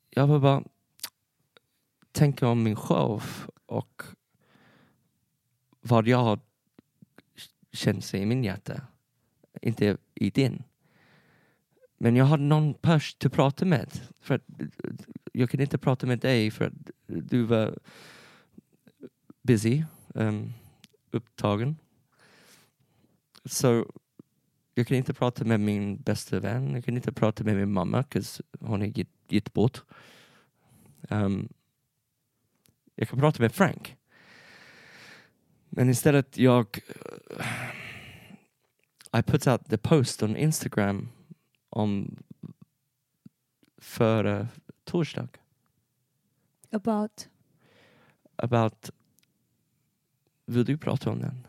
jag 0.09 0.27
vill 0.27 0.41
bara 0.41 0.63
tänka 2.11 2.47
om 2.47 2.63
min 2.63 2.75
show 2.75 3.23
och 3.65 4.03
vad 5.81 6.07
jag 6.07 6.17
har 6.17 6.39
känt 7.71 8.13
i 8.13 8.25
min 8.25 8.43
hjärta. 8.43 8.81
Inte 9.61 9.97
i 10.15 10.29
din. 10.29 10.63
Men 11.97 12.15
jag 12.15 12.25
hade 12.25 12.43
någon 12.43 12.73
pers 12.73 13.17
att 13.25 13.33
prata 13.33 13.65
med. 13.65 14.01
För 14.19 14.35
att 14.35 14.43
jag 15.33 15.49
kunde 15.49 15.63
inte 15.63 15.77
prata 15.77 16.07
med 16.07 16.19
dig 16.19 16.51
för 16.51 16.65
att 16.65 16.73
du 17.05 17.43
var 17.43 17.79
busy, 19.41 19.83
um, 20.07 20.53
upptagen. 21.11 21.77
Så 23.45 23.85
jag 24.77 24.87
kunde 24.87 24.97
inte 24.97 25.13
prata 25.13 25.45
med 25.45 25.59
min 25.59 25.97
bästa 25.97 26.39
vän, 26.39 26.73
jag 26.73 26.85
kunde 26.85 26.97
inte 26.97 27.11
prata 27.11 27.43
med 27.43 27.55
min 27.55 27.71
mamma 27.71 28.03
för 28.11 28.23
hon 28.59 28.81
är 28.81 28.85
gitt, 28.85 29.11
gitt 29.27 29.53
bort. 29.53 29.83
Um, 31.09 31.49
jag 32.95 33.09
kan 33.09 33.19
prata 33.19 33.41
med 33.43 33.51
Frank. 33.51 33.95
Men 35.69 35.89
istället 35.89 36.37
jag 36.37 36.79
I 39.17 39.21
put 39.21 39.47
out 39.47 39.69
the 39.69 39.77
post 39.77 40.23
on 40.23 40.35
Instagram 40.35 41.09
om 41.69 42.17
förra 43.77 44.47
torsdag 44.83 45.27
About... 46.71 47.29
about 48.35 48.89
vill 50.45 50.65
du 50.65 50.77
prata 50.77 51.09
om 51.09 51.19
den? 51.19 51.46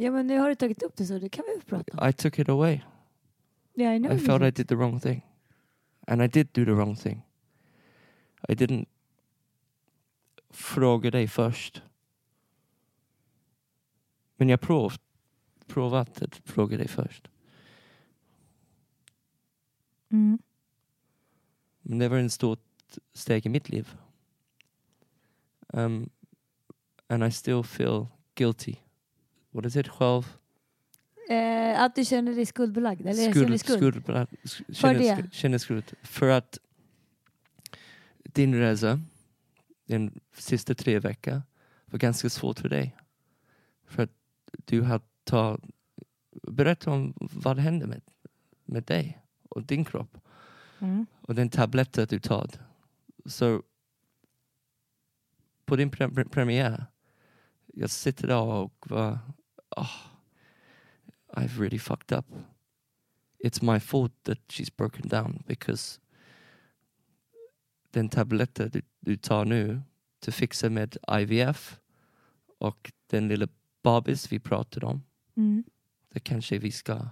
Ja 0.00 0.10
men 0.10 0.26
nu 0.26 0.38
har 0.38 0.48
du 0.48 0.54
tagit 0.54 0.82
upp 0.82 0.96
det 0.96 1.06
så 1.06 1.18
det 1.18 1.28
kan 1.28 1.44
vi 1.44 1.60
prata 1.64 1.98
om. 1.98 2.08
I 2.08 2.12
took 2.12 2.38
it 2.38 2.48
away. 2.48 2.80
Yeah, 3.74 3.96
I 3.96 3.98
know 3.98 4.12
I 4.12 4.18
felt 4.18 4.42
I 4.42 4.50
did 4.50 4.68
the 4.68 4.74
wrong 4.74 5.00
thing. 5.00 5.26
And 6.06 6.22
I 6.22 6.26
did 6.26 6.48
do 6.52 6.64
the 6.64 6.72
wrong 6.72 6.96
thing. 6.96 7.22
I 8.48 8.54
didn't 8.54 8.86
fråga 10.50 11.10
dig 11.10 11.28
först. 11.28 11.82
Men 14.36 14.48
jag 14.48 14.60
prov, 14.60 14.92
provat 15.66 16.22
att 16.22 16.36
fråga 16.36 16.76
dig 16.76 16.88
först. 16.88 17.30
Mm. 20.08 20.38
Men 21.82 21.98
det 21.98 22.08
var 22.08 22.18
en 22.18 22.30
stort 22.30 22.98
steg 23.12 23.46
i 23.46 23.48
mitt 23.48 23.68
liv. 23.68 23.96
Um, 25.68 26.10
and 27.06 27.24
I 27.24 27.30
still 27.30 27.62
feel 27.62 28.06
guilty. 28.34 28.74
What 29.50 29.66
is 29.66 29.76
it? 29.76 29.88
Själv? 29.88 30.22
Eh, 31.30 31.82
att 31.82 31.94
du 31.94 32.04
känner 32.04 32.34
dig 32.34 32.46
skuldbelagd? 32.46 33.00
Eller 33.06 33.22
jag 33.22 33.34
känner 33.34 33.56
skuld, 33.58 33.60
skuld? 33.60 33.94
skuld, 33.94 34.04
skuld, 34.04 34.28
sk- 34.42 34.74
För 34.80 34.94
det? 34.94 35.32
känner 35.34 35.58
skuld. 35.58 35.92
För 36.02 36.28
att 36.28 36.58
din 38.22 38.54
resa, 38.54 39.00
den 39.86 40.20
sista 40.32 40.74
tre 40.74 40.98
veckor, 40.98 41.42
var 41.86 41.98
ganska 41.98 42.30
svårt 42.30 42.58
för 42.60 42.68
dig. 42.68 42.96
För 43.86 44.02
att 44.02 44.10
du 44.64 44.80
har 44.80 45.00
tagit... 45.24 45.64
Berätta 46.42 46.90
om 46.90 47.14
vad 47.18 47.58
hände 47.58 47.86
med, 47.86 48.00
med 48.64 48.82
dig 48.84 49.18
och 49.48 49.62
din 49.62 49.84
kropp 49.84 50.18
Mm. 50.82 51.06
och 51.20 51.34
den 51.34 51.48
tabletter 51.50 52.06
du 52.06 52.18
tar. 52.20 52.50
Så 53.26 53.62
på 55.64 55.76
din 55.76 55.90
pre- 55.90 56.28
premiär, 56.28 56.86
jag 57.66 57.90
sitter 57.90 58.26
där 58.28 58.40
och 58.42 58.86
var, 58.90 59.18
oh, 59.80 59.90
I've 61.36 61.60
really 61.60 61.78
fucked 61.78 62.12
up. 62.18 62.26
It's 63.44 63.62
my 63.62 63.80
fault 63.80 64.12
that 64.24 64.38
she's 64.48 64.70
broken 64.76 65.08
down 65.08 65.42
because 65.46 66.00
den 67.90 68.08
tabletter 68.08 68.68
du, 68.68 68.82
du 69.00 69.16
tar 69.16 69.44
nu 69.44 69.82
till 70.20 70.32
fixa 70.32 70.70
med 70.70 70.96
IVF 71.20 71.80
och 72.58 72.92
den 73.06 73.28
lilla 73.28 73.48
babys 73.82 74.32
vi 74.32 74.38
pratade 74.38 74.86
om, 74.86 75.02
Mm. 75.36 75.64
det 76.12 76.20
kanske 76.20 76.58
vi 76.58 76.70
ska 76.72 77.08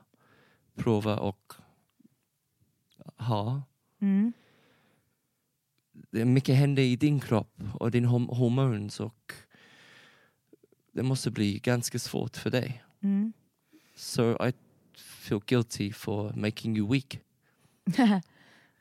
prova 0.76 1.16
och 1.18 1.52
ha 3.16 3.62
Mm. 4.00 4.32
det 5.92 6.24
mycket 6.24 6.56
händer 6.56 6.82
i 6.82 6.96
din 6.96 7.20
kropp 7.20 7.62
och 7.74 7.90
din 7.90 8.04
hom- 8.04 8.28
hormoner 8.36 9.02
och 9.02 9.32
det 10.98 11.04
måste 11.04 11.30
bli 11.30 11.58
ganska 11.58 11.98
svårt 11.98 12.36
för 12.36 12.50
dig. 12.50 12.82
Mm. 13.02 13.32
So 13.96 14.46
I 14.46 14.52
feel 14.96 15.40
guilty 15.46 15.92
for 15.92 16.32
making 16.36 16.76
you 16.76 16.92
weak. 16.92 17.20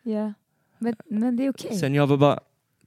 ja. 0.04 0.34
Men, 0.80 0.96
men 1.06 1.36
det 1.38 1.46
är 1.46 1.50
okej. 1.50 1.78
Sen 1.78 1.94
jag 1.94 2.08
vill 2.08 2.18
bara, 2.20 2.40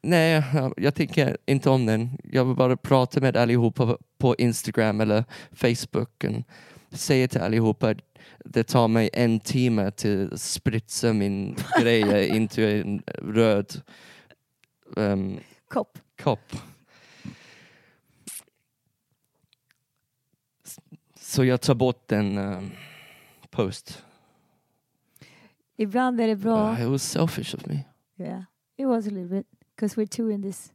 nej 0.03 0.45
jag- 0.76 0.95
tänker 0.95 1.37
inte 1.47 1.70
om 1.70 1.87
den. 1.87 2.18
Jag 2.24 2.45
vill 2.45 2.57
bara 2.57 2.76
prata 2.76 3.20
med 3.20 3.37
allihopa 3.37 3.99
på 4.18 4.37
Instagram 4.37 5.01
eller 5.01 5.24
Facebook 5.53 6.24
och 6.93 6.99
säga 6.99 7.28
till 7.28 7.41
allihopa 7.41 7.91
att 7.91 7.99
det 8.45 8.64
tar 8.64 8.89
mig 8.89 9.11
en 9.12 9.41
timme 9.41 9.91
till 9.91 10.33
att 10.33 10.41
spritsa 10.41 11.12
min 11.12 11.57
grejer 11.81 12.35
into 12.37 12.61
en 12.62 13.03
röd 13.22 13.83
um, 14.97 15.39
Kopp. 15.68 15.99
kopp. 16.22 16.57
Så 21.31 21.45
jag 21.45 21.61
tar 21.61 21.74
bort 21.74 22.09
den 22.09 22.39
um, 22.39 22.70
post. 23.51 24.05
Ibland 25.76 26.20
är 26.20 26.26
det 26.28 26.37
bra. 26.37 26.72
Uh, 26.72 26.83
it 26.83 26.89
was 26.89 27.03
selfish 27.03 27.55
of 27.55 27.66
me. 27.66 27.85
Yeah, 28.16 28.43
it 28.76 28.87
was 28.87 29.07
a 29.07 29.11
little 29.11 29.28
bit. 29.28 29.47
Because 29.76 30.01
we're 30.01 30.07
two 30.07 30.31
in 30.31 30.43
this. 30.43 30.72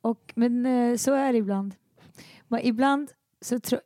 Och, 0.00 0.32
men 0.36 0.66
eh, 0.66 0.96
så 0.96 1.12
är 1.14 1.32
det 1.32 1.38
ibland. 1.38 1.74
Men 2.48 2.60
ibland 2.66 3.12
så 3.40 3.60
tro, 3.60 3.78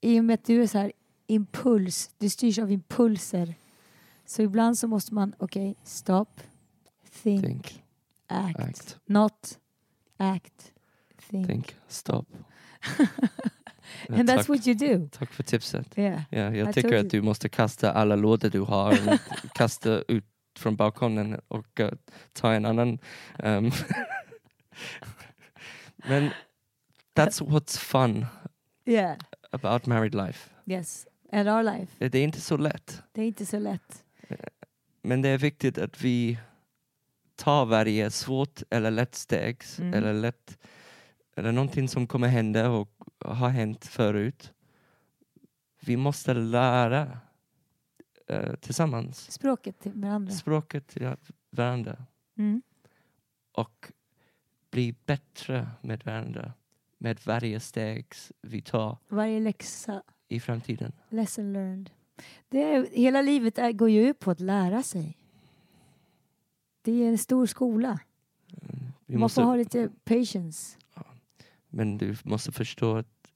i- 0.00 0.20
och 0.20 0.24
med 0.24 0.34
att 0.34 0.44
du 0.44 0.62
är 0.62 0.66
så 0.66 0.78
här 0.78 0.92
impuls, 1.26 2.10
du 2.18 2.28
styrs 2.28 2.58
av 2.58 2.70
impulser. 2.72 3.54
Så 4.24 4.42
ibland 4.42 4.78
så 4.78 4.88
måste 4.88 5.14
man, 5.14 5.34
okej, 5.38 5.76
stop, 5.84 6.40
think, 7.22 7.44
Think, 7.44 7.84
act. 8.26 8.58
act, 8.60 8.98
not 9.06 9.58
act, 10.16 10.72
think. 11.30 11.46
think, 11.46 11.76
stop. 11.88 12.26
And 14.08 14.28
that's 14.28 14.36
tack, 14.36 14.48
what 14.48 14.66
you 14.66 14.74
do. 14.74 15.08
tack 15.18 15.32
för 15.32 15.42
tipset. 15.42 15.98
Yeah. 15.98 16.22
Ja, 16.30 16.38
jag 16.54 16.70
I 16.70 16.72
tycker 16.72 16.96
att 17.00 17.10
du 17.10 17.22
måste 17.22 17.48
kasta 17.48 17.92
alla 17.92 18.16
lådor 18.16 18.50
du 18.50 18.60
har 18.60 18.98
kasta 19.54 20.02
ut 20.08 20.24
från 20.58 20.76
balkongen 20.76 21.40
och 21.48 21.80
eh, 21.80 21.90
ta 22.32 22.52
en 22.52 22.64
annan. 22.64 22.98
ehm. 23.38 23.70
Men 25.96 26.30
that's 27.14 27.40
what's 27.42 27.78
fun 27.78 28.26
Yeah. 28.84 29.16
about 29.50 29.86
married 29.86 30.14
life. 30.14 30.50
Yes. 30.66 31.06
And 31.32 31.48
our 31.48 31.62
life. 31.62 32.08
Det 32.08 32.18
är 32.18 32.24
inte 32.24 32.40
så 32.40 32.56
lätt. 32.56 33.02
Det 33.12 33.22
är 33.22 33.26
inte 33.26 33.46
så 33.46 33.58
lätt. 33.58 34.04
Men 35.02 35.22
det 35.22 35.28
är 35.28 35.38
viktigt 35.38 35.78
att 35.78 36.02
vi 36.02 36.38
tar 37.36 37.64
varje 37.66 38.10
svårt 38.10 38.62
eller 38.70 38.90
lätt 38.90 39.14
steg 39.14 39.62
Mm. 39.78 39.94
eller 39.94 40.12
lätt 40.14 40.58
eller 41.38 41.52
någonting 41.52 41.88
som 41.88 42.06
kommer 42.06 42.28
hända 42.28 42.70
och 42.70 42.90
har 43.20 43.48
hänt 43.48 43.84
förut. 43.86 44.52
Vi 45.80 45.96
måste 45.96 46.34
lära 46.34 47.18
eh, 48.26 48.54
tillsammans 48.54 49.30
Språket 49.32 49.78
till 49.80 49.92
varandra. 49.92 50.32
språket 50.32 50.86
till 50.88 51.16
varandra 51.50 51.96
Mm. 52.38 52.62
och 53.52 53.92
bli 54.70 54.94
bättre 55.06 55.68
med 55.80 56.04
varandra 56.04 56.52
med 56.98 57.20
varje 57.26 57.60
steg 57.60 58.06
vi 58.42 58.60
tar 58.62 58.96
Varje 59.08 59.40
läxa 59.40 60.02
i 60.28 60.40
framtiden. 60.40 60.92
Lesson 61.08 61.52
learned. 61.52 61.90
Det 62.48 62.62
är, 62.62 62.86
hela 62.92 63.22
livet 63.22 63.58
är, 63.58 63.72
går 63.72 63.90
ju 63.90 64.08
ut 64.10 64.18
på 64.18 64.30
att 64.30 64.40
lära 64.40 64.82
sig. 64.82 65.18
Det 66.82 66.92
är 67.04 67.08
en 67.08 67.18
stor 67.18 67.46
skola. 67.46 68.00
Vi 69.06 69.14
Man 69.14 69.20
måste, 69.20 69.34
får 69.34 69.42
ha 69.42 69.56
lite 69.56 69.90
patience. 70.04 70.78
Men 71.68 71.98
du 71.98 72.16
måste 72.24 72.52
förstå 72.52 72.96
att 72.96 73.32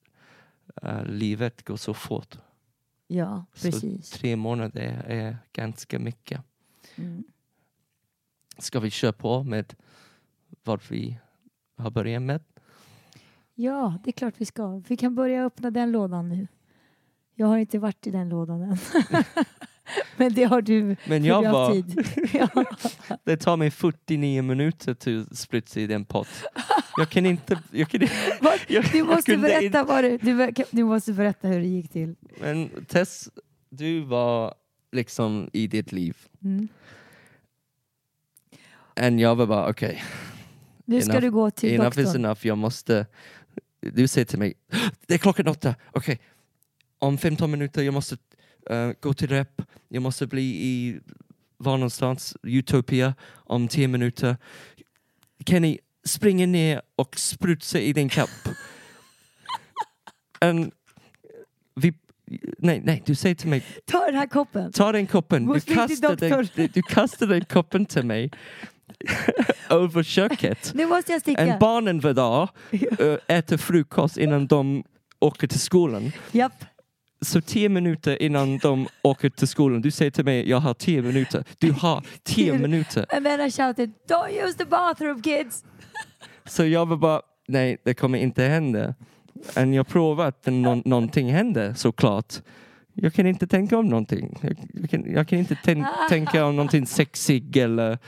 eh, 0.83 1.05
livet 1.05 1.65
går 1.65 1.77
så 1.77 1.95
fort. 1.95 2.39
Ja, 3.07 3.45
Så 3.55 3.71
precis. 3.71 4.11
tre 4.11 4.37
månader 4.37 5.05
är 5.07 5.39
ganska 5.53 5.99
mycket. 5.99 6.41
Mm. 6.97 7.25
Ska 8.59 8.81
vi 8.81 8.91
köra 8.91 9.13
på 9.13 9.43
med 9.43 9.75
vad 10.65 10.81
vi 10.89 11.19
har 11.77 11.91
börjat 11.91 12.23
med? 12.23 12.41
Ja, 13.55 13.99
det 14.05 14.11
är 14.11 14.13
klart 14.13 14.35
vi 14.39 14.45
ska. 14.45 14.83
Vi 14.89 14.97
kan 14.97 15.15
börja 15.15 15.45
öppna 15.45 15.71
den 15.71 15.93
lådan 15.93 16.29
nu. 16.29 16.49
Jag 17.35 17.47
har 17.47 17.59
inte 17.59 17.79
varit 17.79 18.07
i 18.07 18.11
den 18.11 18.29
lådan 18.29 18.63
än. 18.63 18.77
Men 20.17 20.35
det 20.35 20.45
har 20.45 20.63
du, 20.63 20.97
Men 21.07 21.25
jag 21.25 21.43
har 21.43 21.53
var- 21.53 21.73
tid. 21.73 22.07
Ja. 22.33 22.65
Det 23.25 23.37
tar 23.37 23.57
mig 23.57 23.71
49 23.71 24.43
minuter 24.43 24.95
till 24.95 25.37
spritz 25.37 25.77
i 25.77 25.87
den 25.87 26.05
pott. 26.05 26.29
Jag 26.97 27.09
kan 27.11 27.27
inte... 27.27 27.63
Jag 27.71 27.89
kan, 27.89 28.01
jag, 28.69 28.85
Du 28.93 29.03
måste 29.05 29.37
berätta 29.37 29.63
inte- 29.65 29.83
vad 29.83 30.05
du, 30.05 30.19
du, 30.19 30.53
du 30.71 30.85
måste 30.85 31.13
berätta 31.13 31.49
hur 31.49 31.61
det 31.61 31.67
gick 31.67 31.93
till. 31.93 32.15
Men 32.41 32.85
Tess, 32.89 33.29
du 33.71 34.01
var 34.01 34.55
liksom 34.93 35.51
i 35.53 35.67
ditt 35.67 35.93
liv. 35.93 36.17
Mm. 36.45 36.69
Jag 39.19 39.35
var 39.37 39.47
bara 39.47 39.69
okej, 39.71 40.03
Nu 40.85 41.03
ska 41.03 41.13
Enough- 41.13 41.21
du 41.21 41.31
gå 41.31 41.51
till 41.51 41.75
enough 41.75 41.99
is 41.99 42.05
doktorn. 42.05 42.25
enough. 42.25 42.47
Jag 42.47 42.59
måste... 42.59 43.07
Du 43.81 44.09
säger 44.09 44.25
till 44.25 44.39
mig, 44.39 44.55
det 45.07 45.15
är 45.15 45.19
klockan 45.19 45.49
åtta, 45.49 45.75
okej. 45.93 46.21
Om 46.99 47.19
15 47.19 47.51
minuter, 47.51 47.83
jag 47.83 47.95
måste 47.95 48.17
eh, 48.71 48.91
gå 49.01 49.15
till 49.15 49.29
rep. 49.29 49.63
Jag 49.89 50.03
måste 50.03 50.27
bli 50.27 50.43
i, 50.43 51.01
var 51.57 51.73
någonstans, 51.77 52.37
Utopia 52.43 53.15
om 53.35 53.69
10 53.69 53.89
minuter. 53.89 54.37
Kenny, 55.47 55.79
springa 56.05 56.47
ner 56.47 56.83
och 56.97 57.19
sprutsa 57.19 57.79
i 57.81 57.93
din 57.93 58.09
kapp. 58.09 58.31
En, 60.41 60.71
vi, 61.75 61.95
nej, 62.59 62.81
nej, 62.85 63.03
du 63.07 63.15
säger 63.15 63.35
till 63.35 63.49
mig, 63.49 63.65
Ta 63.85 64.07
den 64.07 64.15
här 64.15 64.27
koppen. 64.27 64.73
ta 64.73 64.93
den 64.93 65.07
koppen. 65.07 65.47
Du 65.47 65.61
kastar, 65.61 66.17
den, 66.17 66.49
du, 66.55 66.67
du 66.67 66.83
kastar 66.83 67.27
den 67.27 67.45
koppen 67.45 67.87
till 67.87 68.05
mig 68.07 68.31
över 69.71 70.03
köket. 70.03 70.73
Nu 70.75 70.87
måste 70.87 71.13
jag 71.13 71.17
En 71.17 71.21
sticka. 71.21 71.57
barnen 71.61 72.01
var 72.01 72.13
där, 72.15 72.49
äh, 73.13 73.19
äter 73.39 73.57
frukost 73.57 74.17
innan 74.17 74.47
de 74.47 74.85
åker 75.19 75.47
till 75.47 75.61
skolan. 75.61 76.13
Japp. 76.33 76.65
Så 77.23 77.41
tio 77.41 77.69
minuter 77.69 78.23
innan 78.23 78.59
de 78.59 78.89
åker 79.03 79.31
till 79.31 79.49
skolan, 79.49 79.81
du 79.83 79.91
säger 79.91 80.11
till 80.11 80.25
mig 80.25 80.49
jag 80.49 80.61
har 80.61 80.75
tio 80.75 81.03
minuter. 81.03 81.45
Du 81.59 81.73
har 81.73 82.05
tio 82.23 82.59
minuter. 82.59 83.07
And 83.17 83.25
then 83.27 83.41
I 83.41 83.51
shouted, 83.51 83.93
don't 84.09 84.45
use 84.47 84.59
the 84.59 84.65
bathroom 84.65 85.23
kids. 85.23 85.65
Så 86.45 86.65
jag 86.65 86.87
var 86.87 86.97
bara, 86.97 87.21
nej 87.49 87.77
det 87.85 87.95
kommer 87.95 88.19
inte 88.19 88.43
hända. 88.45 88.95
Men 89.57 89.75
jag 89.75 89.89
provar 89.89 90.27
att 90.27 90.47
nå- 90.47 90.83
någonting 90.85 91.33
händer 91.33 91.75
såklart. 91.75 92.35
Jag 92.95 93.13
kan 93.15 93.27
inte 93.27 93.47
tänka 93.47 93.79
om 93.79 93.87
någonting. 93.89 94.39
Jag, 94.43 94.57
jag, 94.75 94.91
kan, 94.91 95.13
jag 95.13 95.29
kan 95.29 95.39
inte 95.39 95.55
tän- 95.55 95.87
tänka 96.09 96.45
om 96.47 96.57
någonting 96.57 96.87
sexig 96.87 97.57
eller 97.57 97.99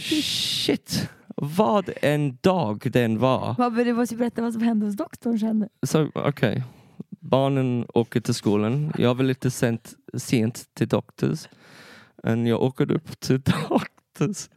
shit. 0.00 1.08
Vad 1.36 1.90
en 2.02 2.38
dag 2.40 2.82
den 2.92 3.18
var. 3.18 3.84
Du 3.84 3.92
måste 3.92 4.16
berätta 4.16 4.42
vad 4.42 4.52
som 4.52 4.62
hände 4.62 4.86
hos 4.86 4.96
doktorn 4.96 5.38
sen. 5.38 5.68
Okej, 6.14 6.62
barnen 7.20 7.86
åker 7.94 8.20
till 8.20 8.34
skolan. 8.34 8.92
Jag 8.98 9.14
var 9.14 9.24
lite 9.24 9.50
sent, 9.50 9.94
sent 10.14 10.74
till 10.74 10.88
Doctors. 10.88 11.48
Men 12.22 12.46
jag 12.46 12.62
åker 12.62 12.92
upp 12.92 13.20
till 13.20 13.40
Doctors. 13.68 14.48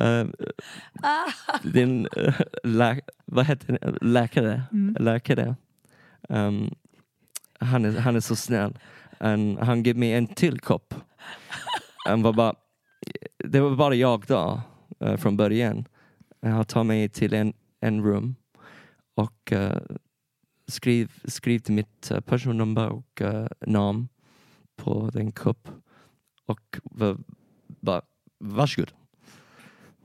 Uh, 0.00 0.26
din 1.62 2.08
uh, 2.16 2.40
lä 2.62 3.00
vad 3.24 3.46
heter 3.46 3.78
det? 3.80 3.98
läkare, 4.00 4.62
läkare. 4.98 5.56
Um, 6.28 6.74
han, 7.58 7.84
är, 7.84 7.98
han 7.98 8.16
är 8.16 8.20
så 8.20 8.36
snäll. 8.36 8.78
And 9.18 9.58
han 9.58 9.82
gav 9.82 9.96
mig 9.96 10.12
en 10.12 10.26
till 10.26 10.60
kopp. 10.60 10.94
Han 12.06 12.22
var 12.22 12.32
bara, 12.32 12.54
det 13.44 13.60
var 13.60 13.76
bara 13.76 13.94
jag 13.94 14.24
då 14.26 14.60
eh, 15.00 15.16
från 15.16 15.36
början. 15.36 15.84
Han 16.42 16.64
tar 16.64 16.84
mig 16.84 17.08
till 17.08 17.34
en, 17.34 17.52
en 17.80 18.04
rum 18.04 18.34
och 19.14 19.52
uh, 19.52 19.70
skriv, 20.68 21.12
skriv 21.24 21.58
till 21.58 21.74
mitt 21.74 22.10
uh, 22.10 22.20
personnummer 22.20 22.88
och 22.88 23.20
uh, 23.20 23.46
namn 23.66 24.08
på 24.76 25.10
den 25.12 25.32
kopp. 25.32 25.68
Och 26.46 26.78
bara, 27.80 28.02
varsågod. 28.38 28.92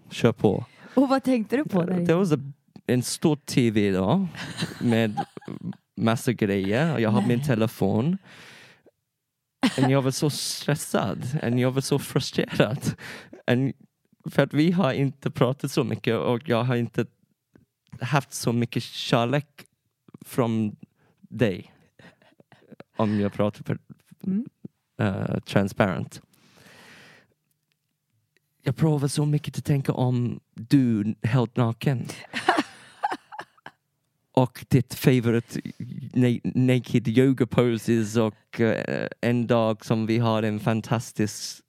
Kör 0.09 0.31
på. 0.31 0.65
Och 0.93 1.09
vad 1.09 1.23
tänkte 1.23 1.57
du 1.57 1.63
på 1.63 1.85
där 1.85 1.99
Det 1.99 2.13
var 2.13 2.39
en 2.85 3.03
stor 3.03 3.35
tv 3.35 3.91
då 3.91 4.27
med 4.81 5.25
massa 5.97 6.33
grejer. 6.33 6.93
och 6.93 7.01
Jag 7.01 7.09
har 7.09 7.27
min 7.27 7.43
telefon. 7.43 8.17
Och 9.77 9.91
jag 9.91 10.01
var 10.01 10.11
så 10.11 10.29
stressad 10.29 11.39
och 11.43 11.59
jag 11.59 11.71
var 11.71 11.81
så 11.81 11.99
frustrerad. 11.99 12.79
Och 14.23 14.33
för 14.33 14.43
att 14.43 14.53
vi 14.53 14.71
har 14.71 14.93
inte 14.93 15.31
pratat 15.31 15.71
så 15.71 15.83
mycket 15.83 16.17
och 16.17 16.49
jag 16.49 16.63
har 16.63 16.75
inte 16.75 17.05
haft 18.01 18.33
så 18.33 18.53
mycket 18.53 18.83
kärlek 18.83 19.65
från 20.25 20.75
dig. 21.21 21.73
Om 22.97 23.19
jag 23.19 23.33
pratar 23.33 23.63
för 23.63 23.77
Mm. 24.23 24.45
eh, 25.01 25.39
transparent. 25.39 26.21
Jag 28.61 28.75
provar 28.75 29.07
så 29.07 29.25
mycket 29.25 29.57
att 29.57 29.65
tänka 29.65 29.93
om 29.93 30.39
du 30.53 31.15
helt 31.23 31.57
naken. 31.57 32.05
och 34.31 34.65
ditt 34.69 34.93
favorite 34.93 35.59
na- 36.13 36.41
naked 36.55 37.07
yoga 37.07 37.47
poses 37.47 38.15
och 38.17 38.59
eh, 38.59 39.07
en 39.21 39.47
dag 39.47 39.85
som 39.85 40.05
vi 40.05 40.17
har 40.17 40.43
en 40.43 40.59
fantastisk 40.59 41.61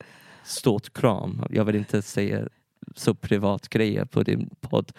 stort 0.44 0.92
kram. 0.92 1.44
Jag 1.51 1.64
vill 1.64 1.76
inte 1.76 2.03
säga 2.03 2.48
så 2.96 3.14
privat 3.14 3.68
grejer 3.68 4.05
på 4.05 4.22
din 4.22 4.51
podd. 4.61 4.92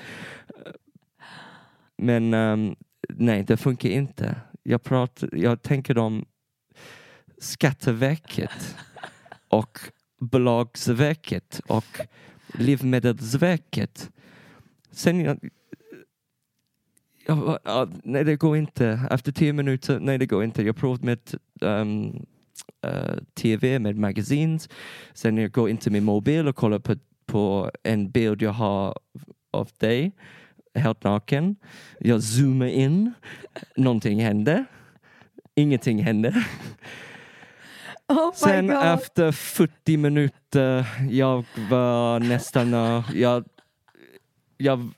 Men 1.97 2.33
ehm, 2.33 2.75
nej, 3.18 3.43
det 3.43 3.57
funkar 3.57 3.89
inte. 3.89 4.36
Jag, 4.64 4.84
pratar, 4.84 5.30
jag 5.34 5.62
tänker 5.62 5.97
om 5.97 6.26
Skatteverket 7.38 8.78
och 9.47 9.80
Bolagsverket 10.20 11.62
och 11.68 11.99
Livsmedelsverket. 12.53 14.12
Sen 14.91 15.20
jag, 15.22 15.49
jag, 17.26 17.59
ja, 17.64 17.88
nej 18.03 18.24
det 18.24 18.36
går 18.36 18.57
inte. 18.57 19.07
Efter 19.12 19.32
tio 19.32 19.53
minuter, 19.53 19.99
nej 19.99 20.18
det 20.18 20.26
går 20.26 20.43
inte. 20.43 20.64
Jag 20.64 20.76
provat 20.76 21.03
med 21.03 21.20
ehm, 21.62 22.26
eh, 22.82 23.16
tv, 23.34 23.80
med 23.80 23.97
magazines. 23.97 24.70
Sen 25.14 25.38
jag 25.38 25.51
går 25.51 25.76
till 25.76 25.91
min 25.91 26.03
mobil 26.03 26.47
och 26.47 26.55
kollar 26.55 26.80
på, 26.80 26.95
på 27.26 27.72
en 27.84 28.12
bild 28.12 28.41
jag 28.41 28.51
har 28.51 28.97
av 29.51 29.70
dig, 29.78 30.12
helt 30.76 31.03
naken. 31.03 31.55
Jag 31.99 32.24
zoomar 32.24 32.65
in, 32.67 33.13
någonting 33.76 34.22
händer. 34.24 34.65
Ingenting 35.55 36.03
händer. 36.03 36.47
Oh 38.07 38.34
Sen 38.34 38.67
god. 38.67 38.78
efter 38.84 39.32
40 39.32 39.97
minuter, 39.97 40.86
jag 41.09 41.45
var 41.69 42.19
nästan... 42.19 42.74
eh, 42.74 43.05
jag, 43.13 43.45
jag 44.57 44.89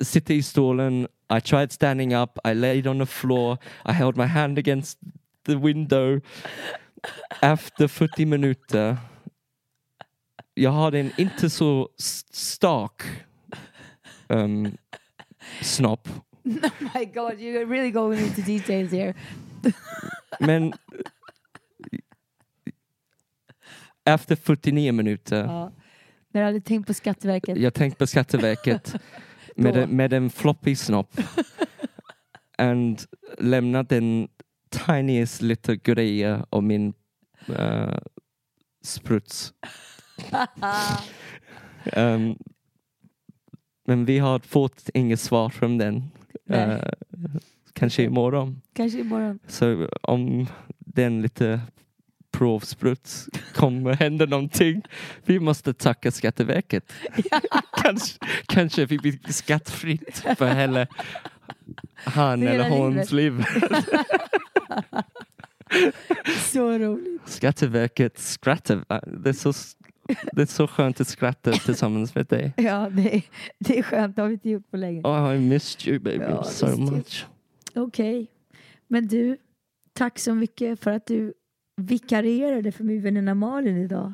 sitter 0.00 0.34
i 0.34 0.42
stolen, 0.42 1.08
I 1.36 1.40
tried 1.40 1.72
standing 1.72 2.14
up, 2.16 2.38
I 2.44 2.54
laid 2.54 2.86
on 2.86 2.98
the 2.98 3.06
floor, 3.06 3.58
I 3.88 3.92
held 3.92 4.16
my 4.16 4.24
hand 4.24 4.58
against 4.58 4.98
the 5.46 5.54
window. 5.54 6.20
Efter 7.42 7.88
40 7.88 8.24
minuter, 8.26 8.96
jag 10.54 10.72
hade 10.72 10.98
en 11.00 11.10
inte 11.18 11.50
så 11.50 11.88
stark 12.32 13.02
um, 14.30 14.76
snopp. 15.60 16.08
Oh 16.44 16.90
my 16.94 17.04
god, 17.04 17.38
you're 17.38 17.66
really 17.66 17.90
going 17.90 18.18
into 18.18 18.42
details 18.42 18.90
here. 18.92 19.14
Men 20.40 20.72
efter 24.04 24.36
49 24.36 24.92
minuter 24.92 25.44
Ja. 25.44 25.72
När 26.32 26.40
du 26.40 26.46
hade 26.46 26.60
tänkt 26.60 26.86
på 26.86 26.94
Skatteverket. 26.94 27.58
Jag 27.58 27.74
tänkte 27.74 27.98
på 27.98 28.06
Skatteverket 28.06 28.94
med, 29.56 29.76
en, 29.76 29.96
med 29.96 30.12
en 30.12 30.30
floppy 30.30 30.76
snopp. 30.76 31.20
and 32.58 33.00
lämnat 33.38 33.88
den 33.88 34.28
tiniest 34.70 35.42
lite 35.42 35.76
grejer 35.76 36.44
av 36.50 36.62
min 36.62 36.92
uh, 37.48 37.98
spruts. 38.82 39.52
um, 41.96 42.38
men 43.90 44.04
vi 44.04 44.18
har 44.18 44.38
fått 44.38 44.90
inget 44.94 45.20
svar 45.20 45.48
från 45.48 45.78
den. 45.78 46.10
Uh, 46.50 46.82
kanske 47.72 48.02
imorgon. 48.02 48.60
Kanske 48.72 48.98
imorgon. 48.98 49.38
Så 49.46 49.88
om 50.02 50.46
den 50.78 51.22
lite 51.22 51.60
provspruts 52.30 53.28
kommer 53.54 53.92
hända 53.92 54.26
någonting. 54.26 54.82
Vi 55.24 55.40
måste 55.40 55.74
tacka 55.74 56.10
Skatteverket. 56.10 56.92
kanske, 57.82 58.18
kanske 58.46 58.86
vi 58.86 58.98
blir 58.98 59.32
skattfritt 59.32 60.24
för 60.38 60.54
hela 60.54 60.86
han 61.94 62.42
eller 62.42 62.68
hons 62.70 63.12
liv. 63.12 63.44
Så 66.52 66.78
roligt. 66.78 67.22
Skatteverket 67.24 68.18
skrattar. 68.18 68.84
Det 69.06 69.28
är, 69.28 69.32
så, 69.32 69.52
det 70.32 70.42
är 70.42 70.46
så 70.46 70.66
skönt 70.66 71.00
att 71.00 71.08
skratta 71.08 71.52
tillsammans 71.52 72.14
med 72.14 72.26
dig. 72.26 72.52
Ja, 72.56 72.88
det 72.90 73.14
är, 73.16 73.22
det 73.58 73.78
är 73.78 73.82
skönt. 73.82 74.16
Det 74.16 74.22
har 74.22 74.28
vi 74.28 74.34
inte 74.34 74.50
gjort 74.50 74.70
på 74.70 74.76
länge. 74.76 75.00
Oh, 75.02 75.34
I 75.36 75.38
missed 75.38 75.88
you 75.88 75.98
baby 75.98 76.24
Ja, 76.24 76.44
so 76.44 76.76
much. 76.76 77.26
Okej. 77.74 78.26
Men 78.88 79.06
du, 79.08 79.36
tack 79.92 80.18
så 80.18 80.34
mycket 80.34 80.80
för 80.80 80.90
att 80.90 81.06
du 81.06 81.34
vikarierade 81.76 82.72
för 82.72 82.84
min 82.84 83.02
väninna 83.02 83.34
Malin 83.34 83.76
idag. 83.76 84.12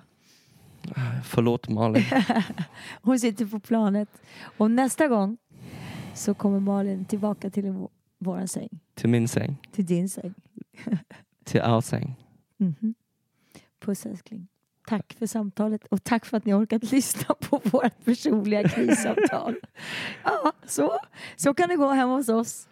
Förlåt 1.24 1.68
Malin. 1.68 2.02
Hon 3.02 3.20
sitter 3.20 3.46
på 3.46 3.60
planet. 3.60 4.08
Och 4.58 4.70
nästa 4.70 5.08
gång 5.08 5.36
så 6.14 6.34
kommer 6.34 6.60
Malin 6.60 7.04
tillbaka 7.04 7.50
till 7.50 7.64
vå- 7.64 7.90
våran 8.18 8.48
säng. 8.48 8.68
till 8.94 9.08
min 9.08 9.28
säng. 9.28 9.56
Till 9.72 9.86
din 9.86 10.08
säng. 10.08 10.34
Till 11.44 11.60
our 11.60 11.80
säng. 11.80 12.14
Mhm. 12.56 12.94
Puss 13.80 14.06
älskling. 14.06 14.48
Tack 14.86 15.16
för 15.18 15.26
samtalet 15.26 15.84
och 15.86 16.04
tack 16.04 16.26
för 16.26 16.36
att 16.36 16.44
ni 16.44 16.52
har 16.52 16.62
orkat 16.62 16.92
lyssna 16.92 17.34
på 17.34 17.60
vårt 17.64 18.04
personliga 18.04 18.68
krissamtal. 18.68 19.54
ja, 20.24 20.52
så, 20.66 20.98
så 21.36 21.54
kan 21.54 21.68
det 21.68 21.76
gå 21.76 21.90
hemma 21.90 22.16
hos 22.16 22.28
oss. 22.28 22.68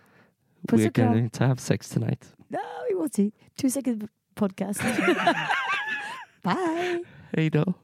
Puss 0.69 0.81
We're 0.81 1.11
going 1.11 1.31
to 1.31 1.45
have 1.45 1.61
sex 1.61 1.89
tonight. 1.91 2.35
No, 2.49 2.59
we 2.89 3.01
will 3.01 3.11
see. 3.11 3.33
Two 3.57 3.71
second 3.71 4.09
podcast. 4.35 4.83
Bye. 6.43 7.05
Hej 7.33 7.51
då. 7.51 7.75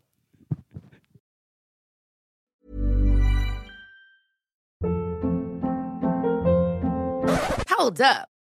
Hold 7.78 8.01
up. 8.01 8.30